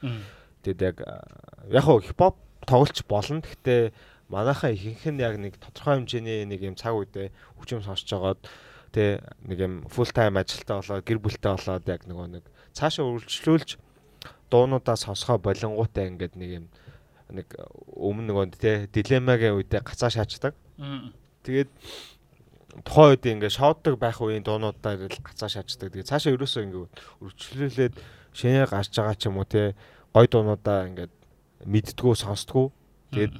[0.66, 0.74] Мм.
[0.74, 0.97] Тэгээд яг
[1.70, 2.36] яг хуу хипхоп
[2.66, 3.45] тоглож болно.
[3.45, 3.93] Гэхдээ
[4.30, 7.30] манайхаа ихэнх нь яг нэг тодорхой хэмжээний нэг юм цаг үедээ
[7.61, 8.41] хөгжим сонсож байгаад
[8.89, 12.43] тэ нэг юм full time ажилтаа болоод гэр бүлтэй болоод яг нөгөө нэг
[12.74, 13.78] цаашаа үргэлжлүүлж
[14.49, 16.66] дуунуудаа сонсгоо болонгуутай ингээд нэг юм
[17.30, 17.47] нэг
[17.93, 20.53] өмнө нөгөө тэ дилемагийн үедээ гацаа шаачдаг.
[21.45, 21.70] Тэгээд
[22.82, 25.93] тухайн үед ингээд шоуддаг байх үеийн дуунуудаар л гацаа шаачдаг.
[25.93, 27.93] Тэгээд цаашаа ерөөсөө ингээд үргэлжлүүлээд
[28.34, 29.74] шинээр гарч байгаа ч юм уу те
[30.16, 31.13] гой дуунуудаа ингээд
[31.68, 32.66] мэддгүү сонсдгүү.
[33.11, 33.36] Тэгээд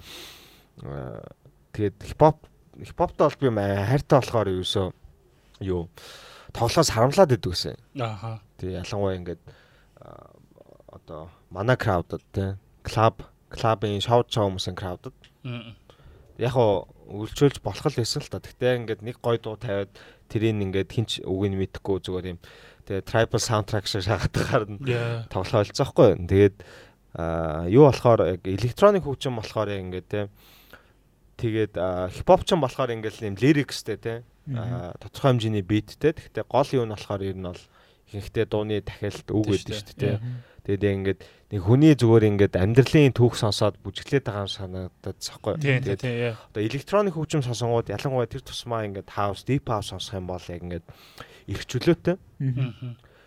[1.72, 2.44] тэгээд хипхоп
[2.84, 4.88] хипхоптой бол би хайртай болохоор ерөөсөө
[5.64, 5.88] юу
[6.52, 7.80] тоглоос харамлаад идэв гэсэн.
[7.96, 8.44] Ааха.
[8.60, 9.42] Тэгээ ялангуяа ингээд
[10.92, 15.16] одоо мана краудад те клуб клубын шоуд шоу хүмүүсийн краудад
[16.36, 18.44] яг хоо үргэлжлүүлж болох л байсан л та.
[18.44, 19.96] Гэтэ ингээд нэг гой дуу тавиад
[20.28, 22.40] тэрийг ингээд хинч үгийг мэдэхгүй зүгээр юм.
[22.86, 25.26] Тэгээ tribal soundtrack шиг шахагдахаар нь Яа.
[25.34, 26.22] тоглоо олцоохгүй.
[26.30, 26.58] Тэгээд
[27.74, 30.22] юу болохоор яг электроник хөгжим болохоор яг ингээд те
[31.42, 31.74] тэгээд
[32.14, 34.14] хипхоп ч юм болохоор ингээд юм лирикстэй те
[34.46, 36.14] тодорхой хэмжээний биттэй.
[36.14, 37.64] Гэхдээ гол юу нь болохоор ер нь бол
[38.14, 40.20] ихэнхдээ дууны дахиалт үг гэдэг шүү дээ.
[40.20, 40.22] те.
[40.66, 41.20] Тэгээд яг ингээд
[41.54, 45.18] нэг хүний зүгээр ингээд амьдралын түүх сонсоод бүжиглээд байгаа юм санагдаад
[45.62, 46.02] тий, Тэгээд
[46.50, 50.62] одоо электроник хөгжим сонсонгууд ялангуяа тэр тусмаа ингээд house, deep house сонсох юм бол яг
[50.62, 50.86] ингээд
[51.48, 52.18] их чөлөөтэй.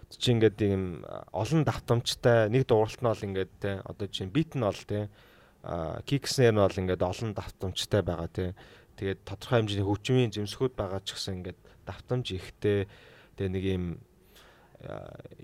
[0.08, 4.64] Чи ингээд юм олон давтамжтай нэг дууралт нь бол ингээд те одоо чинь бит нь
[4.64, 5.08] бол те
[5.62, 8.54] а кикснэр нь бол ингээд олон давтамжтай байгаа те.
[8.96, 12.88] Тэгээд тодорхой хэмжээний хөгжмийн зэмсгүүд байгаа ч гэсэн ингээд давтамж ихтэй
[13.36, 13.84] тэгээ нэг юм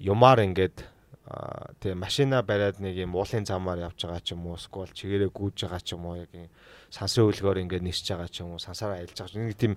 [0.00, 0.93] юмар ингээд
[1.24, 5.64] тэгээ машина бариад нэг юм уулын замаар явж байгаа ч юм уу сквал чигээрээ гүйж
[5.64, 6.52] байгаа ч юм уу яг юм
[6.92, 9.74] сансрын хөлгөөр ингээд нисэж байгаа ч юм уу сансаараа айлж байгаа ч нэг тийм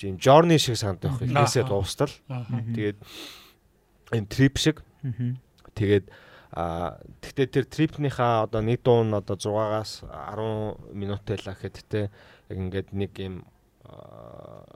[0.00, 1.28] тийм journey шиг санагдах байх.
[1.28, 1.72] Эхнээсээ Ааха.
[1.76, 2.12] дуустал.
[2.72, 2.98] Тэгээд
[4.16, 4.80] энэ трип шиг
[5.76, 6.08] Тэгээд
[6.56, 12.08] а тэгтээ тэр трипнийхаа одоо нэг дуу нь одоо 6-аас 10 минуттай л гэхэд те
[12.48, 13.44] яг ингээд нэг юм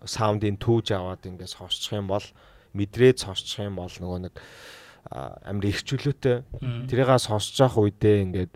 [0.04, 2.26] саундын түүж аваад ингээд сонсчих юм бол
[2.76, 4.44] мэдрээд сонсчих юм бол нөгөө нэг а,
[5.08, 6.86] амар их чөлөөтэй Мм.
[6.86, 8.52] тэрийг сонсож явах үедээ ингээд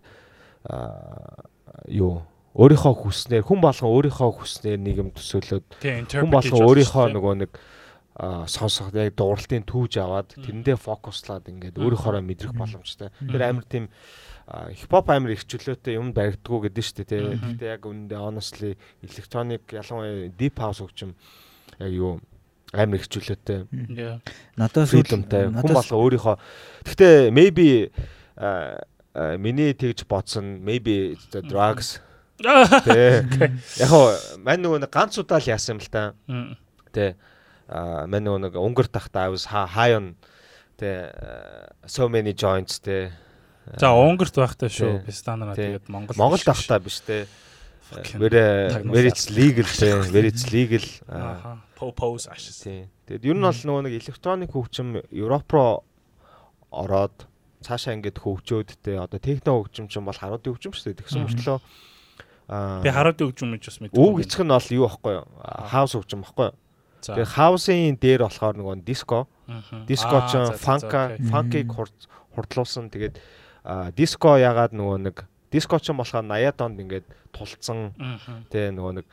[1.88, 2.22] юу
[2.54, 7.52] өөрийнхөө хүснээр хүн болгон өөрийнхөө хүснээр нэг юм төсөөлөд хүн болгон өөрийнхөө нөгөө нэг
[8.14, 13.10] а сонсох яг дууралтын түүж аваад тэрэндээ фокуслаад ингээд өөрийнхоороо мэдрэх боломжтой.
[13.18, 13.90] Тэр амар тийм
[14.46, 17.42] хипхоп амар их чөлөөтэй юм баригдгүү гэдэг нь шүү дээ.
[17.42, 21.18] Гэхдээ яг үүндээ honestly electronic ялангуяа deep house хөгжим
[21.82, 22.22] яг юу
[22.74, 23.64] амар их чөлөөтэй
[23.96, 24.18] Яа.
[24.58, 26.36] Надаас freedomтай хүн болго өөрийнхөө
[26.84, 27.90] Гэхдээ maybe
[29.38, 31.14] миний тэгж бодсон maybe
[31.46, 32.00] drugs.
[32.44, 34.10] Яг хоо
[34.42, 36.02] мань нөгөө нэг ганц удаа л яасан юм л та.
[36.90, 37.14] Тэ
[37.70, 40.14] а мань нөгөө нэг өнгөр тахта I was hi- high on
[40.76, 41.14] тэ
[41.86, 43.14] so many joints тэ
[43.80, 45.06] За Унгарт байхтай шүү.
[45.06, 46.18] Пистанараа тэгээд Монгол.
[46.20, 46.50] Монгол биш шүү.
[46.52, 47.24] тахта биш тэ
[48.18, 51.62] very very it's legal тэ very it's legal Аха.
[52.30, 52.62] Ашис.
[52.64, 55.84] тий Тэгэд ер нь бол нөгөө нэг электроник хөгжим Европ руу
[56.72, 57.26] ороод
[57.64, 61.24] цаашаа ингээд хөгжөөд тэ одоо техно хөгжим ч юм бол харуудын хөгжим шүү дээ тэгсэн
[61.28, 61.58] мөртлөө
[62.48, 63.96] а Би хараад өгч юм гэж бас мэд.
[63.96, 65.24] үг эцэг нь бол юу байхгүй юу
[65.68, 66.56] хаус хөгжим байхгүй юу.
[67.04, 69.28] Тэгээ хаусын дээр болохоор нөгөө диско.
[69.88, 72.88] Диско Аа, ч фанка фанкийг хурд- хурдлуулсан.
[72.92, 73.16] Тэгээд
[73.96, 75.16] диско ягаад нөгөө нэг
[75.54, 77.94] диско ч болохоор 80-аад онд ингээд тулцсан.
[78.50, 79.06] Тэ нөгөө нэг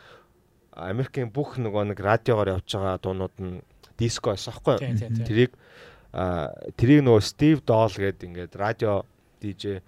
[0.73, 3.61] Америкийн бүх нөгөө нэг радиогоор явж байгаа дуунууд нь
[4.01, 5.22] диско байсан байхгүй юу?
[5.22, 5.51] Тэрийг
[6.73, 9.05] тэрийг нөгөө Стив Доол гээд ингээд радио
[9.38, 9.85] DJ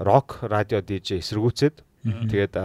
[0.00, 1.76] рок радио DJ эсэргүүцээд
[2.32, 2.56] тэгээд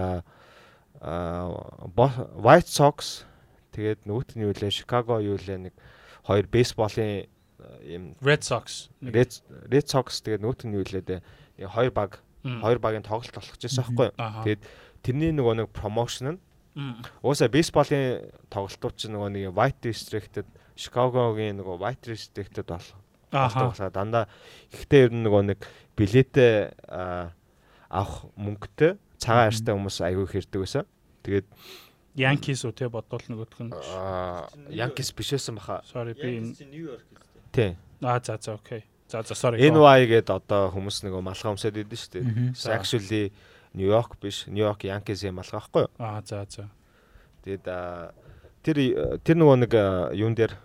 [2.40, 3.28] White Sox
[3.76, 5.76] Тэгээд нөгөөт нь юу лээ Chicago юу лээ нэг
[6.24, 7.28] хоёр бейсболын
[7.84, 8.16] юм.
[8.24, 8.88] Red Sox.
[9.04, 11.20] Red Sox тэгээд нөгөөт нь юу лээ дээ.
[11.68, 12.24] Хоёр баг
[12.62, 14.44] хоёр багийн тоглолт болох гэсэн байхгүй юу?
[14.46, 14.62] Тэгээд
[15.02, 16.40] тэрний нөгөө нэг промошн нь
[16.76, 17.02] Мм.
[17.24, 20.46] уусаа бейсболын тоглолтууд чинь нөгөө нэг White District-д
[20.76, 22.84] Chicago-гийн нөгөө White District-д бол
[23.32, 23.60] Ааха.
[23.72, 24.26] тоглохлаа дандаа
[24.76, 25.60] ихтэй ер нь нөгөө нэг
[25.96, 26.76] билетээ
[27.90, 30.84] авах мөнгөтэй цагаан арьстай хүмүүс аягүй хэрдэг байсан.
[31.24, 31.48] Тэгээд
[32.16, 33.72] Yankees үү те бодвол нөгөөх нь.
[34.72, 35.80] Yankees биш байсан баха.
[35.88, 37.00] Sorry би энэ-
[37.52, 37.76] Тий.
[38.04, 38.84] аа за за окей.
[39.08, 39.62] За за sorry.
[39.62, 42.26] NY гээд одоо хүмүүс нөгөө малгай өмсөд идэв шүү дээ.
[42.74, 43.24] Actually
[43.76, 45.92] New York биш, New York Yankees-ийн малгай байхгүй юу?
[46.02, 46.70] Аа за за.
[47.46, 48.12] Тэгээд аа,
[48.66, 48.78] тэр
[49.22, 49.72] тэр нөгөө нэг
[50.18, 50.58] юун дээр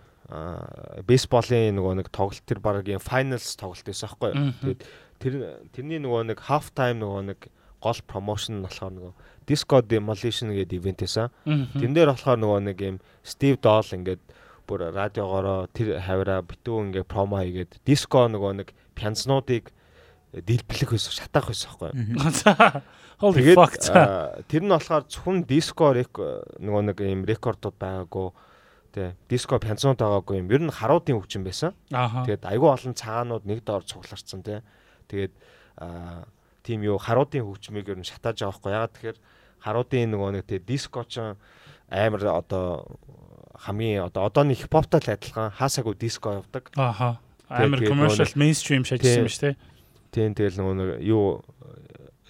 [1.05, 4.41] бейсболын нөгөө нэг тоглолт тэр багийн finals тоглолт байсан байхгүй юу?
[4.41, 4.57] Мгм.
[4.63, 4.81] Тэгээд
[5.21, 5.33] тэр
[5.75, 7.39] тэрний нөгөө нэг half time нөгөө нэг
[7.81, 9.13] гол промошн нь болохоор нөгөө
[9.45, 11.01] Disco Demolition гэдэг ивент.
[11.45, 11.77] Мгм.
[11.77, 14.21] Тэн дээр болохоор нөгөө нэг юм Steve Doll ингээд
[14.71, 19.67] бүр радиогоороо тэр хавираа битүү ингээд промо хийгээд диско нөгөө нэг пянцнуудыг
[20.31, 22.81] дэлбэлэх байсан, шатаах байсан байхгүй.
[23.21, 23.75] Holy fuck.
[24.47, 28.31] тэр нь болохоор зөвхөн диско нөгөө нэг юм рекордууд байгаагүй.
[28.95, 30.47] Тэ диско пянцнууд байгаагүй юм.
[30.47, 31.75] Ер нь харуудын хөгжим байсан.
[31.91, 34.63] Тэгээд айгүй олон цагаанууд нэг доор цугларцсан тий.
[35.11, 35.35] Тэгээд
[36.63, 39.19] тийм юу харуудын хөгжмийг ер нь шатааж байгаа байхгүй ягаад тэгэхээр
[39.61, 41.19] харуудын нөгөө нэг тий диско ч
[41.91, 42.87] амар одоо
[43.61, 46.69] хамгийн одоо одооны хипхоптой л адилхан хаасаагүй диско явдаг.
[46.73, 49.55] Тэгээд- Амар commercial mainstream шажсан шүү те.
[50.11, 51.43] Тийм тэгэл нөгөө нэг юу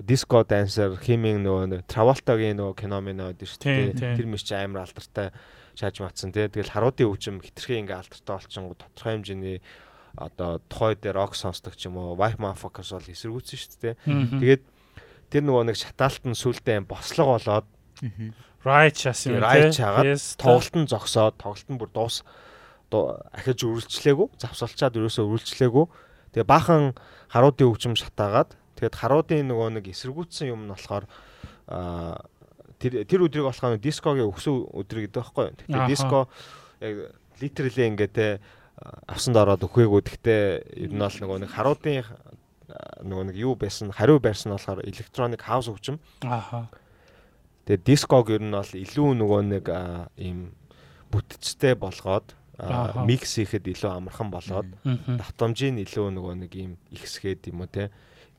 [0.01, 4.17] диско дансер химийн нөгөө нэг Траволтагийн нөгөө кино минь байдаг шүү дээ.
[4.17, 5.29] Тэр мич амар алдартай
[5.77, 6.47] шааж матсан тий.
[6.49, 9.57] Тэгэл харуудын хөгжим хитрхээ ингээ алдартай болчихсон тодорхой хэмжээний
[10.17, 13.95] одоо тухай дээр рок сонсдог ч юм уу White Motherfuckers бол эсэргүүцсэн шүү дээ.
[14.41, 14.63] Тэгээд
[15.31, 17.67] тэр нөгөө нэг шатаалт нь сүултээ бослого болоод
[18.63, 19.43] Right шасан юм
[20.05, 20.43] Yes, та.
[20.45, 22.21] тоглолт нь зогсоод тоглолт нь бүр дуус
[22.91, 25.85] дуу- ахиж үргэлжлээгүй завсалчаад ерөөсөө үргэлжлээгүй
[26.35, 26.93] тэгээ баахан
[27.33, 31.05] харуудын хөгжим шатаагаад тэгээд харуудын нөгөө нэг эсэргүүцсэн юм нь болохоор
[32.81, 35.55] тэр тэр өдрийг болохоор дискогийн өгсөн өдөр гэдэг байхгүй юу.
[35.57, 36.19] Тэгэхээр диско
[36.81, 36.95] яг
[37.41, 38.27] литерали ингээ те
[39.07, 40.41] авсанд ороод өгөөгөө гэхдээ
[40.85, 42.01] ер нь бол нөгөө нэг харуудын
[43.05, 46.69] нөгөө нэг юу байсан хариу байрсан болохоор электроник хаус хөгжим Ааха.
[47.65, 49.65] Тэгээ диског ер нь бол илүү нөгөө нэг
[50.17, 50.53] ийм
[51.11, 52.33] бүтцтэй болгоод
[53.09, 54.69] микс хийхэд илүү амархан болоод
[55.17, 57.89] давтамжийн илүү нөгөө нэг ийм ихсгээд юм уу те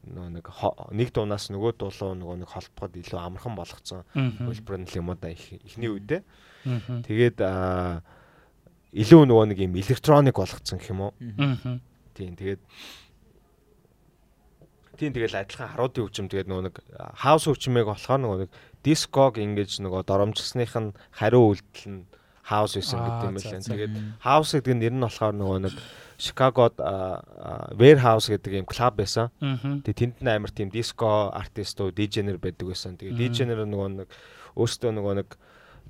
[0.02, 0.46] нөгөө нэг
[0.94, 5.30] нэг дуунаас нөгөө дуулуу нөгөө нэг холбоход илүү амархан болгоцсон хөлбөр нь юм уу да
[5.30, 6.22] их- ихний үедээ
[7.06, 7.38] тэгээд
[8.94, 11.14] илүү нөгөө нэг ийм электроник болгоцсон гэх юм уу?
[12.14, 12.60] Тийм тэгээд
[14.98, 16.76] тийм тэгэл адилхан харуудын хөгжим тэгээд нөгөө нэг
[17.16, 18.50] хаус хөгжмийг болохоор нөгөө нэг
[18.82, 22.04] диског ингэж нөгөө доромжсных нь хариу үйлдэл нь
[22.42, 23.62] хаус байсан гэдэг юм байна.
[23.62, 25.74] Тэгээд хаус гэдэг нэр нь болохоор нөгөө нэг
[26.22, 26.74] Chicagoд
[27.78, 29.30] warehouse гэдэг юм клуб байсан.
[29.38, 32.98] Тэгээд тэнд нь амар тийм диско артистууд, дижнер байдаг байсан.
[32.98, 34.08] Тэгээд дижнер нөгөө нэг
[34.58, 35.28] өөртөө нөгөө нэг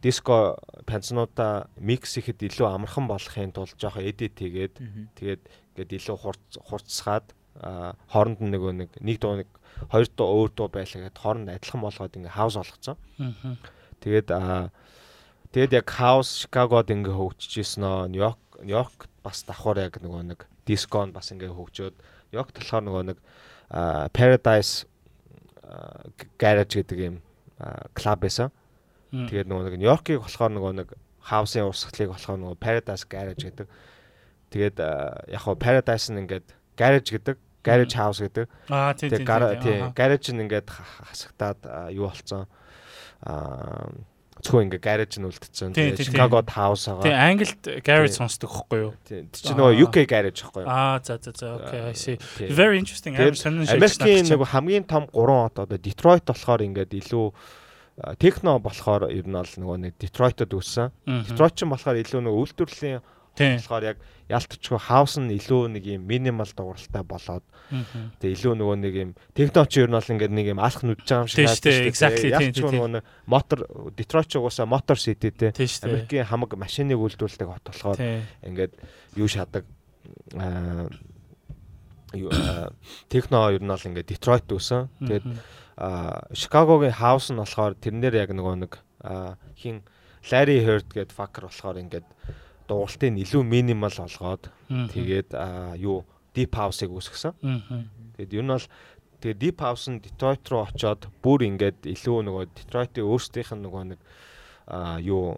[0.02, 4.74] диско пянцнуудаа микс ихэд илүү амархан болохын тулд жоохон эдит хийгээд
[5.14, 5.42] тэгээд
[5.78, 7.26] ингээд илүү хурц хурцсаад
[7.60, 9.48] хооронд нь нөгөө нэг нэг дуу нэг
[9.90, 12.96] хоёр дуу өөр дуу байлгаад хооронд адилхан болгоод ингээ хаус болгоцсон.
[13.18, 13.56] Мгм.
[14.00, 14.28] Тэгээд
[15.52, 21.12] тэгээд яг хаус Чикагод ингээ хөгжижсэн нөө Нью-Йорк Нью-Йорк бас давхар яг нөгөө нэг дискон
[21.12, 21.96] бас ингээ хөгжөөд
[22.32, 23.18] Нью-Йорк болохоор нөгөө нэг
[24.16, 24.84] Paradise
[26.38, 27.16] Garage гэдэг юм
[27.94, 28.50] клуб байсан.
[29.12, 30.88] Тэгээд нөгөө нэг Нью-Йоркийг болохоор нөгөө нэг
[31.22, 33.68] хаусын урсгалыг болохоор нөгөө Paradise Garage гэдэг.
[34.52, 34.76] Тэгээд
[35.30, 36.46] яг хоо Paradise нь ингээд
[36.76, 38.46] garage гэдэг, garage house гэдэг.
[38.70, 39.24] Аа тийм тийм.
[39.26, 39.92] Гара тий Ааха.
[39.94, 41.58] garage нь ингээд ха- хасагтаад
[41.94, 42.46] юу болцсон.
[43.22, 43.86] Аа
[44.42, 45.70] зөвхөн ингээд garage нь үлдсэн.
[45.70, 46.06] Тий, тий, тий.
[46.10, 47.30] Chicago house Тийм байгаа.
[47.30, 48.18] англид garage Тий.
[48.18, 48.92] сонсдог хөхгүй юу?
[49.06, 49.78] Тий тэр чинь нөгөө.
[49.86, 50.68] UK garage байхгүй юу?
[50.68, 52.16] Аа за за за окей I see.
[52.18, 52.48] Тий.
[52.50, 53.14] Very interesting.
[53.14, 57.30] Америкийн нөгөө хамгийн том 3 хот одоо Detroit болохоор ингээд илүү
[58.18, 60.90] техно болохоор ер нь бол нөгөө нэг Detroit-од өссөн.
[61.06, 63.21] Detroit ч болохоор илүү нөгөө үйлдвэрлэлийн Тийм.
[63.36, 63.98] Болохоор яг
[64.28, 67.44] ялтчгүй хаус нь илүү нэг юм минимал дууралтай болоод
[68.20, 71.08] тэгээ илүү нөгөө нэг юм техно ч ер нь бол ингээд нэг юм алах нүдж
[71.08, 73.60] байгаа юм шиг ч тийм, нөгөө мотор
[74.28, 75.52] ч угаасаа мотор шүү дээ.
[75.88, 77.98] Америкийн хамаг машиныг үйлдвэрлэдэг хот болохоор
[78.44, 78.72] ингээд
[79.16, 79.64] юу шадаг
[83.08, 84.88] техно ер нь бол ингээд Detroit үүсэн.
[85.08, 85.26] Тэгээд
[86.36, 88.72] Chicago-гийн хаус нь болохоор тэрнэр яг нөгөө нэг
[89.56, 89.80] хин
[90.28, 92.06] Larry Heard гэдэг fucker болохоор ингээд
[92.72, 94.88] дууралтыг нь илүү минимал болгоод Мгм.
[94.96, 95.30] тэгээд
[95.76, 97.36] юу deep house-ыг үүсгэсэн.
[98.16, 98.66] Тэгээд ер нь бол
[99.20, 103.84] тэгээд deep house нь Detroit руу очоод бүр ингээд илүү нөгөө Detroit-ийн өөрсдийнх нь нөгөө
[103.92, 104.00] нэг
[105.04, 105.36] юу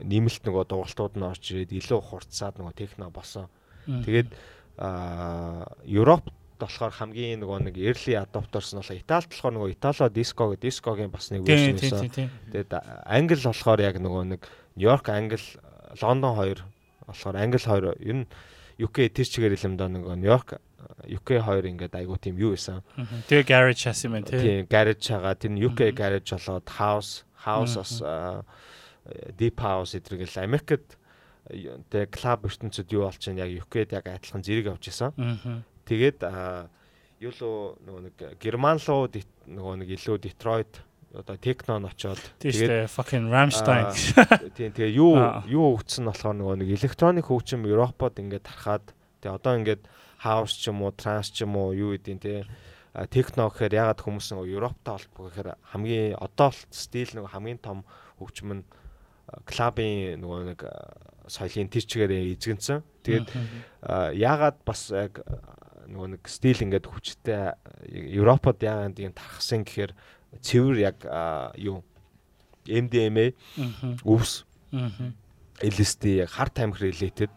[0.00, 3.52] нэмэлт нөгөө дугалтууд нь орж ирээд илүү хурцсаад нөгөө техно босон.
[3.84, 4.32] Тэгээд
[5.84, 10.64] Европт болохоор хамгийн нөгөө нэг early adopters нь болохоор Италид болохоор нөгөө Italo disco гэдэг
[10.64, 12.30] discoгийн бас нэг version байсан.
[12.54, 12.70] Тэгээд
[13.04, 14.40] Англи болохоор яг нөгөө нэг
[14.78, 15.42] Нью-Йорк, Англи,
[16.02, 16.58] Лондон хоёр
[17.06, 18.26] болохоор Англи хоёр ер нь
[18.78, 20.58] UK тэр чигээр да нөгөө Нью-Йорк,
[21.06, 22.82] UK хоёр ингээд айгуу тийм юу байсан.
[23.30, 24.40] Тэгээ garage chassis мэн тий.
[24.40, 28.42] Тийм garage хагаа тэр нь UK garage болоод house, house бас аа,
[29.38, 30.98] deep house эдэргэл Америкт
[31.92, 35.12] тэг клуб ертөнцид юу болж чинь яг UK-д яг адилхан зэрэг авч исэн.
[35.84, 36.24] Тэгээд
[37.20, 40.82] юу лөө нөгөө нэг Герман руу нөгөө нэг илүү Детройт
[41.14, 42.90] одоо технон очоод Тийм дээ.
[42.90, 43.94] Fucking Rammstein.
[44.58, 45.14] тийм тэгээ юу
[45.46, 48.84] юу хөгжсөн болохоор нөгөө нэг электроник хөгжим Европод ингээд тархаад
[49.22, 49.82] тэгээ одоо ингээд
[50.18, 52.44] хаус ч юм уу транс ч юм уу юу гэдیں те
[53.10, 57.82] техно гэхээр ягаад хүмүүс нөгөө Европтой холбоо гэхээр хамгийн одоо л стил нөгөө хамгийн том
[58.18, 58.64] хөгжим нь
[59.46, 60.60] клабын нөгөө нэг
[61.26, 62.78] соёлын тэр чигээрээ эзэгэнсэн.
[63.02, 63.26] Тэгээд
[63.82, 65.22] а, яагаад бас яг
[65.88, 67.56] нөгөө нэг стил ингээд хүчтэй
[68.14, 69.92] Европод яагаад юм тархсан гэхээр
[70.40, 70.98] цэвэр яг
[71.58, 71.84] юу?
[72.66, 73.34] MDMA
[74.04, 74.44] өвс.
[75.62, 77.30] LSD яг хар тамхи related.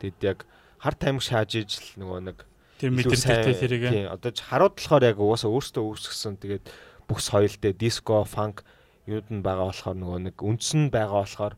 [0.00, 0.46] Тэгэд яг
[0.78, 2.38] хар тамхи шааж ижил нөгөө нэг
[2.80, 3.82] мэдэрдэгтэй сайн- тэрийг.
[3.88, 6.64] тийм одоо харууд болохоор яг угаасаа өөртөө үүсгэсэн тэгээд
[7.08, 8.64] бүх соёлтэй диско фанк
[9.08, 11.54] юуд нь байгаа болохоор нөгөө нэг үндс нь байгаа болохоор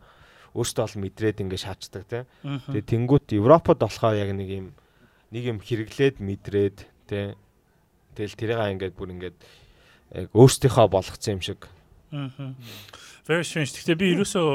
[0.55, 2.25] өөртөө бол мэдрээд ингээд шаачдаг тийм
[2.71, 4.67] тэгээд тэнгуут Европод болохоор яг нэг юм
[5.35, 6.79] нэг юм хэрэглээд мэдрээд
[7.11, 7.35] тийм
[8.15, 9.37] тэгэл тэрийг ингээд бүр ингээд
[10.15, 11.69] яг өөртөөхөө болгоцсон юм шиг
[12.11, 12.57] Мгм.
[13.29, 13.77] Very strange.
[13.77, 14.49] Гэхдээ би ерөөсөө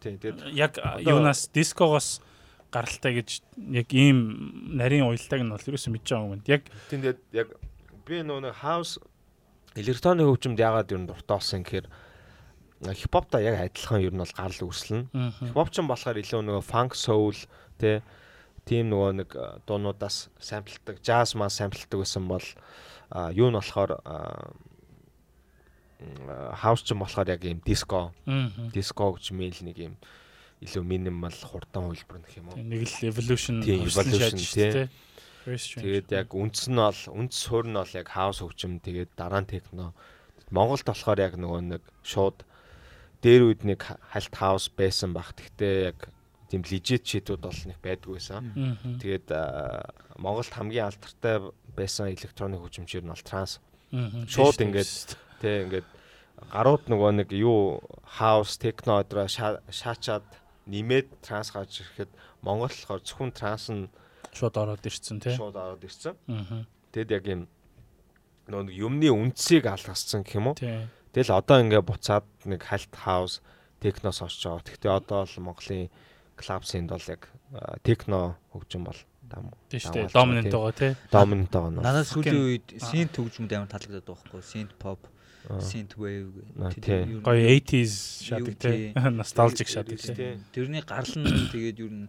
[0.00, 2.24] тийм тэгээд яг юунаас дискогоос
[2.72, 3.28] гаралтай гэж
[3.76, 6.42] яг ийм нарийн уялдааг нь бол ерөөсөө мэдж байгаа юм.
[6.48, 7.48] Яг Тэгээд яг
[8.08, 8.96] би нөгөө хаус
[9.76, 11.86] электроник хөгжимд яагаад ер нь дуртай болсон гэхээр
[12.96, 15.12] хипхопта яг адилхан ер нь бол гарал үүслэн.
[15.44, 17.36] Хипхоп ч болохоор илүү нөгөө funk soul
[17.76, 18.00] тэ
[18.64, 22.44] тийм нөгөө нэг э, дуунуудаас самплдаг, jazz маа самплдаг гэсэн бол
[23.08, 23.96] а, юу нь болохоор
[25.98, 28.14] хаус ч юм болохоор яг юм диско,
[28.72, 29.94] диско гэж мэйл нэг юм
[30.62, 32.58] илүү минимал хурдан хөлбөр гэх юм уу.
[32.58, 34.88] Нэг л evolution evolution, тий.
[35.48, 39.50] Тэгээд яг үндс нь бол үндс суурь нь бол яг хаус хөгжим тэгээд дараа нь
[39.50, 39.94] техно.
[40.50, 42.42] Монголд болохоор яг нөгөө нэг шууд
[43.22, 45.34] дээр үед нэг хальт хаус байсан баг.
[45.34, 46.10] Гэхдээ яг
[46.50, 48.44] тийм лежит шийдүүд бол нэг байдгүй байсан.
[49.02, 49.28] Тэгээд
[50.18, 51.36] Монголд хамгийн алдартай
[51.74, 53.58] байсан электроник хөгжимчээр нь бол транс.
[54.26, 55.88] Шууд ингээд Тэ ингээд
[56.52, 59.26] гарууд нөгөө нэг юу хаус техно өдрөө
[59.70, 60.26] шаачаад
[60.66, 62.10] нэмээд транс гарч ирэхэд
[62.42, 63.88] Монгол болохоор зөвхөн транс нь
[64.34, 65.34] шууд ороод ирсэн тий.
[65.34, 66.14] шууд аваад ирсэн.
[66.28, 66.66] Мгм.
[66.92, 67.42] Тэгэд яг юм
[68.48, 70.56] нөгөө нэг юмны үндсийг алгассан гэх юм уу.
[71.12, 73.40] Тэгэл одоо ингээ буцаад нэг хальт хаус
[73.80, 74.62] технос орж байгаа.
[74.62, 75.90] Гэхдээ одоо л Монголын
[76.38, 77.28] клаб синд бол яг
[77.82, 79.50] техно хөгжим бол дам.
[79.68, 80.12] Тийм шүү дээ.
[80.14, 80.92] Dominant байгаа, тий.
[81.10, 81.82] Доминант байгаа.
[81.82, 82.88] Надад сүүлийн үед Аа.
[82.88, 85.17] synth хөгжмөд амар таалагдаад байгаа байхгүй synth pop, Аа.
[85.64, 86.28] Synth wave
[87.08, 88.92] юу- Гоё 80s шадаг тий.
[88.94, 90.36] Nostalgic шадаг тий.
[90.52, 92.08] Тэрний гарал нь тэгээд юу н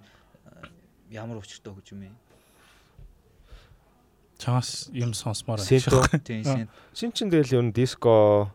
[1.10, 2.16] ямар учиртай хөгжим юм.
[4.40, 6.24] Чаас юм сонсмоор Synth байна.
[6.24, 6.70] Тийм synth.
[6.96, 8.52] Син чин тэгэл ер нь диско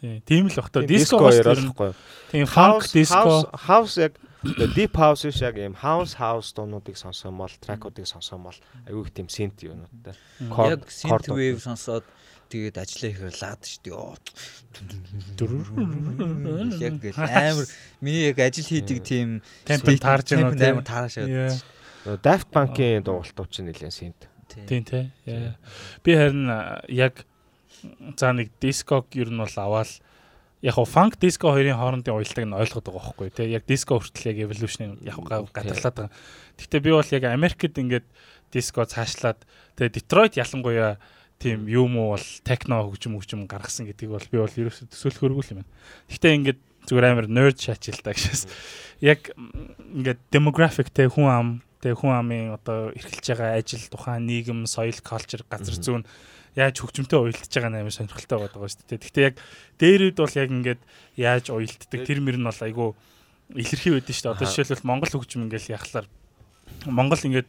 [0.00, 0.22] Тийм.
[0.26, 0.82] Тийм л бах та.
[0.82, 1.94] Диско байхгүй.
[2.34, 4.18] тийм funk disco house яг
[4.74, 8.58] deep house биш яг юм house house дуунуудыг сонссон бол тракуудыг сонссон бол
[8.90, 10.18] аюу их тийм synth юунуудтай.
[10.66, 12.02] Яг synth wave сонсоод
[12.50, 15.50] тэгээд ажиллаа ихээр лаад шүү дээ.
[16.80, 17.66] Яг гэл амар
[18.02, 21.28] миний яг ажил хийдэг тийм Темпэн таарж байгаа темпэн амар таарашаад.
[21.30, 21.54] Yeah.
[22.20, 24.26] Daft Punk-ийн дугуултууд чинь нэлээд synth.
[24.50, 25.12] Тийм тий.
[26.02, 26.50] Би харин
[26.88, 27.24] яг
[28.18, 29.90] за нэг диског ер нь бол аваад
[30.60, 33.52] яг хо фанк диско хоёрын хоорондын уялдааг нь ойлгоод байгаа байхгүй тий.
[33.54, 36.12] Яг диско хүртэл яг evolution яг га- гадарлаад байгаа.
[36.58, 38.06] Гэхдээ би бол яг Америкт ингээд
[38.52, 39.40] диско цаашлаад
[39.76, 40.98] тэгээ Детройт ялангуяа
[41.40, 45.64] тийм юм уу бол техно хөгжим хөгжим гаргасан гэдгийг бол би бол ерөөсөө төсөөлөхөргүй юм
[45.64, 45.72] байна.
[46.12, 48.44] Гэхдээ ингээд зүгээр амар nerd шаачил та гэшээс
[49.00, 51.48] яг ингээд demographic те хүн ам
[51.80, 56.04] те хүн амын одоо эрхэлж байгаа ажил тухайн нийгэм соёл culture газар зүүн
[56.60, 59.00] яаж хөгжимтэй уялдаж байгаа амар сонирхолтой байдаг шүү дээ.
[59.00, 59.36] Гэхдээ яг
[59.80, 60.80] дээрүүд бол яг ингээд
[61.16, 62.88] яаж уялддаг тэр мөр нь бол айгүй
[63.54, 64.34] илэрхий байдэн шүү дээ.
[64.36, 66.06] Одоо жишээлбэл Монгол хөгжим ингээл яхахлаар
[66.84, 67.48] Монгол ингээд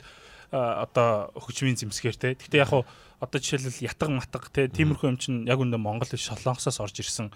[0.52, 2.36] одоо хөгжмийн зэмсгээр те.
[2.38, 2.86] Гэхдээ яг хуу
[3.22, 7.30] одоо жишээлбэл ятг матг те тиймэрхүү юм чинь яг үндэ Монгол солонгосоос орж ирсэн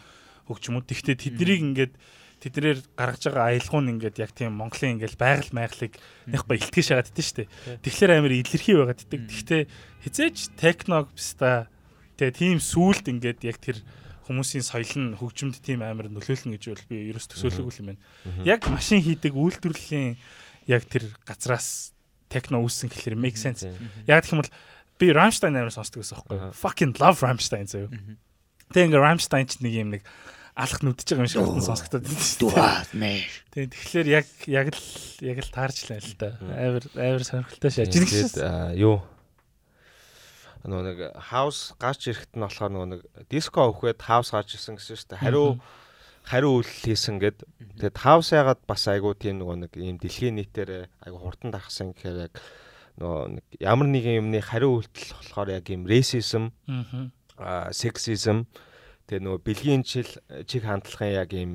[0.50, 0.90] хөгжмүүд.
[0.90, 1.94] Гэхдээ тэднийг ингээд
[2.42, 5.94] тэднэр гаргаж байгаа аялгау нь ингээд яг тийм Монголын ингээд байгаль майхлыг
[6.26, 7.50] ба илтгэж шагаад дитэн штэ.
[7.86, 9.02] Тэгэхээр амар илэрхий байгаад.
[9.06, 9.30] Мм.
[9.30, 9.62] Гэхдээ
[10.04, 11.70] хизээч техног биста
[12.18, 13.78] тэгээ тийм сүулт ингээд яг тэр
[14.26, 18.02] хүмүүсийн соёл нь хөгжимд тийм амар нөлөөлнө гэж бол би ерөөс төсөөлөг юм байна.
[18.42, 20.18] Яг машин хийдэг үйлдвэрлэлийн
[20.66, 21.94] яг тэр газраас
[22.30, 23.70] техно үүссэн гэхэлэр make sense.
[24.10, 24.54] Яг гэх юм бол
[25.02, 26.52] би Rammstein амар сонсдог байсан байхгүй?
[26.56, 27.90] Fucking love Rammstein заяа.
[28.72, 30.04] Тэгээ ингээ Rammstein ч нэг юм нэг
[30.56, 32.50] алах нүдэж байгаа юм шиг хатан сонсогдоод байна шүү
[32.96, 33.24] дээ.
[33.52, 34.88] Тэгээ тэгэхээр яг яг л
[35.20, 36.30] яг л таарчлаа л да.
[36.40, 37.92] Амар амар сонирхолтой шааж.
[37.92, 39.04] Тэгээд аа, юу
[40.66, 41.00] нөгөө нэг
[41.30, 45.22] хаус гарч ирэхэд нь болохоор нөгөө нэг диско өвхөд хаус гарч ирсэн гэсэн шүү дээ.
[45.22, 45.48] Хариу
[46.26, 47.38] хариу үйлдэл хийсэн гэд.
[47.78, 52.32] Тэгээд хаус ягаад бас айгуу тийм нөгөө нэг ийм дэлхийн нийтээр айгуу хурдан дарахсан гэхээр
[52.32, 52.34] яг
[53.00, 56.52] нөгөө нэг ямар нэгэн юмны хариу үйлдэл болохоор яг ийм racism,
[57.36, 57.70] Аа.
[57.76, 58.48] sexism
[59.12, 60.08] тэгээд нөгөө бэлгийн чил
[60.48, 61.52] чиг хандлагын яг ийм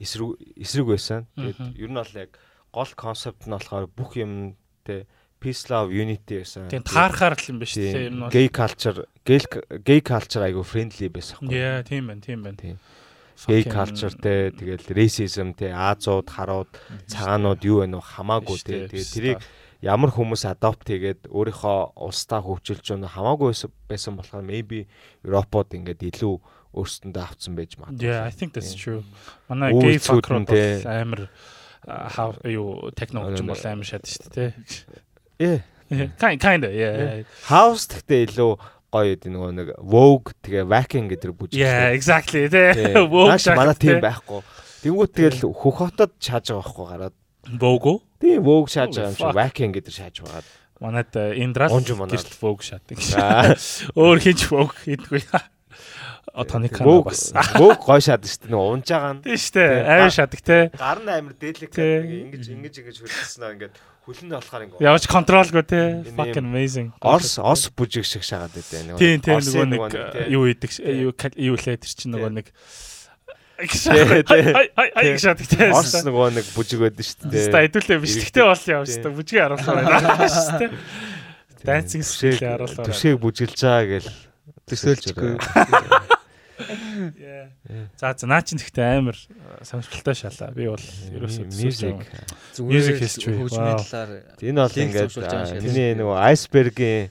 [0.00, 1.26] эсрэг эсрэг байсан.
[1.36, 2.30] Тэгээд ер нь бол яг
[2.72, 4.56] гол концепт нь болохоор бүх юм
[4.88, 5.04] тэ
[5.38, 6.72] peace love unity гэсэн.
[6.72, 8.08] Тийм таархаар л юм ба шүү дээ.
[8.08, 8.32] Нь бол.
[8.32, 9.40] gay culture gay
[9.84, 11.54] gay culture айгу friendly байсан байхгүй.
[11.54, 12.56] Яа, тийм байна, тийм байна.
[12.58, 12.76] Тийм.
[13.46, 16.66] Gay culture те тэгэл racism те Азууд, харууд,
[17.06, 18.88] цагаанууд юу вэ нөө хамаагүй те.
[18.88, 19.14] Штэ, Тэгээ штэ.
[19.14, 19.40] тэрийг
[19.82, 23.54] ямар хүмүүс adopt хийгээд өөрийнхөө улсдаа хөгжүүлж өгнө хамаагүй
[23.86, 24.86] байсан- болохоор maybe
[25.22, 26.34] Европод ингээд илүү
[26.74, 28.02] өөрсөндөө авцсан байж магадгүй.
[28.02, 29.02] Yeah, I think that's true.
[29.48, 31.30] Манай gay fucker бол амар
[31.86, 34.52] а, хав юу техно Ano, ч юм бол амар шат шүү дээ.
[35.38, 35.58] Ээ.
[36.20, 37.22] Kind kind of yeah.
[37.48, 38.50] House гэхдээ илүү
[38.92, 41.56] гоё гэдэг нөгөө нэг Vogue тэгээ Wacken гэдэг бүжиг.
[41.56, 42.74] Yeah, exactly те.
[42.76, 43.08] Тийм.
[43.08, 44.42] Vogue Нааш манай тийм байхгүй.
[44.84, 47.14] Тэнгүүт тэгэл хөх хотод шааж байгаа байхгүй гараад.
[47.56, 47.96] Vogue.
[48.18, 49.34] Тийм Vogue шааж байгаа юм fuck.
[49.38, 50.42] Wacken гэдэг шааж байгаа.
[50.78, 52.14] Манайд Унж манад.
[52.14, 52.98] гэрэл Vogue шатдаг.
[53.18, 53.54] Аа.
[53.98, 55.22] Өөр хинч Vogue хийдгүй.
[56.34, 57.32] Отооны кана Vogue бас.
[57.58, 58.52] Vogue гоё шаад шүү дээ.
[58.54, 59.22] Нөгөө унж байгаа нь.
[59.26, 59.64] Тийм штэ.
[59.86, 60.58] Амар шатдаг те.
[60.74, 62.30] Гар нь амар дээлэг Тийм.
[62.30, 63.74] ингэж ингэж ингэж хөлсөн ингээд
[64.06, 65.82] хөлн нь болохоор ингээд Явж контролгүй те.
[66.14, 66.88] Fucking amazing.
[67.02, 69.02] Орс ос бүжиг шиг шагаад байдаа нөгөө.
[69.02, 70.30] Тийм тийм нөгөө нэг тийм.
[70.30, 72.46] юу идэг юу юу лээ тэр чинь нөгөө нэг
[73.58, 74.54] Тийм, тийм.
[74.54, 75.18] Ай ай ай Тийм.
[75.18, 75.70] шатдаг те.
[75.74, 77.42] Орс нөгөө нэг бүжиг байдаг шүү дээ.
[77.50, 79.12] Ста хэдүүлээ бичлэгтэй бол явждаг.
[79.18, 80.70] Бүжгийн харуулсан байна шүү дээ.
[81.58, 82.84] Түшээг- стил харуулсан.
[82.86, 84.08] Түшээг бүжиглж байгаа гэл
[84.68, 85.32] Төсөөлчихгүй.
[88.00, 89.14] За за наа чинь ихтэй амар
[89.62, 90.50] сонирхолтой шалаа.
[90.54, 90.82] Би бол
[91.14, 91.98] ерөөсөө music.
[92.58, 93.34] Music history.
[93.38, 93.82] Хөгжмийн Wow.
[93.86, 94.10] талаар
[94.42, 95.10] Энэ бол ингээд
[95.62, 97.10] тэний нөгөө айсбергийн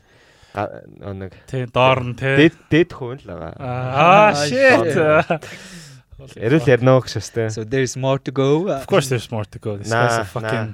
[1.15, 2.35] нэг тий доор нь тий.
[2.35, 3.53] дээд дээд хувь л байгаа.
[3.55, 4.95] Аа Аа, shit.
[6.18, 7.49] Эрүүл ярина гэж шээ.
[7.53, 8.65] So there is more to go.
[8.73, 9.77] Of course there's more to go.
[9.77, 10.73] This Nah, guy's a fucking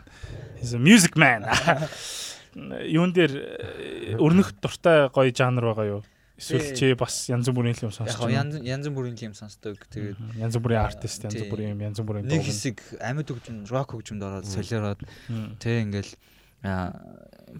[0.59, 1.43] he's a music man.
[2.55, 6.01] Юун дээр э, өрнөх дуртай гоё жанр байгаа юу?
[6.37, 8.45] Эсвэл чи бас янз бүрийн юм сонсож Яг байна.
[8.45, 9.81] янз янз бүрийн юм сонсдог.
[9.89, 14.21] Тэгээд янз бүрийн артист, янз бүрийн юм, янз бүрийн нэг хэсэг амьд хөгжим, рок хөгжимд
[14.21, 15.01] ороод солиороод
[15.57, 16.13] тэг ингээл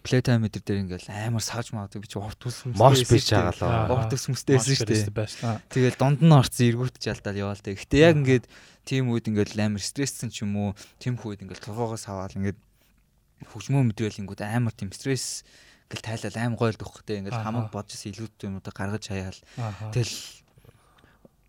[0.04, 2.74] плейтайм метр дээр ингээл амар сааж магадгүй би чи урт ус юм.
[2.80, 3.88] Мош бич байгаа Аа.
[3.92, 3.94] лөө.
[3.94, 5.62] Урт ус мөстэйсэн шүү дээ.
[5.70, 7.78] Тэгэл донд нь орсон эргүүт жалдаад яваал тэг.
[7.78, 8.46] Гэтэ яг ингээд
[8.90, 12.58] тийм үед ингээд амар стресссэн ч юм уу, тийм үед ингээд тургоогоос аваад ингээд
[13.54, 15.44] хөгжмөө мэдрэлингүүд амар тийм стресс
[15.92, 17.46] гэл тайлал аим гойлд өгөхтэй ингээд Аха.
[17.54, 19.40] хамаг бодож илүүтэй юмудаа гаргаж хаяал.
[19.94, 20.16] Тэгэл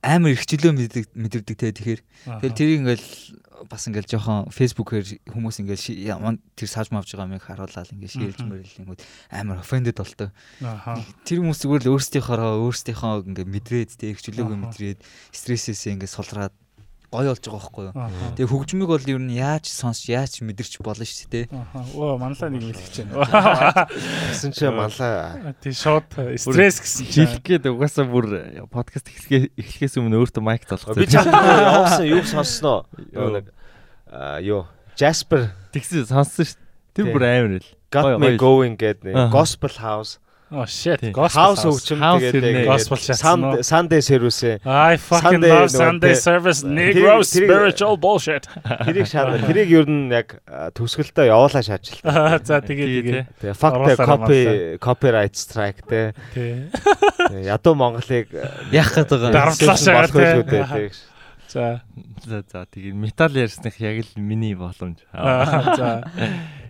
[0.05, 0.73] амар их чөлөө
[1.17, 2.01] мэдэрдэг те тэгэхээр
[2.45, 3.09] тэгэл тэрийг ингээл
[3.65, 6.21] бас ингээл жоохон фэйсбүүкээр хүмүүс ингээл
[6.59, 8.49] тэр сааж мавж байгаа юмыг харуулаад ингээл шийлж Мгм.
[8.53, 9.01] мөрөлингүүд
[9.33, 10.29] амар offended болтой.
[11.25, 14.65] Тэр хүмүүс зүгээр л өөрсдийнхоо өөрсдийнхоо ингээ мэдрээд те их чөлөөгөө Аха.
[14.69, 14.99] мэдрээд
[15.33, 16.53] стрессээсээ ингээ сулраад
[17.15, 17.95] гоё болж байгаа байхгүй юу.
[18.35, 21.47] Тэгээ хөгжмийг бол ер нь яаж сонсч яаж мэдэрч болно шүү дээ.
[21.95, 23.87] Оо манлаа нэг мэлгэж байна.
[24.35, 27.31] Гэсэн чи манлаа Тий шууд стресс гэсэн чинь.
[27.31, 28.27] Жилх гээд угаасаа бүр
[28.67, 31.07] подкаст эхлэхээ эхлэхээс өмнө өөртөө майк Би залгах.
[31.07, 32.91] чад явсан юу сонсноо.
[33.15, 33.47] Юу нэг
[34.11, 34.67] аа юу
[34.99, 36.59] Jasper тэгсэн сонссон шүү.
[36.95, 37.69] Тэр бүр амар л.
[37.95, 39.31] Got me going гэдэг.
[39.31, 40.19] Gospel House.
[40.55, 41.03] Oh shit.
[41.11, 42.67] House хөгжим тэгээд.
[42.69, 43.43] Gospel шатсан?
[43.67, 48.47] Sunday service I fucking love Sunday service Negro spiritual bullshit.
[48.87, 50.39] тэрийг шаад тэрийг ер нь яг
[50.79, 51.99] төгсгөлтөө явуулаа шааж л.
[52.47, 53.23] За тэгээ тэгээ.
[53.43, 54.41] Тэгээ fuck the copy
[54.79, 56.15] copyright strike те.
[56.31, 56.71] Тий.
[57.43, 58.31] Ядуу Монголыг
[58.71, 59.35] Яах гээд байгаа.
[59.35, 60.07] Дарамтлаа шагаа,
[60.47, 60.95] те.
[61.51, 61.83] За.
[62.23, 65.03] За за тэгээд метал ярьсных яг л миний боломж.
[65.15, 66.07] За.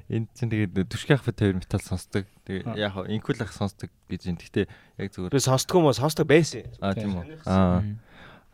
[0.09, 2.24] Энд чинь тэгээд түшгэх бит хоёр метал сонсдог.
[2.44, 2.48] Аа.
[2.48, 4.36] Тэгээд яг хаа инкул ах сонсдог гэж юм.
[4.36, 4.66] Гэхдээ
[5.00, 6.68] яг зүгээр Би сонсдгоо мó сонсдог байсан.
[6.84, 7.16] аа Тийм.
[7.16, 7.40] үү.
[7.48, 7.80] Аа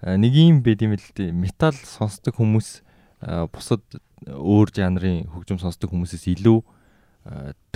[0.00, 1.28] А, нэг юм байд юм л дээ.
[1.34, 2.80] Метал сонсдог хүмүүс
[3.52, 3.84] бусад
[4.24, 6.64] өөр жанрын хөгжим сонсдог хүмүүсээс илүү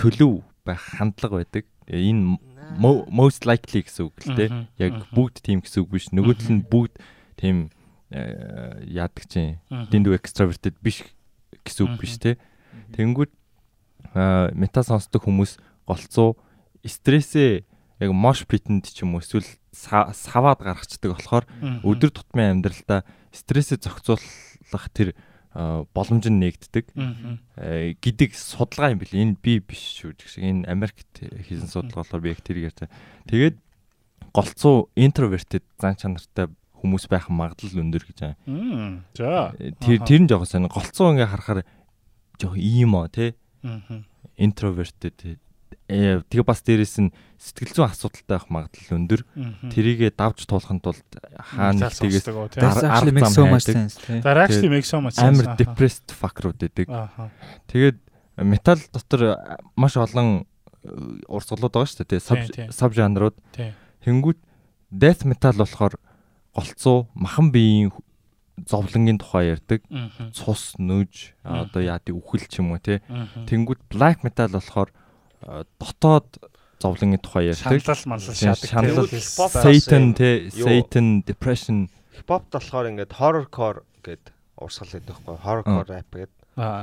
[0.01, 1.65] төлөв байх хандлага байдаг.
[1.85, 2.39] Тэгээ Энэ
[2.81, 4.49] mo- most likely гэсэн үг л дээ.
[4.81, 6.09] Яг бүгд тийм гэсэн үг биш.
[6.09, 6.93] Нөгөө тал нь бүгд
[7.37, 7.69] тийм
[8.09, 11.05] яадаг чинь дэндүү extroverted биш
[11.61, 12.41] гэсэн үг биш те.
[12.97, 13.29] Тэнгүүд
[14.57, 16.35] метал сонсдог хүмүүс голцоо
[16.85, 17.63] стрессээ
[18.01, 21.45] яг mosh pit-энд ч юм уу эсвэл са- саваад гаргацдаг болохоор
[21.85, 25.15] өдөр тутмын амьдралдаа стрессээ зохицуулах тэр
[25.95, 26.91] боломж нь нэгддэг
[27.55, 32.03] э, гэдэг судалгаа юм бэл энэ би биш шүү гэх шиг энэ Америкт хийсэн судалгаа
[32.03, 32.91] болохоор би яг тэр байгаа.
[33.31, 33.55] Тэгээд
[34.35, 38.35] голцоо introverted зан чанартай хүмүүс байх магадлал өндөр гэж байгаа.
[39.15, 39.55] За.
[39.55, 40.67] Э, Тэр тэр нь жоохон сонир.
[40.75, 41.63] Голцоо ингээ харахаар
[42.35, 44.03] жоохон иймо тий Мгм.
[44.35, 45.39] introverted
[45.87, 49.21] тэгээ бас дээрэс нь сэтгэл зүйн асуудалтай байх магадлал өндөр.
[49.69, 51.05] Тэрийгэ давж туулахын тулд
[51.37, 52.17] хаана actually
[52.89, 53.77] арга зам тий.
[54.25, 55.45] That actually makes so much sense.
[55.45, 56.89] амар depressed fucker-ууд байдаг.
[57.69, 57.97] Тэгээд
[58.41, 59.37] метал дотор
[59.77, 60.49] маш олон
[60.81, 60.89] э,
[61.29, 62.19] урсгалууд байгаа шүү дээ.
[62.19, 62.41] Саб
[62.73, 63.37] саб жанрууд.
[64.01, 64.39] Тэнгүүт
[64.89, 66.01] death metal болохоор
[66.55, 67.93] голцоо махан биеийн
[68.65, 69.85] зовлонгийн тухай ярьдаг.
[70.33, 73.03] Цус, нүж, одоо яадаг үхэл ч юм уу те.
[73.05, 73.45] Мгм.
[73.45, 75.04] Тэнгүүт black metal болохоор э,
[75.43, 76.29] дотоод
[76.81, 77.81] зовлонгийн тухай ярьдаг.
[77.81, 78.69] шаналл маллал шаадаг.
[78.69, 86.11] шаналл, Satan те, Satan, depression хипхопт болохоор ингээд horrorcore гэд урсгал байдаг байхгүй horrorcore rap
[86.15, 86.31] гэд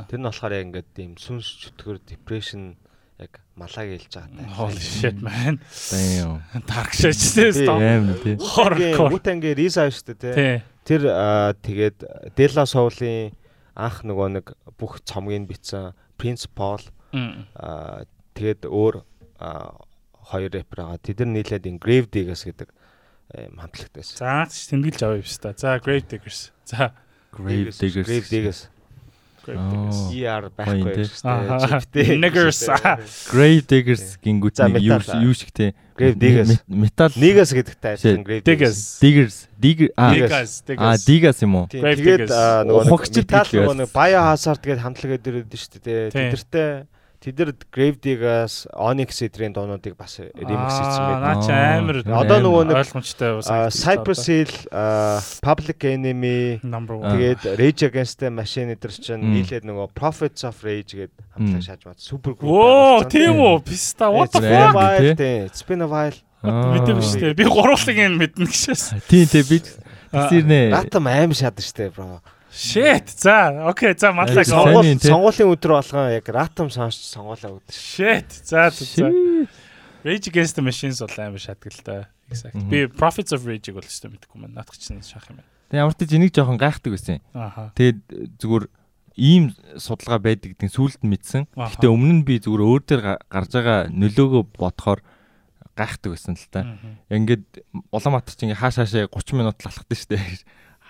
[0.09, 2.77] тэр нь болохоор яг ингээд тийм сүнс чөтгөр depression
[3.20, 5.61] яг малааг хэлж байгаа Holy shit man.
[5.93, 6.41] damn.
[6.66, 7.53] Dark shit тий.
[7.53, 7.69] Тий.
[7.69, 8.37] Аим тий.
[8.37, 9.11] Horrorcore.
[9.12, 10.35] Мутангийн Риса шүү дээ.
[10.37, 10.57] Тий.
[10.85, 11.03] Тэр
[11.62, 13.33] тэгээд Дела Соулын
[13.77, 14.47] анх нөгөө нэг
[14.77, 16.83] бүх цомгийг бичсэн Prince Paul
[17.57, 19.02] аа, тэгээд өөр
[19.40, 19.76] аа,
[20.32, 20.98] хоёр рэпер байгаа.
[21.02, 22.68] Тэд нар нийлээд ин Grave Diggers гэдэг
[23.32, 24.16] хамтлагт байсан.
[24.16, 25.54] За тэмдэглэж авъя биш та.
[25.56, 26.52] За Grave Diggers.
[26.64, 26.92] За
[27.32, 28.06] Grave diggers.
[28.06, 28.60] Grave Diggers.
[29.42, 29.70] Grave Аа.
[29.72, 30.00] Diggers.
[30.14, 30.92] ER байхгүй.
[31.66, 32.18] Чиптэй.
[32.20, 32.60] Niggers.
[33.32, 35.22] Grave diggers гингүүт нэг юу metal.
[35.24, 35.74] юу шигтэй.
[35.96, 36.60] Grave Diggers.
[36.68, 38.22] Метал Нигас гэдэгтэй адилхан.
[38.22, 38.78] Grave Diggers.
[39.00, 39.36] diggers.
[39.59, 40.52] Digger а Diggers.
[40.78, 41.38] а Diggers.
[41.42, 41.66] юм уу?
[41.72, 42.30] Тэгээд Diggers.
[42.30, 46.00] аа, нөгөө метал гэдэг нөгөө Biohazard гэдэг хамтлагаа дээр өгдөн шүү дээ.
[46.12, 46.70] Тэдэртэй
[47.23, 51.47] тэд нар Grave Diggers, Onyx эдрийн доонуудыг бас ремикс хийсэн Аа, наа байдаг.
[51.47, 53.31] чи амар Одоо нөгөө нэг ойлгомжтой
[53.70, 54.53] Cypress Hill,
[55.39, 57.15] Public Enemy number 1.
[57.15, 61.81] тэгээд Rage Against the Machine эдэр чинь нийлээд нөгөө Prophets of Rage гэдэг хамтлаг шааж
[61.86, 62.51] мат супер групп.
[62.51, 63.62] Оо, тийм үү?
[63.62, 64.74] Писта what the fuck?
[65.70, 66.19] Been a while.
[66.43, 67.39] Мэдээгүй шүү дээ.
[67.39, 68.99] Би гурвуулыг энэ мэднэ гэшээс.
[69.07, 69.57] Тийм тийм би
[70.11, 72.19] тэрнээ Ратам аим шадаг штэ, бро.
[72.53, 73.09] Shit.
[73.16, 73.95] За, окей.
[73.97, 74.45] За, мадлаа.
[74.45, 77.73] Сонгуул сонгуулийн өдөр болгон яг ратам сонсч сонгуулаа өгдөө.
[77.73, 78.29] Shit.
[78.45, 79.09] За, за.
[80.05, 81.41] Rage Against the Machines бол амар
[81.85, 82.09] да.
[82.29, 82.55] Exact.
[82.69, 84.55] Би Prophets of Rage-ийг бол өстой мэдэхгүй маань.
[84.57, 85.49] Наадах чинь шах юм байна.
[85.70, 87.20] Тэг ямар ч энийг жоохон гайхдаг байсан.
[87.33, 87.73] Ааха.
[87.77, 87.99] Тэгээд
[88.41, 88.65] зүгээр
[89.16, 91.45] ийм судалгаа байдаг гэдэг сүүлд нь мэдсэн.
[91.57, 91.77] Аха.
[91.77, 95.01] Гэтэ өмнө нь би зүгээр өөр дээр га- гарч байгаа нөлөөгөө бодохоор
[95.77, 96.61] гайхдаг байсан л та.
[97.12, 97.45] Ингээд
[97.93, 100.16] Улаанбаатар чи ингээ хааш хаашаа 30 минут лалхдаг штэ.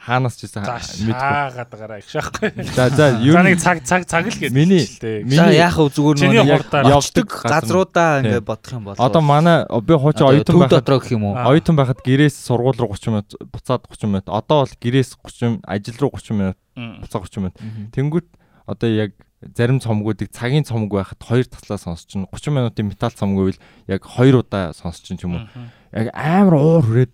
[0.02, 2.50] Хаанаас ч гэсэн шаагаад байгаараа их шахгүй.
[2.74, 4.50] За за ер нэг нь цаг цаг цаг л гэдэг.
[4.50, 4.82] Миний-.
[5.30, 10.26] За яах вэ зүгээр хурдаар явдаг газруудаа ингээд бодох юм бол одоо манай би хуучин
[10.26, 11.38] оюутан байхад дотроо гэх юм уу?
[11.38, 14.26] Оюутан байхад гэрээс сургууль руу 30 минут буцаад 30 минут.
[14.26, 17.56] Одоо бол гэрээс 30 ажил руу 30 минут буцаа 30 минут.
[17.94, 18.26] Тэнгүүт
[18.66, 19.14] одоо яг
[19.54, 24.02] зарим цомгуудыг цагийн цомог байхад хоёр таслаа сонсч чинь 30 минутын металл цомог байвал яг
[24.02, 25.46] хоёр удаа сонсч чинь ч юм уу.
[25.90, 27.12] Яг амар уур хүрээд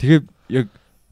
[0.00, 0.66] тэгээ яг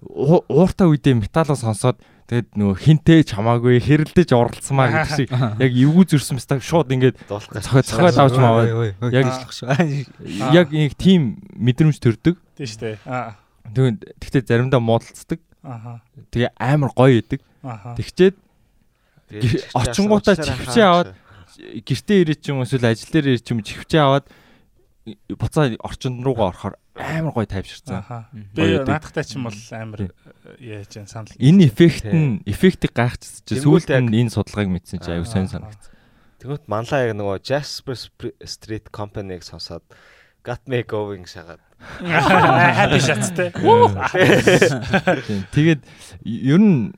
[0.06, 6.38] ууртай үедээ металлаа сонсоод тэгээд нөгөө хинтээ чамаагүй хэрэлдэж оролцсмаа гэдэг шиг яг эвгүй зөрсөн
[6.38, 9.70] мэт шууд ингээд цохой давж маваад яг яг шүү.
[10.58, 12.34] яг нэг тийм мэдрэмж төрдөг.
[12.58, 12.96] Тийм шүү дээ.
[13.06, 13.38] Аа.
[13.70, 15.38] Тэгээд тэгтээ заримдаа муудалцдаг.
[16.34, 17.42] Тэгээ амар гоё идэг.
[17.62, 18.34] Тэгчээд
[19.74, 21.14] очингуудаа чихвчээ аваад
[21.58, 24.26] гэртээ ирээд ч юм уу эсвэл ажил дээр ирээд ч юм чихвчээ аваад
[25.34, 28.04] буцаа орчинд руугаа орохоор амар гоё тайвширсан.
[28.56, 30.10] Би наадахтай ч юм бол амар
[30.60, 31.32] яаж яан санал.
[31.38, 35.60] Энэ эффект нь эффектийг гайхчихсан чи сүүлд нь энэ судалгааг мэдсэн чи аюу сайн Аа.
[35.60, 35.92] санагдсан.
[36.40, 37.96] Тэгвэл манлаа яг нөгөө Jasper
[38.44, 39.82] Street Company-г сонсоод
[40.44, 41.60] Got Me Going шагаад.
[42.00, 43.50] Happy shots те.
[45.52, 45.80] Тэгээд
[46.24, 46.92] ер нь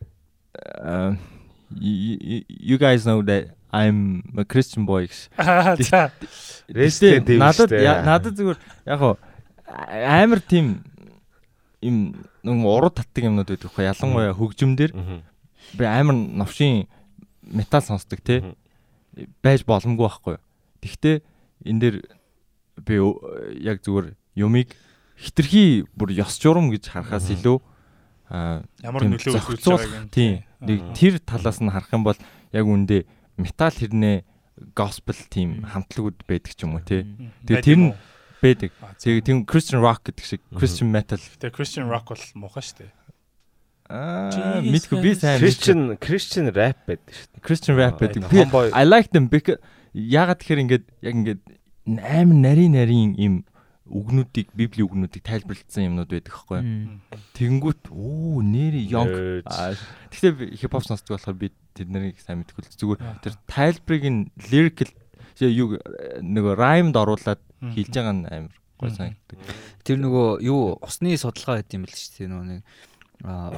[1.70, 5.09] you guys know that I'm a Christian boy.
[7.39, 7.70] надад
[8.05, 9.01] надад зүгээр яг
[9.69, 10.82] амар тийм
[11.81, 13.85] им нэг уруу татдаг юмнууд байдаг хөө.
[13.86, 14.93] Ялангуяа хөгжимдэр
[15.77, 16.89] би амар новшин
[17.43, 18.57] метал сонсдог те.
[19.43, 20.43] Байж боломгүй байхгүй юу.
[20.82, 21.16] Тэгтээ
[21.69, 21.97] энэ дээр
[22.82, 22.95] би
[23.62, 24.73] яг зүгээр юмыг
[25.19, 27.59] хитрхи бүр ёс журам гэж харахаас илүү
[28.28, 30.12] Ямар нөлөө үзүүлж байгааг нь.
[30.12, 30.45] тийм.
[30.61, 32.19] нэг тэр талаас нь харах юм бол
[32.53, 33.09] яг үндэ
[33.40, 34.23] метал хэрнээ
[34.77, 37.07] gospel тийм хамтлагууд байдаг ч юм уу тий.
[37.49, 37.90] Тэгээ тэр нь
[38.43, 40.40] Тэгээ тийм Christian rock гэдэг шиг.
[40.55, 42.90] Christian metal Тэгээ Christian rock бол муухай шүү дээ.
[43.89, 47.44] аа мэдгүй би сайн Christian Christian rap байдаг шүү дээ.
[47.44, 48.28] Christian rap байдаг.
[48.77, 49.59] I like them because
[49.97, 51.43] ягаад тэгэхээр ингээд яг ингээд
[52.05, 53.35] амар нарийн нарийн им
[53.89, 56.60] үгнүүдийг библийн үгнүүдийг тайлбарлагдсан юмнууд байдаг хгүй.
[56.60, 57.01] Мм.
[57.32, 58.74] Тэгэнгүүт оо нэр.
[59.48, 59.73] Аа,
[60.12, 64.20] Гэхдээ хипхоп сонсдог болохоор би тэд нарыг сайн мэдэхгүй л зүгээр тэр тайлбарыг нь
[64.52, 64.93] lyrical
[65.40, 65.81] юу
[66.20, 69.39] нөгөө rhymed оруулаад Хийж байгаа нь амар гой санагддаг.
[69.82, 72.62] Тэр нөгөө юу усны судалгаа гэдэг юм л шүү дээ нөгөө нэг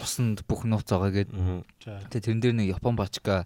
[0.01, 1.37] усанд бүх нууц байгаа гэдэг.
[2.09, 3.45] Тэгээ тэрэн дээр нэг Япон бачка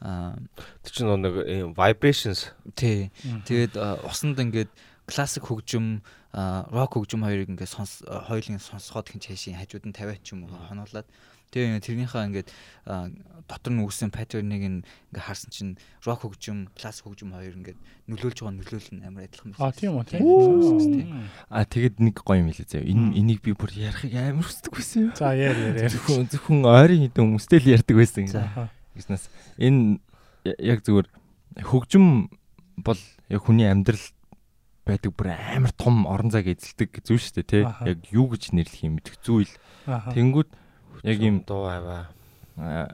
[0.00, 0.40] а
[0.80, 2.56] Тэр чинь нэг ийм vibrations.
[2.72, 3.12] Тий
[3.44, 3.76] тэгээд
[4.08, 4.72] усанд ингээд
[5.04, 6.00] классик хөгжим
[6.32, 10.48] а, рок хөгжим хоёрыг ингээд сонс хоёулын сонсоход хин чашийн хажууд нь 50 ч юм
[10.48, 11.04] уу хонуулаад
[11.50, 12.48] тэгээ тэрнийхээ ингээд
[13.50, 15.72] дотор нь үүссэн паттерныг ингээд харсан чинь
[16.06, 20.06] рок хөгжим классик хөгжим хоёр ингээд нөлөөлж байгаа нөлөөлөл нь амар адилхан А тийм үү
[20.06, 21.26] тийм.
[21.50, 22.86] А тэгэд нэг гоё юм хэлээ заяа.
[22.86, 25.12] Энэ энийг би бүр ярихыг амар хүсдэг байсан юм.
[25.18, 25.90] За яар яар.
[25.90, 28.24] Зөвхөн зөвхөн ойрын хідэн хүмүүстэй л ярьдаг байсан.
[28.94, 29.24] Гэснээс
[29.58, 29.98] энэ
[30.62, 31.08] яг зүгээр
[31.66, 32.30] хөгжим
[32.78, 34.06] бол яг хүний амьдрал
[34.86, 37.64] байдаг бүр амар том орон зайг эзэлдэг зүйл шүү дээ тий.
[37.66, 39.50] Яг юу гэж нэрлэх юм мэдэх зүйл.
[39.86, 40.50] Тэнгүүд
[41.04, 42.08] яг юм дуу аваа.
[42.58, 42.88] аа,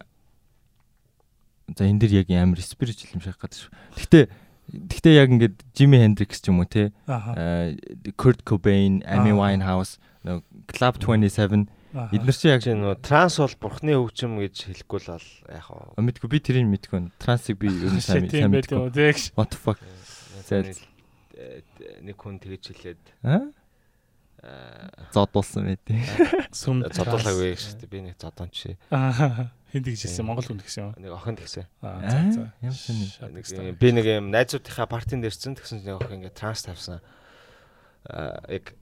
[1.75, 3.73] за энэ дэр яг амар спиричуал юм шиг гадаг шүү.
[3.97, 4.25] Гэхдээ
[4.91, 6.69] гэхдээ яг ингээд Jimi Hendrix ч юм уу.
[7.07, 7.31] Аха.
[7.35, 7.75] аа,
[8.19, 9.33] Kurt Cobain, Amy.
[9.35, 11.67] Winehouse, нөгөө Club 27
[11.97, 12.13] Аха.
[12.13, 15.67] эдгээр чинь яг Чи нөө транс бол бурхны хөгжим гэж хэлэхгүй л бол яг.
[15.97, 17.11] А, мэдгүй би тэрийг мэдгүй байна.
[17.23, 18.93] Трансыг би ер нь сайн тийм сайн мэдгүй.
[19.39, 19.81] What the fuck?
[20.45, 20.61] За,
[22.05, 23.49] нэг хүн тэгж хэлээд Аа?
[24.47, 25.99] Аа, Зодуулсан байдیں۔
[26.55, 27.91] Сүм зодуулаагүй шүү дээ.
[27.91, 28.77] Би нэг зодон чи.
[28.95, 29.51] Аа.
[29.75, 30.93] Хин тэгжсэн Монгол хүн тэгсэн юм.
[31.03, 31.67] Нэг охин тэгсэн.
[31.83, 33.27] Аа Аа, за за.
[33.27, 37.03] Нэг юм- би нэг юм найзуудынхаа партинд ирсэн тэгсэн чинь нэг охин ингээ транс тавьсан.
[38.07, 38.73] Аа яг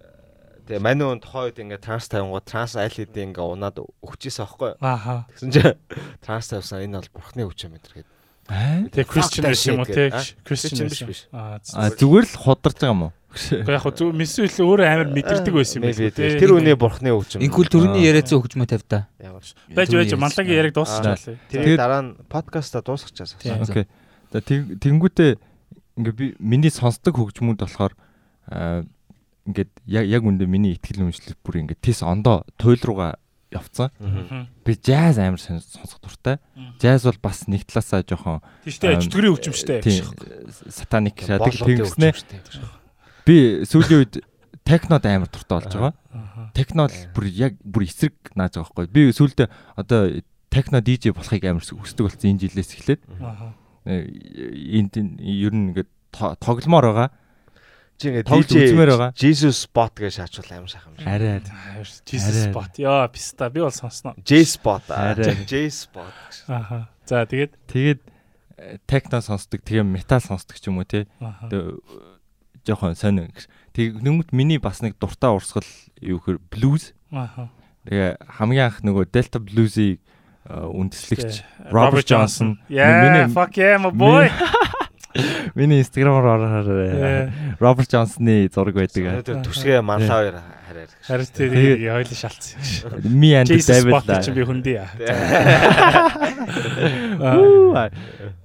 [0.69, 4.77] тэгээ маний он тухайн үед ингээ транс тавингууд транс айл хэдийн ингээ унаад өгчээсэн аахгүй.
[4.85, 5.24] Ааха.
[5.32, 5.77] Тэгсэн чинь
[6.24, 8.12] транс тавьсан энэ бол бурхны хөгжим мэтэр гэдэг.
[8.53, 8.85] Аа?
[8.93, 10.12] Тэгээ Christian биш юм уу те?
[10.45, 11.24] Christian биш.
[11.32, 13.12] Аа зүгээр л хударж байгаа юм уу?
[13.35, 16.11] Гэхдээ яг зүг мессүү илүү өөрөө амар мэдэрдэг байсан юм байна.
[16.15, 17.43] Тэр үний бурхны хөгжим.
[17.43, 18.09] Инкул төрөний Аа.
[18.15, 19.09] яриац хөгжмөө тавь та.
[19.19, 19.43] Ямар.
[19.74, 20.78] байж байж манлагийн яриг Аа.
[20.78, 21.16] дуусчихлаа.
[21.51, 23.27] Тэгээд- дараа нь подкаста дуусчихсан.
[23.43, 23.59] Тийм.
[23.62, 23.86] Окей.
[24.32, 25.31] За тэг- тэнгүүтээ
[25.98, 27.93] ингээ би миний сонсдог хөгжмүүд болохоор
[28.51, 28.86] аа
[29.51, 33.19] ингээд яг яг үндэ миний ихтгэл үнэмшлэл бүр ингээ тис ондоо туйл руугаа
[33.55, 33.90] явцсан.
[34.66, 36.39] Би jazz амар сон- сонсох дуртай.
[36.82, 40.74] Jazz бол бас нэг талаасаа жоохон Тийштэй Аа, чөтгөрийн хөгжимчтэй тийм биш.
[40.74, 42.15] сатаник шадаг тэгснэ.
[43.24, 44.14] Би сүүлийн үед
[44.64, 45.92] технод амар дуртай болж байгаа.
[46.55, 48.92] Техно л бүр яг бүр эсрэг нааж байгаа байхгүй.
[48.92, 49.48] Би сүүлдээ
[49.80, 50.20] одоо
[50.52, 53.01] техно DJ болохыг амар хүсдэг болсон энэ жилээс эхлээд.
[53.84, 54.09] Э,
[54.78, 57.09] энд энэ ер нь ингээд то- тогломоор байгаа.
[58.01, 59.10] Чи ингээ Тоглож үзмээр байгаа.
[59.14, 61.09] DJ Jesus Spot гэж шаачвал амар сайхан юм шиг.
[61.09, 61.40] Арай.
[62.09, 62.72] Jesus spot.
[62.80, 64.14] Яа, писта би бол сонсноо.
[64.24, 64.82] J Spot.
[64.90, 65.36] Арай.
[65.46, 66.16] J Spot.
[66.48, 66.88] Аха.
[67.06, 68.01] За тэгээд Тэгээд
[68.59, 71.06] э, техно сонсдог, тэгээ метал сонсдог ч юм уу те.
[71.20, 71.46] аха.
[71.52, 71.70] Тэгээ
[72.66, 73.31] жоохон сонин.
[73.74, 75.66] Тэг нүмд миний бас нэг дуртай урсгал
[76.01, 76.93] юу гэхээр blues.
[77.12, 77.51] Аха.
[77.89, 82.57] Тэгээ хамгийн анх нөгөө Delta Blues-ийг э, үндэслэгч Robert Johnson.
[82.69, 84.31] Yeah, Миний- fuck yeah my boy.
[85.55, 87.31] Миний Instagram-аар орохоор.
[87.61, 89.23] Роберт Джонсны зураг байдаг.
[89.23, 90.91] Өнөөдөр түшгээ манлаа хоёр хараар.
[91.07, 92.59] Харин Тэгээд- хоёул шалтсан.
[93.20, 94.82] Me and чи би хүндий.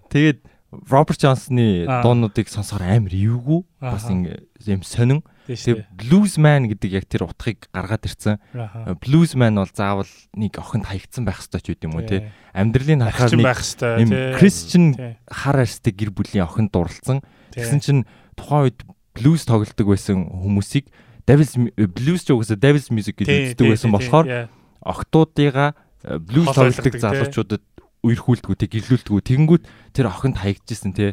[0.10, 0.38] Тэгээд
[0.70, 5.24] Роберт Джонсны дуунуудыг сонсохоор амар эвгүй бас юм сонин.
[5.50, 5.66] Тийш.
[5.66, 8.38] Тэгээд Blues Man гэдэг яг тэр утгыг гаргаад ирсэн.
[8.54, 8.94] Аха.
[9.02, 10.06] Blues Man бол заавал
[10.38, 12.30] нэг охинд хаягдсан байх ёстой ч үт юм уу тий.
[12.54, 13.50] Амьдралыг харахаар нэг
[13.98, 14.14] юм.
[14.38, 14.86] Christian
[15.26, 17.26] хар арьстай гэр бүлийн охинд дурлцсан.
[17.50, 18.02] Тэгсэн чинь
[18.38, 18.86] тухайн үед
[19.18, 20.86] blues тоглодог байсан хүмүүсийг
[21.26, 24.50] Devil's Mu- Blues ч угаасаа Devil's Music гэж үздэг байсан болохоор
[24.82, 25.74] октоодыгаа
[26.06, 27.62] э, blues тоглодог залуучуудад
[28.00, 29.24] үерхүүлдэг үү, гэрлүүлдэг үү.
[29.28, 31.12] Тэгэнгүүт тэр охинд хаягдчихсэн тий.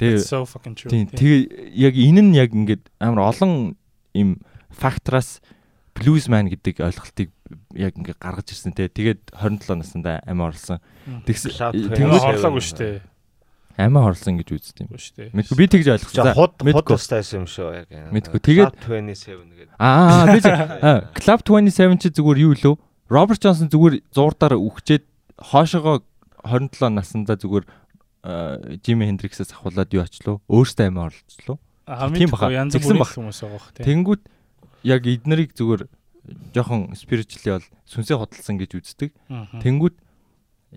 [0.00, 1.12] Тэгээ-.
[1.12, 1.40] Тэгээ
[1.76, 3.76] яг энэ нь яг ингээд амар олон
[4.16, 4.40] им
[4.72, 5.44] фактораас
[5.92, 7.28] blues man гэдэг ойлголтыг
[7.76, 8.88] яг ингээд гаргаж ирсэн тий.
[8.88, 10.80] Тэгээд 27 наснда амиа орлсон.
[11.28, 11.52] Тэгсэн
[11.92, 13.00] тэнгүүд хорлоогүй шүү дээ.
[13.76, 14.96] амиа хорлсон гэж үздэг юм.
[14.96, 15.28] Шүү дээ.
[15.36, 16.32] Мэдгүй би тэгж ойлгосон.
[16.32, 17.88] худ худ тастайсан юм шүү яг.
[18.08, 18.40] Мэдгүй.
[18.40, 19.76] Тэгээд- 27 гэдэг.
[19.76, 20.40] Аа би
[21.20, 22.76] Club 27 чи зүгээр юу лөө?
[23.12, 25.04] Роберт Джонсон зүгээр зурдаараа үхчээд
[25.36, 26.00] хоошоогоо
[26.44, 27.66] 27 наснда зүгээр
[28.86, 30.38] Жими Хендриксээс ахуулаад юу очлоо?
[30.46, 31.10] Өөртөө амиа.
[31.90, 32.50] Аа Тийм баха.
[32.54, 33.10] янз бүрийн бах.
[33.18, 33.82] хүмүүс байгаа тий.
[33.82, 34.22] Тэнгүүд
[34.86, 35.82] яг эднэрийг зүгээр
[36.54, 39.10] жоохон spiritually бол сүнсээ хөдөлсөн гэж үздэг.
[39.58, 39.94] Тэнгүүд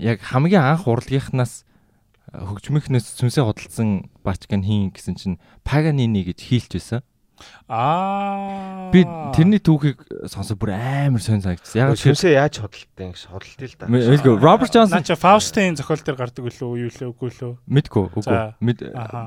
[0.01, 1.69] яг хамгийн анх урлагийнхнаас
[2.33, 7.05] хөгжмийнхнээс сүнсээ хөдөлсөн бачкан хийн гэсэн чинь Paganini гэж хийлж байсан.
[7.67, 8.91] Аа.
[8.93, 9.01] Би
[9.33, 11.75] тэрний түүхийг сонсоод бүр амар сонь санагдсан.
[11.75, 13.85] Яг тэр Сүнсээ яаж хөдөлтөө ингэ хөдөлтөө л да.
[13.89, 17.53] Мэдгүй Роберт Джонсон Наа чи Faust-ийн зохиол дээр гардаг үлээ юу лээ үгүй лөө.
[17.65, 18.23] мэдгүй үгүй
[18.61, 18.79] мэд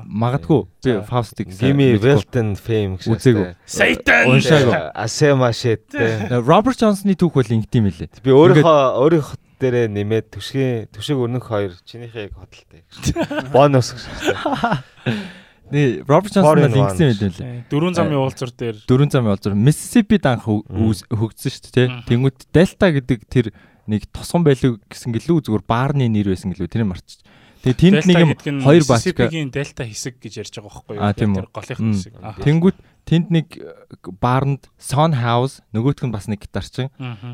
[0.07, 0.91] магадгүй би.
[1.03, 1.99] Faust-ыг Гими.
[1.99, 3.11] Велтон фейм гэж.
[3.11, 3.47] Үзээгүй.
[3.67, 4.23] Satan!
[4.31, 4.73] Уншаагүй.
[4.95, 6.31] Асема шиттэй.
[6.39, 8.23] Роберт Джонсны түүх бол ингэдэм мэлээ.
[8.23, 13.51] Би өөрийнхөө өөрийнхөө дээрээ нэмээд түшгийн түшиг өрнөх хоёр чинийхийг хөдөлтөө.
[13.51, 14.07] Бонус гэж.
[15.69, 17.21] Нэ Роберт Джонсон бол ингэсэн one.
[17.21, 17.63] юм лээ.
[17.69, 21.87] Дөрвөн замын уулзар дээр Дөрвөн замын олзор Mississippi данх хөгжсөн шүү дээ.
[22.09, 23.53] Тэнгүүд Delta гэдэг тэр
[23.85, 27.21] нэг тосгон байлуу гэсэн гэлүү зүгээр баарны нэр байсан гэлүү тэрийг марчиж.
[27.59, 31.43] Тэгээ тэнд нэг юм хоёр баачка Mississippi-гийн Delta хэсэг гэж ярьж байгаа байхгүй юу?
[31.43, 32.13] Тэр голынх хэсэг.
[32.23, 32.39] Аха.
[32.39, 33.73] тэнгүүд тэнд нэг э,
[34.21, 36.87] баарнд Son House нөгөөх нь бас нэг гитарчин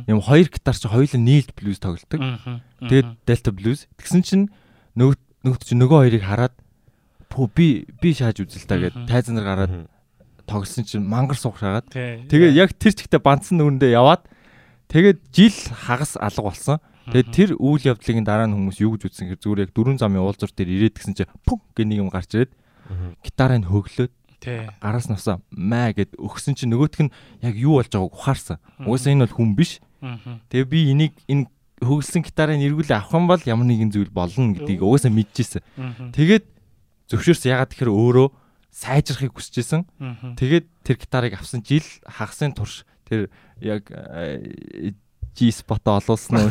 [0.10, 2.20] юм хоёр гитарчин хоёулаа нийлд блюз тоглодог.
[2.82, 4.46] Тэгээд Delta Blues тэгсэн чинь
[4.98, 6.56] нөгөө нөгөөд чинь нөгөө хоёрыг хараад
[7.30, 7.68] "Пүү, би
[8.02, 9.74] би шааж үзэл та гэд тайзан нар гараад
[10.46, 11.90] тоглосон чинь мангар суух шагаад.
[11.92, 14.30] Тэгээ яг тэр чигтээ банцсан нүрэндээ яваад
[14.90, 16.78] тэгээд жил хагас алга болсон.
[17.10, 20.26] Тэгээд тэр үйл явдлын дараа нь хүмүүс юу гэж үзсэн гэхээр зүгээр яг дөрвөн замын
[20.26, 22.52] уулзуур дээр ирээд гисэн чинь пүм гэх нэг юм гарч ирээд
[23.22, 24.70] гитараа нь хөглөөд Тий.
[24.82, 27.14] араас навсаа маа гэд өгсөн чинь нөгөөх нь
[27.46, 28.58] яг юу болж байгааг ухаарсан.
[28.86, 29.82] Угаасаа энэ бол хүн биш.
[30.50, 31.46] Тэгээ би энийг энэ
[31.82, 35.62] хөглсөн гитараа нэргүүлээ авах юм бол ямар нэгэн зүйл болно гэдгийг угаасаа мэдчихсэн.
[36.14, 36.46] Тэгээд
[37.12, 38.28] зөвшөөрсөн ягаад тэгэхээр өөрөө
[38.76, 39.88] сайжрахыг хүсэжсэн.
[40.36, 43.88] Тэгээд тэр гитарыг авсан жил хагасын турш тэр яг
[45.36, 46.50] G spot олуулсан уу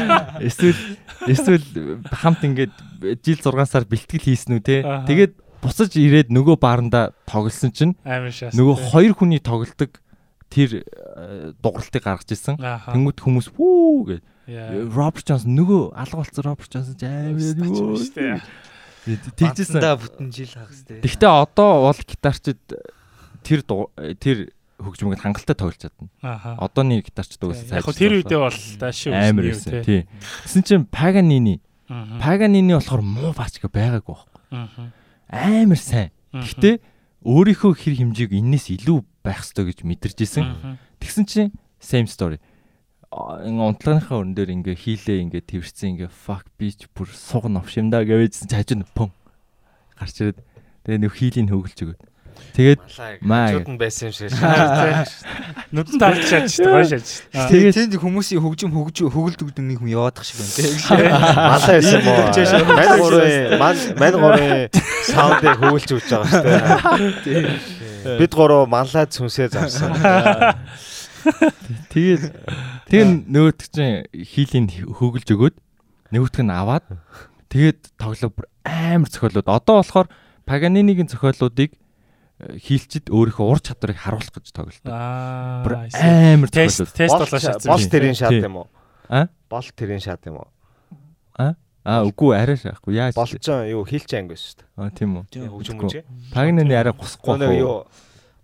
[0.48, 0.80] эсвэл
[1.28, 1.64] эсвэл
[2.08, 2.72] хамт ингээд
[3.20, 4.80] жил 6 сар бэлтгэл хийсэн үү те.
[5.04, 10.00] Тэгээд буцаж ирээд нөгөө бааранда тоглосон чинь нөгөө хоёр хүний тоглолдог
[10.52, 12.56] тэр э, дууралтыг гаргаж ирсэн.
[12.60, 12.92] Ааха.
[12.92, 14.22] Тэнгүүд хүмүүс вүү гэж.
[14.92, 18.40] Роберт Джонсон нөгөө алга болсон Роберт Джонсон ч амар юу.
[19.06, 19.80] Тэгжсэн.
[19.80, 21.00] Бантандаа бүтэн жил хагас те.
[21.02, 22.60] Гэхдээ одоо бол гитарчид
[23.42, 23.60] тэр
[24.18, 24.38] тэр
[24.82, 26.10] хөгжмөд хангалттай тоглож чадна.
[26.22, 26.58] Ааха.
[26.58, 29.82] Одооны гитарчид уусаа Яг тэр үедээ бол дааши амар байсан.
[29.82, 30.06] Тий.
[30.46, 31.60] Тэсэн чинь Paganini
[32.22, 34.90] Paganini болохоор муу баачга байгаагүй байхгүй.
[35.28, 36.10] Амар сайн.
[36.32, 36.80] Гэхдээ
[37.22, 40.78] өөрийнхөө хэр хэмжээг энэс илүү байх ёстой гэж мэдэрч исэн.
[40.98, 42.40] Тэгсэн чинь same story.
[43.12, 48.48] Ингээ унтлагынхаа өрн дээр ингээ хийлээ ингээ твэрсэн ингээ fuck bitch бүр суг новшимдаа гэвэжсэн
[48.48, 49.12] чи хажууд пум
[50.00, 50.40] гарч ирээд
[50.88, 52.00] тэгээ нөх хийлийн хөглж өгöd.
[52.56, 52.80] Тэгээд
[53.20, 54.32] Маа Чууд нь байсан юм шиг.
[55.72, 57.08] Нүдэн дарж шааж штэ гоё шааж.
[57.52, 60.72] Тэгээд тэнд хүмүүсийн хөгжим хөгж хөгөлд өгдөг нэг хүн яваадах шиг байна те.
[61.36, 62.32] Малаа байсан юм уу?
[62.72, 64.72] Мань гурын мань- гурын
[65.12, 66.44] саундыг хөвөлж өгч байгаа шүү
[67.28, 68.20] дээ.
[68.20, 69.92] Бид гурав манлаад сүнсээ завсан.
[71.92, 72.32] Тэгээд
[72.92, 75.56] тэгээд нөгөөт чинь хийлийн хөглж өгöd
[76.12, 76.84] нөгөөтг нь аваад
[77.48, 79.48] тэгээд тоглоо бүр амар зохиолууд.
[79.48, 80.08] Одоо болохоор
[80.44, 84.84] Paganini-гийн зохиолуудыг э, хийлчид өөрийнхөө ур чадварыг харуулах гэж тоглолт.
[84.84, 85.64] Аа.
[85.64, 87.70] Бүр амар тест тест Бол болоо шатсан.
[87.72, 88.68] бол тэрийн шат юм уу?
[89.08, 89.32] А?
[89.48, 90.50] Бол тэрийн шат юм уу?
[91.82, 92.94] Аа үгүй арай шаахгүй.
[92.94, 93.16] Яаж?
[93.18, 94.68] Болчон юу хийлч анги шүү дээ.
[94.78, 95.50] Аа тийм үү.
[95.50, 96.04] Мөч.
[96.30, 97.58] Paganini арай гусахгүй.
[97.58, 97.90] Юу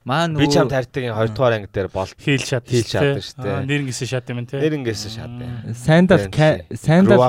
[0.08, 2.64] Маа би чам нөгөө тартгийн 2 дугаар анги дээр бол Хийл шат.
[2.64, 3.56] Хийл шатсан шүү дээ.
[3.68, 4.56] Нэрнгэсээ шат юм те.
[4.56, 5.28] нэрнгээс шат.
[5.76, 6.24] Sandal
[6.72, 7.20] Sandal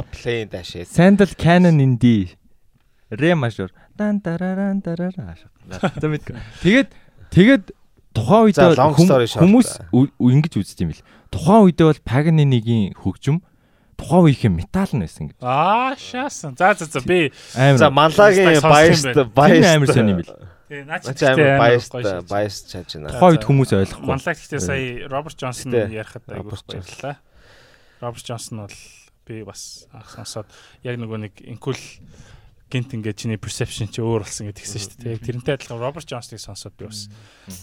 [0.48, 0.88] that shit.
[0.88, 2.32] Sandal Canon in D.
[3.12, 3.76] Ре мажор.
[4.00, 5.36] Дан тараран тарараа.
[5.68, 6.40] За мэдгүй.
[6.64, 6.90] Тэгээд
[7.36, 7.66] тэгээд
[8.16, 8.58] тухайн үед
[9.36, 11.04] хүмүүс ингэж үздэг юм бэл.
[11.36, 13.44] Тухайн үедээ бол Paganini-гийн хөгжим
[14.00, 15.38] тухайн үеийн метал нь байсан гэж.
[15.44, 16.56] Аа шаасан.
[16.56, 17.36] За за за би.
[17.54, 20.24] За манлагийн баяст Тэр амар сонь юм
[20.70, 21.92] тий наач баяст
[22.30, 23.10] баяст чаж байна.
[23.10, 24.06] Тухайн үед хүмүүс ойлгохгүй.
[24.06, 26.66] Манлаг гэхдээ сая Роберт Джонсон ярихад Джонсон.
[26.70, 27.16] баярлалаа.
[28.00, 28.78] Роберт Джонсон бол
[29.26, 30.48] би бас анх сонсоод
[30.86, 31.78] яг нөгөө нэг инкул
[32.70, 35.14] гинт ингээд чиний perception чи өөр болсон гэдэг гисэн шүү дээ.
[35.18, 37.10] Яг тэрнтэй адилхан Роберт Джонсныг сонсоод би бас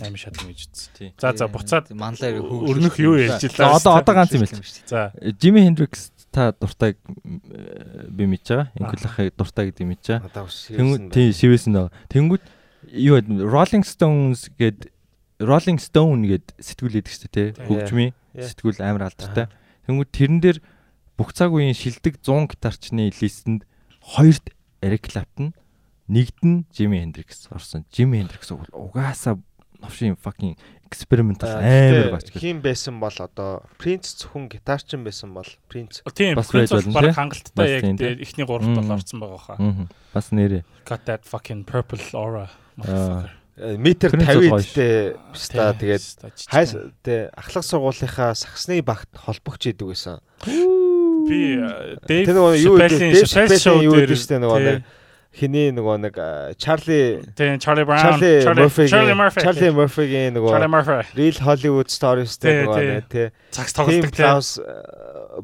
[0.03, 1.15] амар шатна гэж үзсэн.
[1.15, 3.78] За за буцаад манлаар өрнөх юу ярьж илаа.
[3.78, 4.83] одоо одоо ганц юм хэлчих.
[4.91, 8.66] За Jimi Hendrix та дуртай би мэдж байгаа.
[8.74, 10.27] Инкул ахыг дуртай гэдэг мэдж байгаа.
[10.27, 11.15] Одоо шивсэн Тэнгүүд байна.
[11.15, 11.89] тий шивэсэн даа.
[12.11, 12.43] Тэнгүүд
[12.92, 13.18] юу?
[13.20, 14.90] Rolling Stones гээд
[15.40, 17.48] Rolling Stone гээд сэтгүүл өгдөг шүү дээ.
[17.68, 19.46] Хөгжмийн сэтгүүл амар алдартай.
[19.86, 20.58] Тэнгүүд тэрэн дээр
[21.16, 23.64] бүх цаг үеийн шилдэг 100 гитарчны листэнд
[24.00, 24.52] хоёрт
[24.84, 25.52] Eric Clapton,
[26.08, 27.84] нэгд нь Jimi Hendrix орсон.
[27.92, 29.40] Jimi Hendrix угаасаа
[29.80, 30.56] новшин fucking
[30.86, 32.30] experimental Аа, амар бач.
[32.32, 35.88] Хин байсан бол одоо Принц зөвхөн гитарчин байсан бол тийм
[36.36, 37.16] Бас Prince байж бол болно, баг тий?
[37.16, 39.56] хангалттай яг тийм, эхний гуравт бол орсон байгаа хаа.
[39.58, 39.88] Аа.
[40.14, 40.62] Бас нэрээ.
[40.86, 42.48] Got that fucking purple aura.
[42.85, 46.70] Э, метр Принц бол 50 гоё идтэй стаа Тий, тэгээд ста жижиг хайс
[47.01, 50.20] тэ ахлах сургуулийнхаа сагсны багт холбогч идэг байсан.
[50.44, 52.28] би э, Дэйв
[52.61, 53.27] юу гэдэг
[53.89, 54.85] гэдэг штэ нөгөө нэг
[55.36, 59.43] хиний нөгөө нэг а, Чарли Тийм Чарли Мurphy Charlie Murphy.
[59.44, 59.73] Чарли Charlie
[60.32, 60.53] нөгөө.
[61.16, 64.24] Real Hollywood Stories дээр нөгөө нэг тий Цагс Team тоглолдог тийм.
[64.24, 64.53] Blouse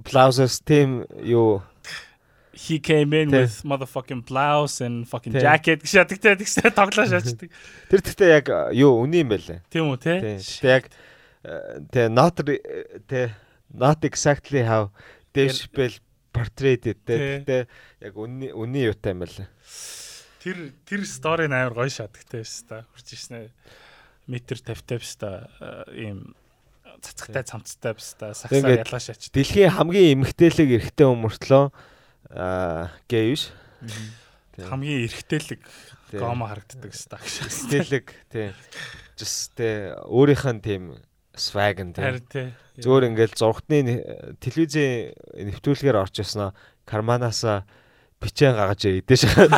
[0.09, 1.61] Blouses team юу
[2.53, 7.49] He came in with motherfucking blouse and fucking jacket гэж те тэгсээ тоглоо шаачдаг.
[7.89, 8.47] тэр гэхдээ яг
[8.77, 9.65] юу үний юм байлаа.
[9.73, 10.21] Тийм үү те?
[10.37, 10.93] Гэхдээ яг
[11.89, 12.37] тий not
[13.09, 13.33] тий
[13.73, 14.93] not exactly how
[15.33, 15.97] Dave Chappelle
[16.29, 16.93] portrayed тий.
[16.93, 17.63] Гэхдээ
[18.05, 19.49] яг үний үний юутай юм байлаа.
[20.45, 23.51] Тэр тэр стори амар гоё шатдаг те хэвээр хурж ирсэн ээ.
[24.29, 26.37] Метр 50 50 хэвээр ийм
[27.01, 29.33] цацгтай цамцтай хэвээр саксаар Ингээд ялгаа шаач.
[29.33, 31.65] Дэлхийн хамгийн эмгтээлэг эрэгтэй хүмүүртлөө
[32.35, 33.53] аа гей биш.
[34.59, 35.61] Хамгийн эргэтэлэг
[36.13, 37.49] гомо харагддаг хэвээр гэж.
[37.49, 38.49] Эмгтээлэг тий.
[39.17, 40.83] Just тий өөрийнх нь тийм
[41.37, 42.53] swag нь тий.
[42.81, 43.81] Зүгээр ингээл зургатны
[44.41, 46.53] телевизийн нэвтрүүлгээр орж яснаа
[46.85, 47.65] карманаасаа
[48.23, 49.53] бичэн гаргаж идэж шахаад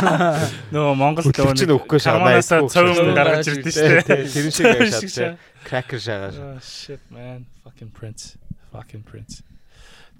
[0.73, 3.19] Нөгөө Монгол Хөтлөгч нь өгөхгүй найдахгүй цовн шагаа.
[3.19, 4.03] гаргаж ирдэ штэ.
[4.09, 5.31] Тэр шиг тий.
[5.69, 6.37] Кракер шагааш.
[6.39, 8.39] Oh shit man, fucking prince.
[8.73, 9.43] Fucking prince.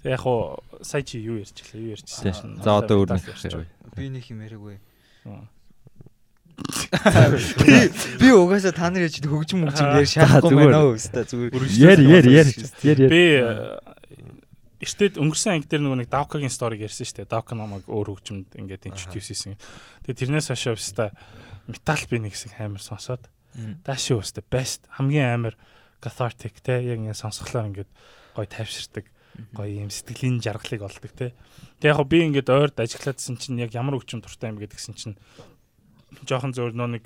[0.05, 1.81] Яг хуу сая чи юу ярьчихлаа?
[1.81, 2.61] Юу ярьчихсан?
[2.61, 3.65] За одоо өөр нэг ярьчих.
[3.97, 4.77] Би нэг юм яриаггүй.
[7.65, 7.75] Би
[8.21, 10.69] би угаасаа та нар яж хөгжим хөгжим яар шахахгүй зүгээр.
[10.69, 11.63] байна уу өстой зүгээр.
[11.81, 12.49] Яр яр яр
[12.85, 13.09] яр яр.
[13.09, 13.23] Би
[14.85, 17.33] эртэд өнгөрсөн анги дээр нөгөө нэг Давкагийн сториг ярьсан шүү дээ.
[17.33, 19.57] Давка намайг өөр хөгжимд ингээд introduce хийсэн.
[20.05, 21.09] Тэгээ тэрнээс хойш өстой
[21.65, 23.25] метал би нэг хэсэг амар сонсоод
[23.81, 25.55] дааши өстой best хамгийн амар
[26.03, 27.89] cathartic те яг ингээд сонсглоор ингээд
[28.37, 29.09] гоё тайвширдаг
[29.55, 31.33] гоё юм сэтгэлийн жаргалыг олдог те.
[31.79, 35.15] Тэг яг би ингээд ойрд ажиллаадсэн чинь яг ямар хөгжим дуртай юм гэдгсэн чинь
[36.23, 37.03] жоохон зөөр нөө нэг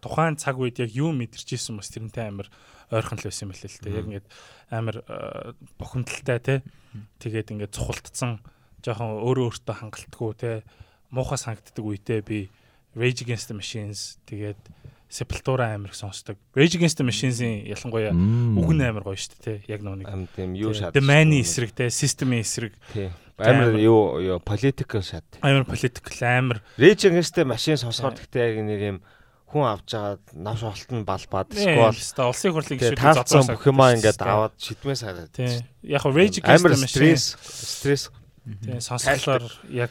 [0.00, 2.48] тухайн цаг үед яг юу мэдэрч исэн бас тэрнтэй амар
[2.90, 3.90] ойрхон л байсан юм байна л те.
[3.90, 4.26] Яг ингээд
[4.70, 6.54] амар э, бухимдалтай те.
[7.18, 8.40] Тэгээд ингээд цухалдсан
[8.84, 10.62] жоохон өөрөө өөртөө хангалтгүй те.
[11.10, 12.48] Муухай санагддаг үедээ би
[12.96, 14.58] Rage Against the Machines тэгээд
[15.08, 16.36] Sepultura амар их сонсдог.
[16.54, 19.64] Rage Against the Machines-ийн ялангуяа үг нь амар гоё шүү дээ.
[19.68, 20.92] Яг Ам тийм юу шат.
[20.92, 23.08] The Man-ийн эсрэг те, System-ийн эсрэг Тий.
[23.38, 25.24] амар- Амар юу юу political шат.
[25.40, 28.98] амар political амар Rage Against the Machine сонсохоор гэхдээ яг нэг юм
[29.48, 34.20] хүн авч жагаад навш олт нь балбаад Эсвэл улсын хурлын гишүүд таалцсан бүх юмаа ингээд
[34.20, 35.32] аваад шидмээ сараад.
[35.32, 35.64] тий.
[35.88, 38.10] Яг Rage Against the Machine стресс стресс
[38.44, 39.88] тий сонсголоор яг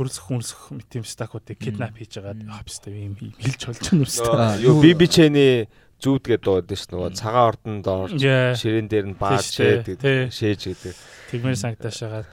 [0.00, 4.64] хөрсөх хүнсэх мэт юм стакуудыг киднап хийж байгаад хапстай юм хилж болж байна үстэй.
[4.64, 5.68] Юу би бичээний
[6.00, 8.56] зүүд гэдэг дууд шүү нөгөө цагаан ордон доор Яа.
[8.56, 10.00] ширээн дээр нь баад шээд
[10.32, 10.96] шээж гэдэг.
[11.28, 12.28] Тэгмэр санагтаашаагаад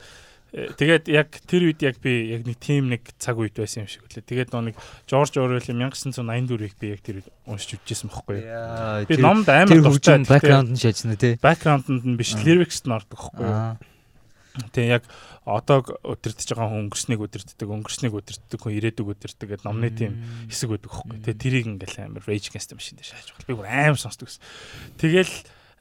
[0.55, 3.91] Э, тэгээд яг тэр үед яг би яг нэг тим нэг цаг үед байсан юм
[3.91, 4.23] шиг үлээ.
[4.23, 9.11] Тэгээд нөө нэг Жорж Орвелл 1984-ийг би яг тэр үед уншиж үжижсэн байхгүй юу.
[9.11, 10.23] Би номд амар тэр дуртай.
[10.23, 11.35] хөгжим бэкграунд нь шаажна тий.
[11.35, 13.75] бэкграунд нь биш лирикс нь ордог байхгүй юу.
[14.73, 15.03] Тэгээ яг
[15.45, 20.17] одоо өдөртөж байгаа хүн өнгөрснийг өдөртдөг, өнгөрснийг өдөртдөг хүн ирээдүг өдөртдөг гэдэг номны тим
[20.49, 21.17] хэсэг байдаг хөөхгүй.
[21.21, 23.47] Тэгээ тэрийг ингээл амар Rage Against the Machine дээр шааж байгаа.
[23.47, 24.41] Би бүр амар сонсдог гэсэн.
[24.97, 25.33] Тэгэл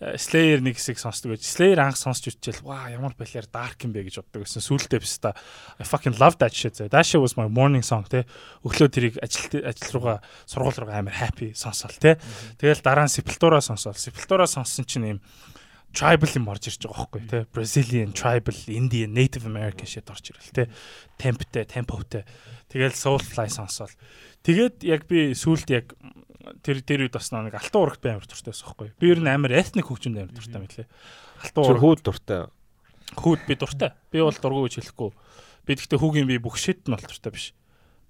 [0.05, 1.43] э, Slayer нэг хэсэг сонсдог байж.
[1.49, 4.61] Slayer анх сонсч үтчихэл ваа ямар балиар dark юм бэ гэж боддог гэсэн.
[4.61, 5.33] Сүүлдээ биш та
[5.81, 6.77] I fucking love that shit.
[6.77, 8.29] That shit was my morning song те.
[8.61, 12.21] Өглөө тэрийг ажил ажил руугаа сургууль руугаа амар happy сонсоол те.
[12.61, 13.97] Тэгэл дараа нь Sepultura сонсоол.
[13.97, 15.21] Sepultura сонссон чинь юм
[15.97, 17.39] tribal юм орж ирж байгаа байхгүй те?
[17.57, 20.65] Brazilian tribal Indian Native American shit орж ирэл те?
[21.17, 22.29] Темптэй темпотой
[22.69, 23.93] тэгэл soulfly сонсоол.
[24.45, 25.97] Тэгээд яг би сүулт яг
[26.63, 29.33] тэр тэр үед бас нэг алтан урагт би амар дуртай байсан байхгүй би ер нь
[29.33, 30.87] амар ethnic хөгжимд амар дуртай мэтлээ
[31.43, 32.41] алтан ураг хүүд дуртай.
[33.17, 33.91] хүүд би дуртай.
[34.11, 35.11] Би бол дургу гэж хэлэхгүй.
[35.67, 37.47] Би гэхдээ хүүгийн би бүх shit нь бол дуртай биш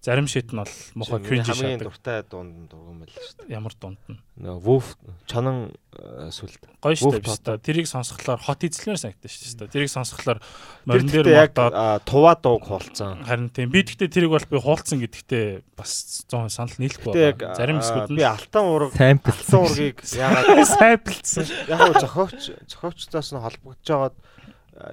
[0.04, 3.56] зарим shit нь бол мохоо Миний cringe хамгийн дуртай дунд дургуун байл шүү дээ.
[3.58, 4.94] ямар дунд нь Нөгөө Wolf
[5.26, 6.60] чонон э, сүлд.
[6.78, 10.38] гоё Wolf биш та тэрийг сонсохлоор хот эзлэмээр санагдаж штэ тэрийг сонсохлоор
[10.86, 13.24] морин дээр а, туваа дууг хуулцсан.
[13.26, 17.56] Харин тийм би гэхдээ тэрийг бол би хуулцсан гэдэгтээ бас 100 санал нийлэхгүй байгаа.
[17.56, 21.46] Зарим хэсгүүд би нь алтан ураг алтан ургийг яагаад сайпилцсан.
[21.66, 22.40] яг хөө зохиогч
[22.70, 24.16] зохиогчдоос нь холбогдож байгаад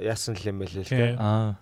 [0.01, 0.97] яасан л юм байл л Тийм.
[0.97, 1.15] дээ.
[1.19, 1.59] Аа.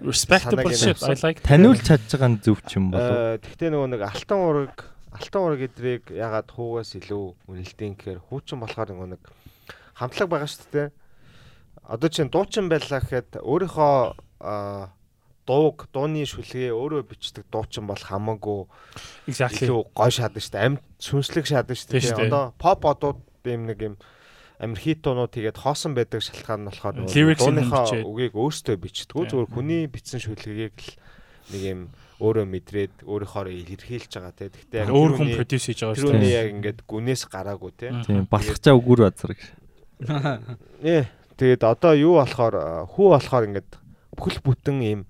[0.00, 1.02] Respectable shit.
[1.02, 1.42] I like.
[1.44, 3.12] Таниулж чадж байгаа нь зөв ч юм болов.
[3.12, 4.76] Э, Гэхдээ нөгөө нэг алтан ураг
[5.12, 9.22] алтан ураг эдрийг ягаад хуугаас илүү үнэлдээн гэхээр хуучин болохоор нөгөө нэг
[9.94, 10.88] хамтлаг байгаа шүү дээ.
[11.92, 13.92] Одоо чинь дуучин байлаа гэхэд өөрийнхөө
[15.46, 18.60] дууг дууны шүлгээ өөрөө бичдэг дуучин бол хамаагүй
[19.28, 20.66] илүү гой шаадаг шүү дээ.
[20.72, 22.30] Амьд сүнслэг шаадаг шүү дээ.
[22.30, 23.94] Одоо поп одууд юм нэг юм
[24.62, 29.82] амир хит дуунууд тэгээд хоосон байдаг шалтгаан нь болохоор дууныхаа үгийг өөртөө бичдэггүй зүгээр хүний
[29.90, 30.90] бичсэн шүлгэгийг л
[31.50, 31.80] нэг юм
[32.22, 34.46] өөрөө мэдрээд өөрийнхөө илэрхийлж байгаа те.
[34.54, 36.38] Гэхдээ яг Өөр хүн produce хийж байгаа шүү дээ.
[36.38, 37.90] яг ингээд гүнээс гараагүй те.
[38.06, 39.50] Тийм балхачаа үгүр базар гэж.
[40.86, 41.02] Ээ
[41.34, 43.70] тэгээд одоо юу болохоор хүү болохоор ингээд
[44.14, 45.00] бүхэл бүтэн юм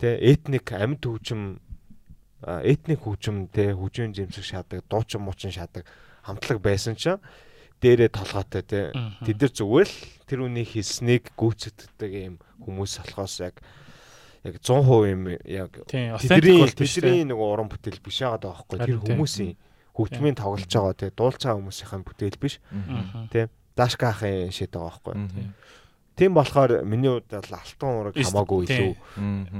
[0.00, 1.60] те этник амьд хөгжим
[2.40, 5.84] этник хөгжим те хөгжим жимсэг шаадаг, дуучин муучин шаадаг
[6.24, 7.20] хамтлаг байсан чинь
[7.86, 9.22] дээрээ толгойтой те Мгм.
[9.22, 12.36] тэд нар зүгээр л тэр үнийг хэлснийг гүйцэтгэдэг юм
[12.66, 13.62] хүмүүс болохоос яг
[14.42, 18.78] яг 100% юм яг тэдний тэдний нэг уран бүтээл биш байгаа даа байхгүй.
[18.82, 19.54] Тэр хүмүүсийн
[19.94, 22.58] хөгжмийн тоглож байгаа те дуулж байгаа хүмүүсийн бүтээл биш.
[22.74, 23.30] Мгм.
[23.76, 25.14] дашка ахын шид байгаа байхгүй.
[26.16, 28.92] Тийм болохоор миний хувьд бол алтан ураг хамаагүй илүү.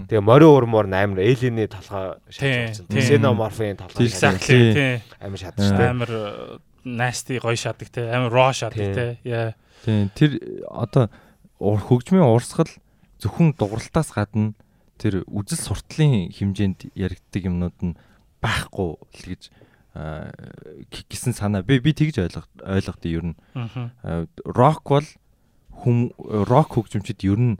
[0.08, 2.72] Тэгээ морио урмоор амар элиний толгой тийм.
[2.88, 4.08] Xenomorph-ийн толгой.
[4.08, 5.04] Тийм.
[5.20, 5.90] амар дээ.
[5.92, 6.12] Амар
[6.86, 8.06] nasty гоё шадаг те.
[8.14, 9.06] Амар raw шадаг те.
[9.26, 9.52] Яа.
[9.84, 10.38] Тийм тэр
[10.70, 11.10] одоо
[11.58, 12.70] хөгжмийн урсгал
[13.18, 14.54] зөвхөн дууралтаас гадна
[14.96, 17.98] тэр үжил суртлын хэмжээнд яригддаг юмнууд нь
[18.40, 19.50] байхгүй л гэж
[21.08, 23.36] гэсэн санаа би би тэгж ойлгох ойлгохдоо ер нь
[24.44, 25.06] рок бол
[25.82, 27.56] хүм рок хөгжимчд ер нь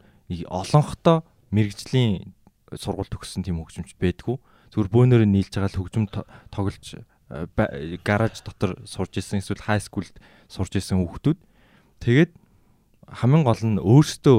[0.49, 2.33] олонхтой мэрэгжлийн
[2.77, 4.37] сургууль төгссөн тийм хөгжимч байдгүй
[4.73, 10.15] зүгээр бөөнөрөө нийлж байгаа л хөгжим то- тоглож гараж дотор сурж исэн эсвэл хай скулд
[10.47, 11.39] сурж исэн хүүхдүүд.
[11.99, 12.33] Тэгээд
[13.11, 14.39] хамгийн гол нь өөрсдөө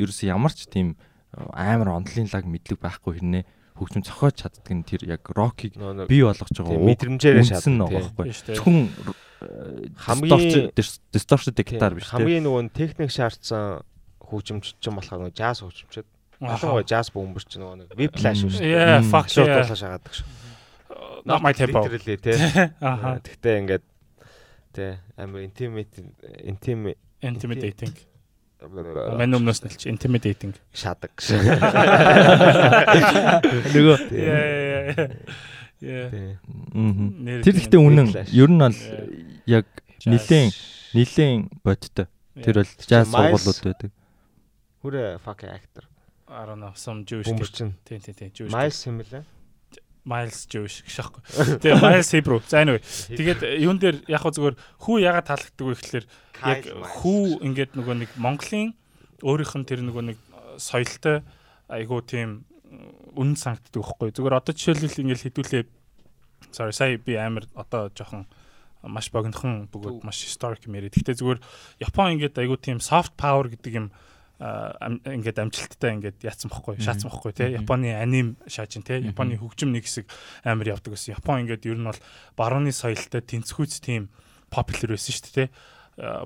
[0.00, 0.96] ерөөс ямар ч тийм
[1.32, 3.44] э, амар онлын лаг мэдлэг байхгүй хэрнээ
[3.80, 5.76] хөгжим зохиож чаддаг нь тэр яг рокийг
[6.08, 8.28] бий болгож байгаа мэдрэмжээрээ шатсан байгаа байхгүй.
[8.56, 8.88] зөвхөн
[9.96, 13.80] Хамгийн- дисторшн гитар биш Хамгийн нөгөө нь техник шаардсан
[14.20, 16.04] хөгжимч ч юм болохоор нөгөө jazz хөгжимчд
[16.40, 19.08] ялангуяа jazz бөмбөр ч нөгөө нэг whiplash шүү дээ.
[19.08, 20.28] Fuck Шууд дуулаа шагадаг шүү.
[21.24, 21.82] Not my tempo.
[21.84, 22.36] Literally тий.
[22.80, 23.20] Аха.
[23.26, 23.84] Тэгтээ ингээд
[24.72, 25.92] тий амар intimate
[26.44, 27.92] intimate Intimidating.
[28.60, 30.52] Мэн өмнөөс нэлч intimidating.
[30.72, 31.12] шадаг.
[33.74, 35.08] нөгөө Yeah, yeah, yeah.
[35.80, 36.08] Yeah.
[36.12, 36.36] Тий.
[36.76, 37.08] мгм.
[37.24, 38.72] Нэр тэр ихтэй үнэн ер нь бол
[39.48, 39.64] Yeah.
[39.64, 39.66] яг
[40.04, 40.52] нилийн
[40.92, 42.06] нилийн бодтой
[42.36, 43.90] тэр бол Miles- сургуулиуд байдаг
[44.80, 45.84] Хүрээ fuck actor.
[46.28, 48.52] I don't know some Jewish Тийм тийм тийм Jewish.
[48.52, 49.24] Miles юм лээ.
[50.04, 51.22] Miles Jewish гэж аахгүй.
[51.60, 52.40] Тэгээ Miles Hebrew.
[52.48, 52.80] За anyway.
[53.12, 56.06] Тэгээд юун дээр яг хөө зүгээр хүү ягаад таалагддаг вэ гэхэлэр
[56.40, 56.60] яг
[57.00, 58.72] хүү ингээд нөгөө нэг Монголын
[59.20, 61.20] өөрийнх нь тэр нөгөө нэг э, соёлтой
[61.68, 62.48] айгуу тийм
[63.12, 64.14] үнэн санагддаг байхгүй.
[64.16, 65.64] Зүгээр одоо жишээлбэл ингээд хэдүүлээ
[66.52, 68.24] sorry сая би амар одоо жоохон
[68.82, 70.88] маш богинохон бөгөөд маш historic юм яриа.
[70.88, 71.40] Гэхдээ зүгээр
[71.84, 73.86] Япон ингээд айгуу тийм soft power гэдэг юм
[74.40, 77.60] ингээд амжилттай ингээд яатсан бохгүй шаацсан бохгүй Мгм.
[77.60, 79.12] Японы аним шааж ин тий Мгм.
[79.12, 80.08] Японы хөгжим нэг хэсэг
[80.48, 81.20] амар явдаг гэсэн.
[81.20, 82.00] Япон ингээд ер нь бол
[82.40, 84.08] барууны соёлтой тэнцвүүц тийм
[84.48, 85.48] popular байсан шүү дээ
[86.00, 86.24] а,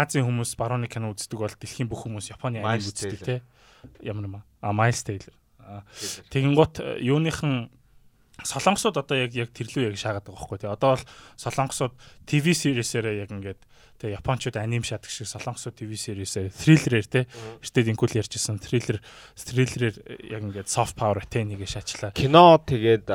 [0.00, 3.38] Азийн хүмүүс барууны кино үздэг бол дэлхийн бүх хүмүүс Японы аним үздэг тий
[4.00, 5.34] ямар юм А, Miles Taylor.
[6.32, 7.70] Тэгэнгუთ юуныхан
[8.44, 10.70] солонгосууд одоо яг яг тэрлүү яг шаагаад байгаа байхгүй тий.
[10.70, 11.04] Одоо бол
[11.40, 11.94] солонгосууд
[12.26, 13.60] ТV series-ээрээ яг ингээд
[13.98, 17.24] тий японочууд аним шаадаг шиг солонгосууд ТV series-ээр thriller-ээр тий
[17.64, 19.00] эртээ инкул ярьжсэн thriller
[19.36, 19.96] thriller-ээр
[20.30, 22.12] яг ингээд soft power attain-ийг шаачлаа.
[22.12, 23.08] кино тэгээд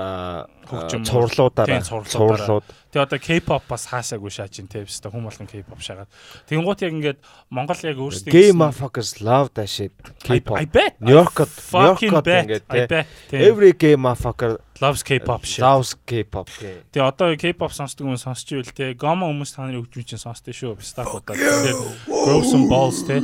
[0.68, 1.04] Хөгжим.
[1.06, 1.82] цувралуудаараа.
[1.82, 6.12] цувралууд Тэгээ одоо K-pop бас хаасаагүй шааж ин тий өстө хүм болгон K-pop шаагаад.
[6.52, 9.96] Тэгэнгუთ яг ингээд Монгол яг өөрсдөө Gay motherfuckers love that shit.
[10.20, 10.60] K-pop.
[10.60, 11.00] I bet.
[11.00, 12.88] Нью-Йоркод fucking Нью-Йоркод ингээд I тий.
[12.92, 13.08] bet.
[13.32, 13.40] тий.
[13.48, 15.64] Every gay motherfucker loves K-pop shit.
[15.64, 16.52] loves K-pop.
[16.60, 16.84] тий.
[16.92, 20.52] Тэгээ одоо K-pop сонсдог хүн сонсч ивэл те гомо хүмүүс та нарын хөгжмийн чинь сонсдөө
[20.52, 20.76] шүү.
[20.84, 21.40] Стак удаа.
[21.40, 21.80] Тэгээ
[22.12, 23.24] grow some balls те.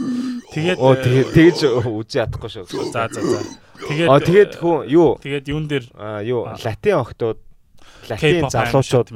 [0.56, 2.72] Тэгээд Оо э, тэгээд тэгж үзий ядахгүй шүү.
[2.72, 3.40] за за за.
[3.84, 7.44] Тэгээд Аа тэгээд хүн юу тэгээд юун дээр а юу латин охтууд
[8.10, 9.08] латин залуучууд.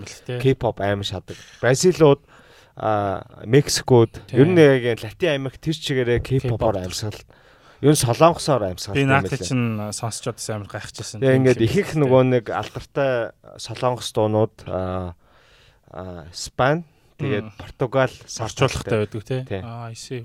[0.41, 1.37] K-pop аим шадаг.
[1.61, 2.21] Бразилууд
[2.75, 4.39] а Мексикууд Тийм.
[4.39, 6.85] ер нь яг латин аймаг тэр чигээрээ K-pop-оор K-pop.
[6.87, 7.19] амьсгал.
[7.81, 8.95] Ер нь солонгосоор амьсгал.
[8.95, 9.49] Би тийм наадах байлээ.
[9.49, 11.19] чинь сонсчод амар гайхажсэн.
[11.19, 15.15] Тэгээ ингээд их их нөгөө нэг алдартай солонгос дуунууд а
[16.31, 16.85] Спан
[17.19, 17.51] тэгээд.
[17.59, 19.23] Португал сарчуулгатай байдаг.
[19.27, 19.61] Тий.
[19.61, 20.23] Аа I see.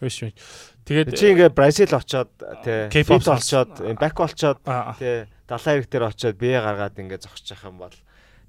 [0.00, 0.38] Very strange.
[0.84, 2.28] Тэгээд Чи ингээд Бразил очоод
[2.64, 7.64] тий сонс- очоод бак болчоод аа тий далайн хэрэг дээр очоод бие гаргаад ингээд зогсчих
[7.64, 7.94] юм бол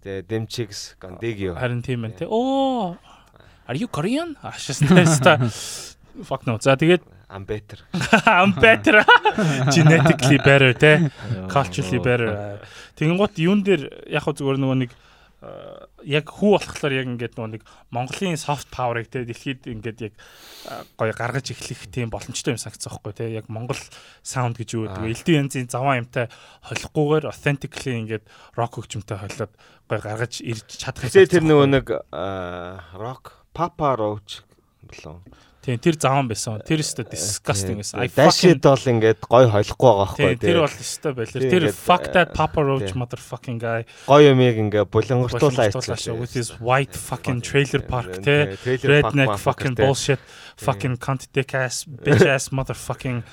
[0.03, 2.25] тий Demchix Gondegio харин тийм байна те.
[2.27, 2.97] Оо.
[3.67, 4.35] Are you Korean?
[4.43, 5.47] Ашигтай.
[6.23, 6.59] Fuck no.
[6.59, 7.79] За тэгээд I'm better.
[8.29, 9.01] I'm better.
[9.73, 11.09] Genetically better те.
[11.49, 12.59] culturally better.
[12.95, 14.91] Тэгэнгუთ юун дээр яг хөө зүгээр нөгөө нэг
[16.05, 20.13] яг хүү болохоор яг ингээд нөгөө нэг Монголын soft power-ыг те дэлхийд ингээд яг
[20.95, 23.25] гоё гаргаж эхлэх тийм боломжтой юм санагдсан байхгүй те.
[23.33, 23.81] Яг Монгол
[24.21, 26.29] sound гэж юу гэдэг элдв янзын заван юмтай
[26.69, 28.25] холихгүйгээр authentically ингээд
[28.55, 29.51] rock хөгжмөнтэй холиод
[29.89, 31.85] гоё гаргаж ирж чадах Тэгээ тэр нөгөө нэг
[32.95, 34.43] rock Papa Roach
[34.85, 35.23] болов.
[35.65, 36.61] Тийм тэр заван байсан.
[36.61, 38.05] Тэр өстө disgusting байсан.
[38.05, 41.41] I fucking бол ингээд гой холихгүй байгаа Тийм байхгүй тэр бол өстө байлэр.
[41.41, 43.01] Тийм, Тэр fuck that э, Papa Roach тийм.
[43.01, 43.81] motherfucking guy.
[44.05, 46.19] гой юмыг ингээд булангартуулаа шүү.
[46.21, 48.55] With his white fucking trailer park park
[48.85, 50.19] Redneck fucking bullshit
[50.57, 53.23] fucking cunt dick ass bitch ass motherfucking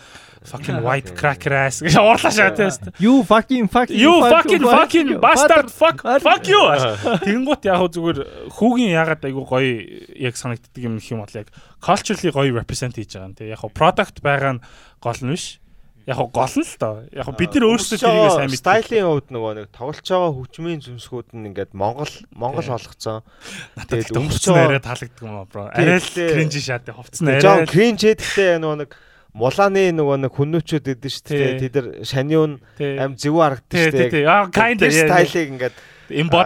[0.44, 2.82] fucking white cracker ass гэж уурлаа шаа тест.
[2.98, 6.62] You fucking fucking You fucking fucking bastard fuck fuck you.
[7.26, 8.18] Тэгэнгუთ яг зүгээр
[8.58, 9.82] хүүгийн ягаад айгу гоё
[10.18, 11.48] яг санагддаг юм гэх юм бол яг
[11.80, 13.48] culturally гоё represent хийж байгаа юм те.
[13.52, 14.62] Яг product байгаа нь
[15.00, 15.58] гол нь биш.
[16.02, 17.06] Яг гол нь л доо.
[17.14, 18.82] Яг бид нар өөрсдөө тэрийг сайн мэддэг.
[18.82, 22.66] стилийн хувьд нөгөө нэг тоглож байгаа хөгжмийн зүнсгүүд нь ингээд Монгол Монгол.
[22.66, 25.70] Надад Тэгээд өмсөж байгаа- таалагддаг юм аа бро.
[25.70, 27.70] Арай л cringe шат хувцсан Жон арай.
[27.70, 28.90] кринж гэдэгтэй нөгөө нэг
[29.32, 31.60] Мулааны нөгөө нэг хүннүүчүүд гэдэг шүү дээ.
[31.64, 34.28] Тэд нар шаниун аим зөв харагддаг шүү дээ.
[34.76, 35.76] Тэр стилийг ингээд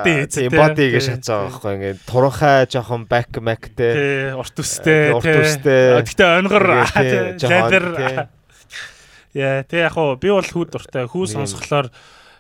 [0.07, 0.31] хийсэн.
[0.31, 3.89] тий, embody гэж шатсан байхгүй ингээд туранхай жоохон back mac те.
[3.91, 5.99] Тий, урт үстэй, Урт үстэй.
[6.07, 8.15] Гэтэ онгор тий.
[9.43, 11.11] Яа, тий яг хуу би бол хүүд дуртай.
[11.11, 11.91] Хүү сонсохлоор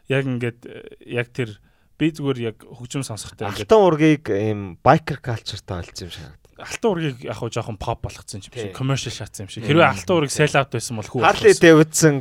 [0.06, 0.62] яг ингээд
[1.10, 1.58] яг тэр
[1.98, 6.45] би зүгээр яг хөгжим сонсохтой ингээд Алтан ургийг ийм biker culture-тай олсон юм шиг.
[6.58, 9.64] Алтан ургийг яг хуу жоохон pop болгоцсон юм шиг commercial шатсан юм шиг.
[9.68, 11.20] Хэрвээ алтан урыг sell out байсан бол хүү.
[11.20, 12.16] Harley Davidson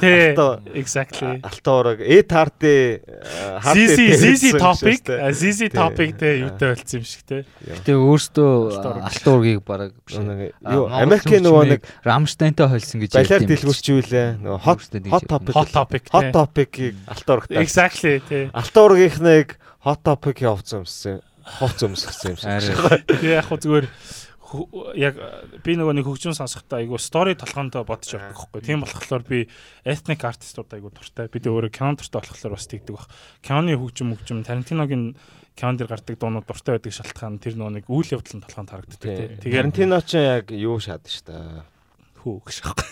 [0.00, 0.34] Тий.
[0.36, 1.40] алтан- Exactly.
[1.40, 3.00] алтан ураг E-Tardy
[3.64, 7.44] ZZ ZZ topic, а, ZZ topic тэ юутай болсон юм шиг те.
[7.64, 8.52] Тэгээ өөртөө
[9.08, 9.34] Алтан
[9.64, 10.16] бараг биш.
[10.20, 13.60] юу Америкийн нөгөө нэг Рамштайнтай холсон гэж балиар ярьд юм биш.
[13.64, 14.28] дэлгүүрчүүлээ.
[14.44, 16.32] Нөгөө hot hot topic Hot topic hot те.
[16.36, 17.56] topic-ийг алтан урагтай.
[17.64, 18.50] Exactly те.
[18.52, 21.20] Алтан ургийнхныг hot topic явуулсан юмсан.
[21.44, 22.78] Хувц өмсгсөн юм шиг.
[23.08, 23.86] Тэгээ яг хуу зүгээр
[24.98, 25.18] яг
[25.66, 28.62] би нөгөө нэг хөгжим сонсохдоо айгу стори толгоондоо бодож явдаг байхгүй.
[28.62, 29.48] Тийм болохоор би
[29.84, 31.26] ethnic artistууд айгу дуртай.
[31.28, 33.08] Би өөрөө кино дуртай болохоор бас тэгдэг баг.
[33.42, 35.16] Киноны хөгжим хөгжим Тарантиногийн
[35.58, 39.00] кинон дэр гардаг дуунууд дуртай байдаг шалтгаан тэр нөгөө нэг үйл явдал нь толгоонд харагддаг
[39.02, 39.38] тий.
[39.42, 41.66] Тэгээд Тарантино ч яг юу шаад ш та.
[42.24, 42.88] хүү гэж байхгүй.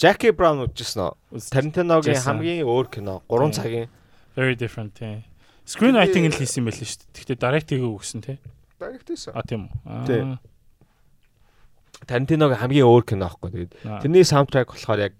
[0.00, 1.40] Jackie Brown үзчихсэн үү?
[1.52, 3.56] Тарантиногийн хамгийн өөр кино 3 Тий.
[3.56, 3.88] цагийн
[4.36, 4.92] Very different
[5.70, 5.78] тий.
[5.78, 7.14] Screenwriting л хийсэн байл шүү дээ.
[7.14, 8.38] Гэхдээ direct-ийг өгсөн тий.
[8.80, 9.34] дагтайсан.
[9.36, 10.06] А тийм үү.
[10.08, 10.20] Тий.
[10.24, 10.38] Аа.
[12.08, 13.52] Тарантиногийн хамгийн өөр кино аахгүй.
[13.52, 13.72] Тэгээд
[14.02, 15.14] тэрний саундтрек болохоор яг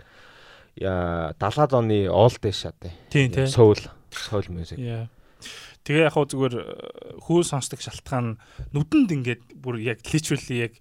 [0.80, 2.76] яа 70-аад оны old days шат.
[3.12, 3.28] Тий.
[3.46, 3.78] Soul
[4.10, 4.80] soul music.
[4.80, 5.08] Яа.
[5.84, 6.64] Тэгээ яг хөө зүгээр э,
[7.24, 8.36] хүү сонсдог шалтгаан
[8.76, 10.72] нүдэнд ингээд бүр яг literally яг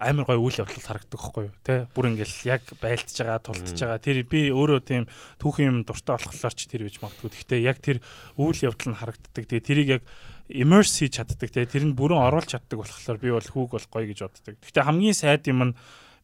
[0.00, 1.86] амар гой үйл явдал харагддаг байхгүй юу те?
[1.94, 4.02] Бүр ингээл яг байлтж байгаа тултж байгаа.
[4.02, 5.06] Тэр би өөрөө тийм
[5.38, 7.30] түүхэн юм дуртай болохоор ч тэр гэж магадгүй.
[7.30, 8.02] Гэхдээ яг тэр
[8.34, 9.44] үйл явдал нь харагддаг.
[9.46, 10.02] Тэгээ тэрийг яг
[10.50, 11.62] immerse хийж чаддаг те?
[11.62, 14.58] Тэр нь бүрэн оруулж чаддаг болохоор би бол хүүг бол гоё гэж боддог.
[14.58, 15.76] Гэхдээ хамгийн сайд юм нь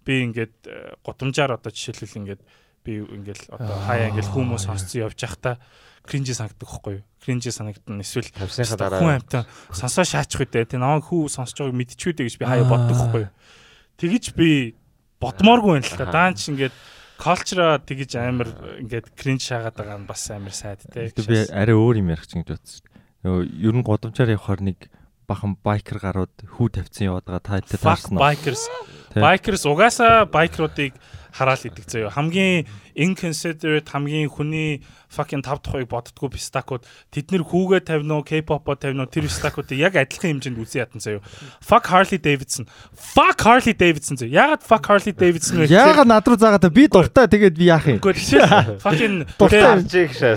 [0.02, 2.42] би ингээд э, гудамжаар одоо жишээлбэл ингээд
[2.82, 5.62] би ингээл одоо хаяа ингээл хүмүүс сонсцсон явж байхдаа
[6.02, 7.04] кринжи санагддаг байхгүй юу?
[7.22, 8.02] Кринжи санагдана.
[8.02, 12.34] Эсвэл Тавсныхаа хүн дараа амтан сонсоо шаачих үедээ тий намайг хүү сонсож байгааг мэдчихвүдэ гэж
[12.40, 13.32] би хаяа боддог байхгүй юу
[14.00, 14.74] тэгэж би
[15.20, 16.16] бодмооргүй байна л та Аха.
[16.16, 16.74] даанч ингээд
[17.20, 18.48] culture тэгэж амар
[18.80, 22.40] ингээд кринж шаагаад байгаа нь бас амар сайд Гэтэ би арай өөр юм ярих чинь
[22.40, 22.84] гэж бодсон.
[23.20, 24.78] Нөгөө ер нь годамжаар явахаар нэг
[25.28, 28.16] бахан байкер гарууд хүү тавьсан яваад байгаа та таарсан
[29.10, 29.22] Тий.
[29.22, 30.94] bikers угаасаа байкеруудыг
[31.34, 36.86] хараал идэг заяа хамгийн inconsiderate хамгийн хүний fucking тав тухайг боддгоо пистакууд.
[37.10, 41.02] Тэд нэр хүүгээ тавина уу K-pop-о тавина уу тэр пистакуудыг яг адилхан хэмжээнд үзэн ятан
[41.02, 41.22] заяа
[41.58, 42.70] fuck Harley Davidson.
[42.94, 45.70] Fuck Harley Davidson заяа ягаад fuck Harley Davidson вэ?
[45.74, 46.70] Яагаад над руу заагаад та?
[46.70, 47.98] би дуртай тэгээд би яах юм?
[47.98, 49.16] Үгүй тийм fucking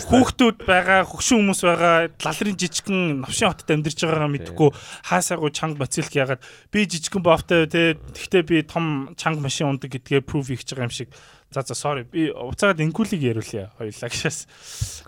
[0.10, 4.70] хүүхдүүд байгаа, хөгшин хүмүүс байгаа, лалрын жижигхэн навшин хотод амьдарч байгаагаа мэдгүй
[5.06, 6.42] хаасаагүй чанга бацилк ягаад
[6.74, 10.94] би жижигхэн бовтой те тэгтээ би том чанга машин ундаг гэдгээ proof хийж байгаа юм
[10.94, 11.10] шиг.
[11.54, 13.70] За за sorry би уцаад инкулиг яриулъя.
[13.78, 14.48] Хоёлаа гişээс.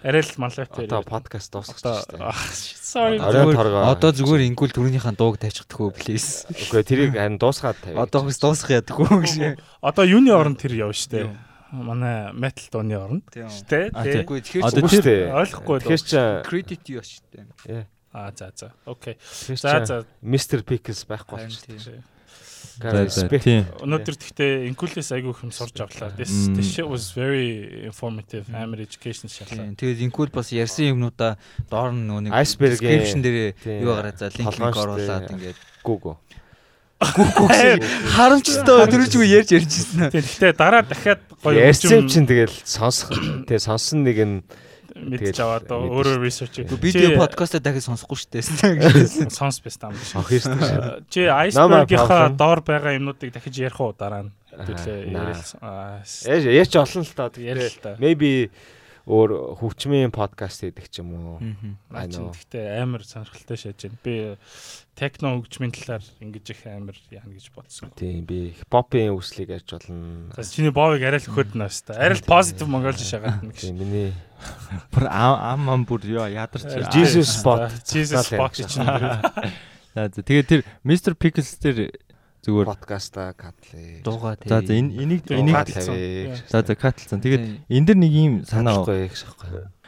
[0.03, 0.85] Арай л манлайтай.
[0.85, 2.05] Одоо подкаст байна.
[2.29, 3.17] ah, shit, sorry.
[3.17, 6.45] Одоо зүгээр ингүүл төрөнийхөө дууг тавьчихдаг хөө please.
[6.53, 7.97] Үгүй тэрийг харин дуусгаад тавь.
[7.97, 9.57] Одоо хөөс дуусгах яадаг хөө гэж.
[9.81, 11.33] Одоо юуны оронд тэр явна штэ.
[11.73, 13.25] Манай metal дооны оронд.
[13.33, 13.89] А, тий.
[13.89, 14.21] тий.
[14.21, 15.23] Тэгэхгүй тэгэхээр Одоо тэр- шүү дээ.
[15.33, 17.25] Ойлгохгүй Тэгэхээр чи credit юу шүү
[17.65, 17.85] дээ.
[18.13, 18.69] Аа за за.
[18.85, 19.17] Окей.
[19.57, 20.05] За за.
[20.21, 22.05] Mr Pickles байхгүй Харин
[22.81, 26.11] Өнөөдөр тэгтээ инкулээс айгүй хэм сурж авлаа.
[26.17, 29.31] This this shit was very informative, амар education.
[29.31, 29.75] Тийм.
[29.79, 31.39] Тэгээд инкүүл бас ярьсан юмнуудаа
[31.71, 34.83] доор нь нөгөө нэг description дээр юу гараад за линк Толгоон линк штэ.
[34.83, 36.15] оруулаад ингээд Гүүгөө.
[38.15, 40.11] харамчтай дөрөвчгүй ярьж ярьжсэн.
[40.11, 43.11] Тийм гэхдээ дараа дахиад гоё Ярьсан юм чинь тэгэл сонсох
[43.47, 44.35] тэгээ сонсон нэг нь
[44.95, 49.29] мэдж аваад өөрөө research Гэхдээ видео подкастаа дахиад сонсохгүй шүү дээ.
[49.39, 49.91] сонс бис таам.
[50.15, 51.03] ох ирсэн шээ.
[51.11, 54.31] Чи Намаа iceberg-ийнхаа доор байгаа юмнуудыг дахиж ярих уу дараа нь?
[54.55, 57.27] С- Яаж ярьж олон л таа.
[57.35, 57.99] ярил л та.
[57.99, 58.47] maybe
[59.05, 61.37] өөр хөгжмийн подкаст хийдэг ч юм уу.
[61.93, 62.33] Know.
[62.33, 64.01] гэхдээ амар сонирхолтой шааж байна.
[64.01, 64.15] Би
[64.97, 67.93] техно хөгжмийн талаар ингэж их амар яана гэж бодсон.
[67.93, 70.33] Тийм би хипхопын үслийг ярьж болно.
[70.33, 72.01] За чиний боовыг арай л өхөднө өстой.
[72.01, 74.09] Арай л positive монголж шагаад нэг Тийм миний
[74.89, 76.65] Бүр ам ам бүр ёо ядарч.
[76.89, 77.69] Jesus spot.
[77.85, 78.89] Jesus spot чинь.
[79.95, 81.95] За тэгээд тэр Mr Pickles дээр
[82.45, 84.05] зүгээр подкаста катлээ.
[84.05, 84.49] Дуугаа тий.
[84.53, 85.95] За за энэ энийг энийг Катлсан.
[86.45, 87.17] за за катлсан.
[87.25, 89.09] Тэгээд энэ дэр нэг юм санаа аахгүй.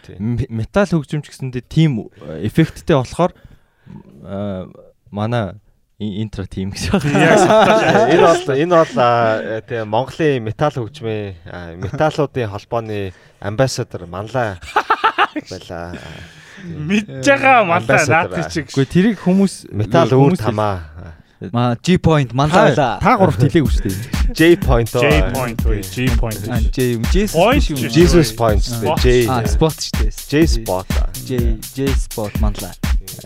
[0.01, 0.17] Тийм.
[0.41, 2.09] м- метал хөгжимч гэсэндээ тим
[2.41, 3.33] эффекттэй болохоор
[4.25, 4.65] аа,
[5.11, 5.53] манай
[5.99, 8.09] ин- интро тим гэж байна.
[8.09, 8.93] Энэ бол энэ бол
[9.67, 14.57] тийм Монголын метал хөгжмийн аа, металлуудын холбооны амбассадор манлаа
[15.49, 15.93] байла.
[16.57, 18.09] Мэдж байгаа Ambassador.
[18.33, 18.65] наадах чиг.
[18.73, 21.13] Гэхдээ тэрийг хүмүүс Метал үр тамаа.
[21.53, 22.97] Маа G point та манлаа.
[22.97, 24.33] та гуравт хэлээгүй шүү дээ.
[24.33, 24.89] J point.
[24.89, 25.57] J point
[25.93, 26.41] G point.
[26.73, 27.03] J юм.
[27.13, 27.29] J
[27.93, 28.61] Jesus point.
[29.05, 29.29] J.
[29.29, 30.11] А spot шүү дээ.
[30.29, 30.87] J spot.
[31.29, 32.73] J J spot манлаа.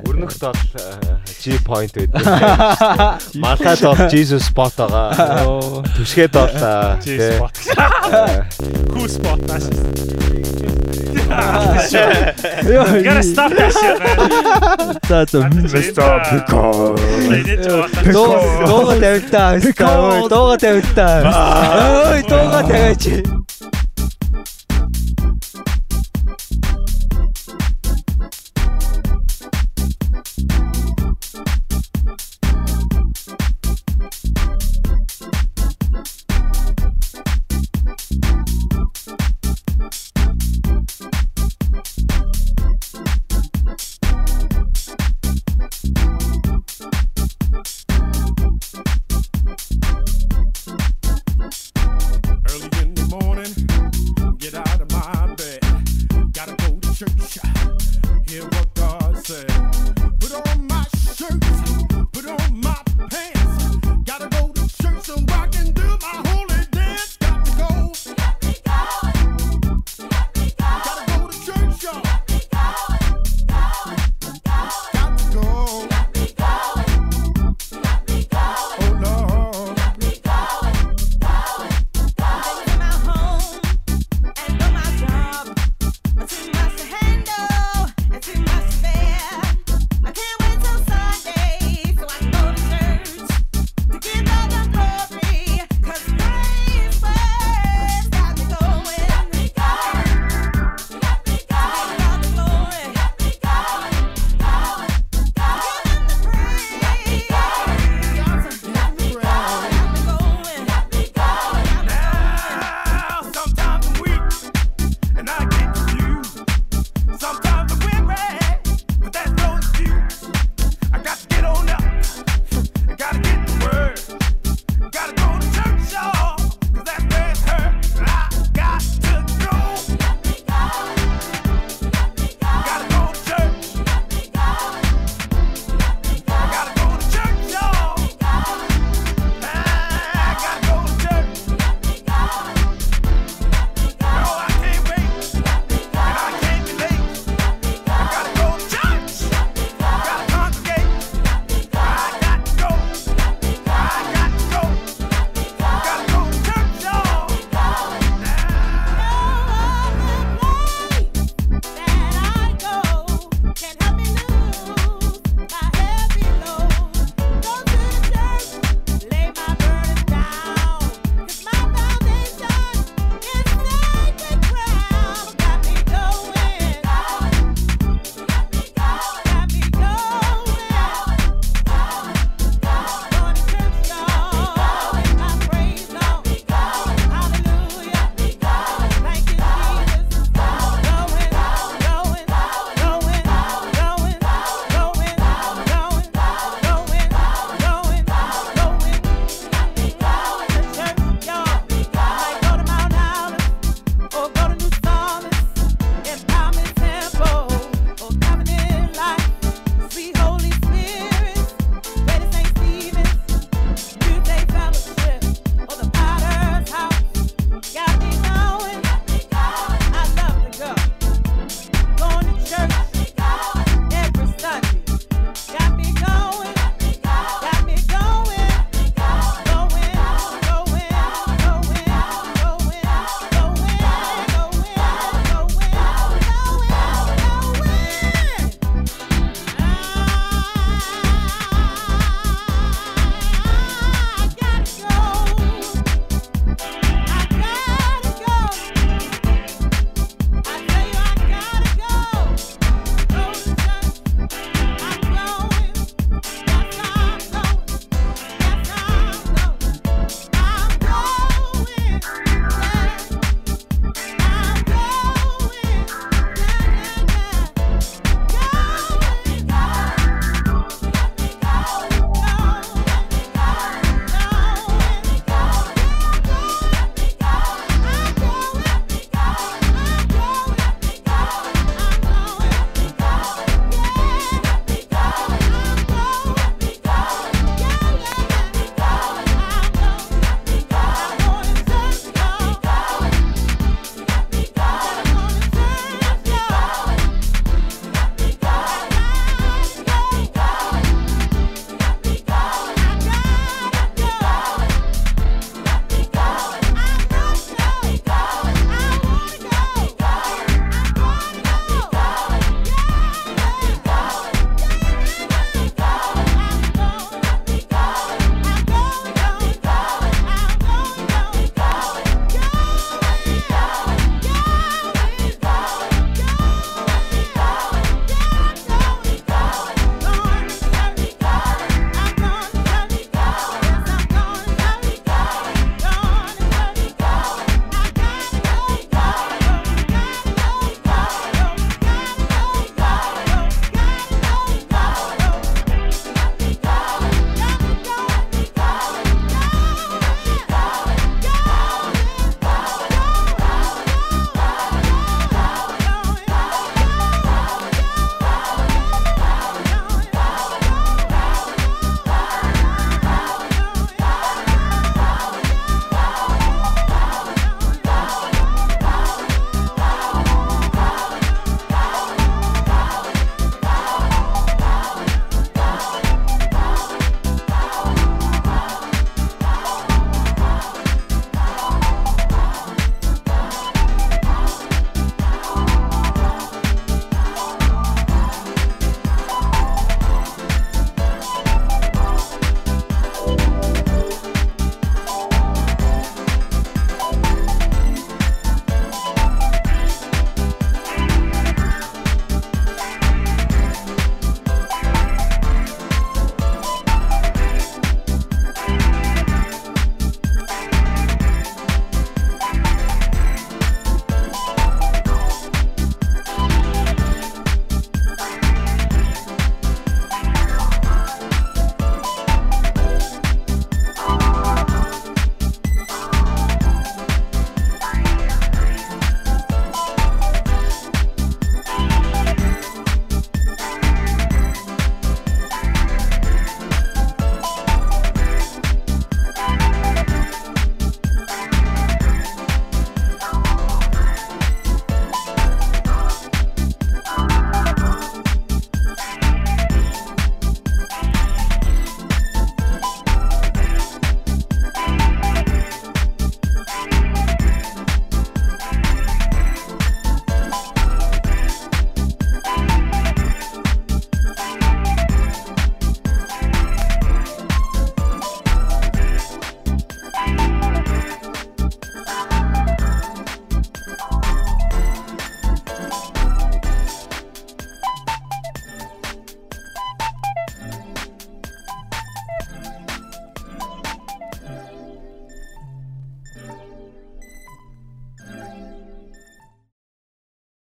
[0.03, 2.19] Өрнөхт бол аа, G point байдаг.
[3.43, 5.47] Малхад бол Jesus spot байгаа.
[5.47, 5.79] Оо.
[5.95, 7.55] Түшгээд бол аа, G тий, spot.
[8.91, 9.39] Who spot
[11.32, 14.18] You gotta stop that shit, man.
[15.08, 16.22] That's a Mr.
[16.30, 16.95] Pickle.
[18.12, 19.60] Дууга тавьтаа.
[20.30, 21.18] Дууга тавьтаа.
[22.12, 23.03] Ой, дууга тавиач.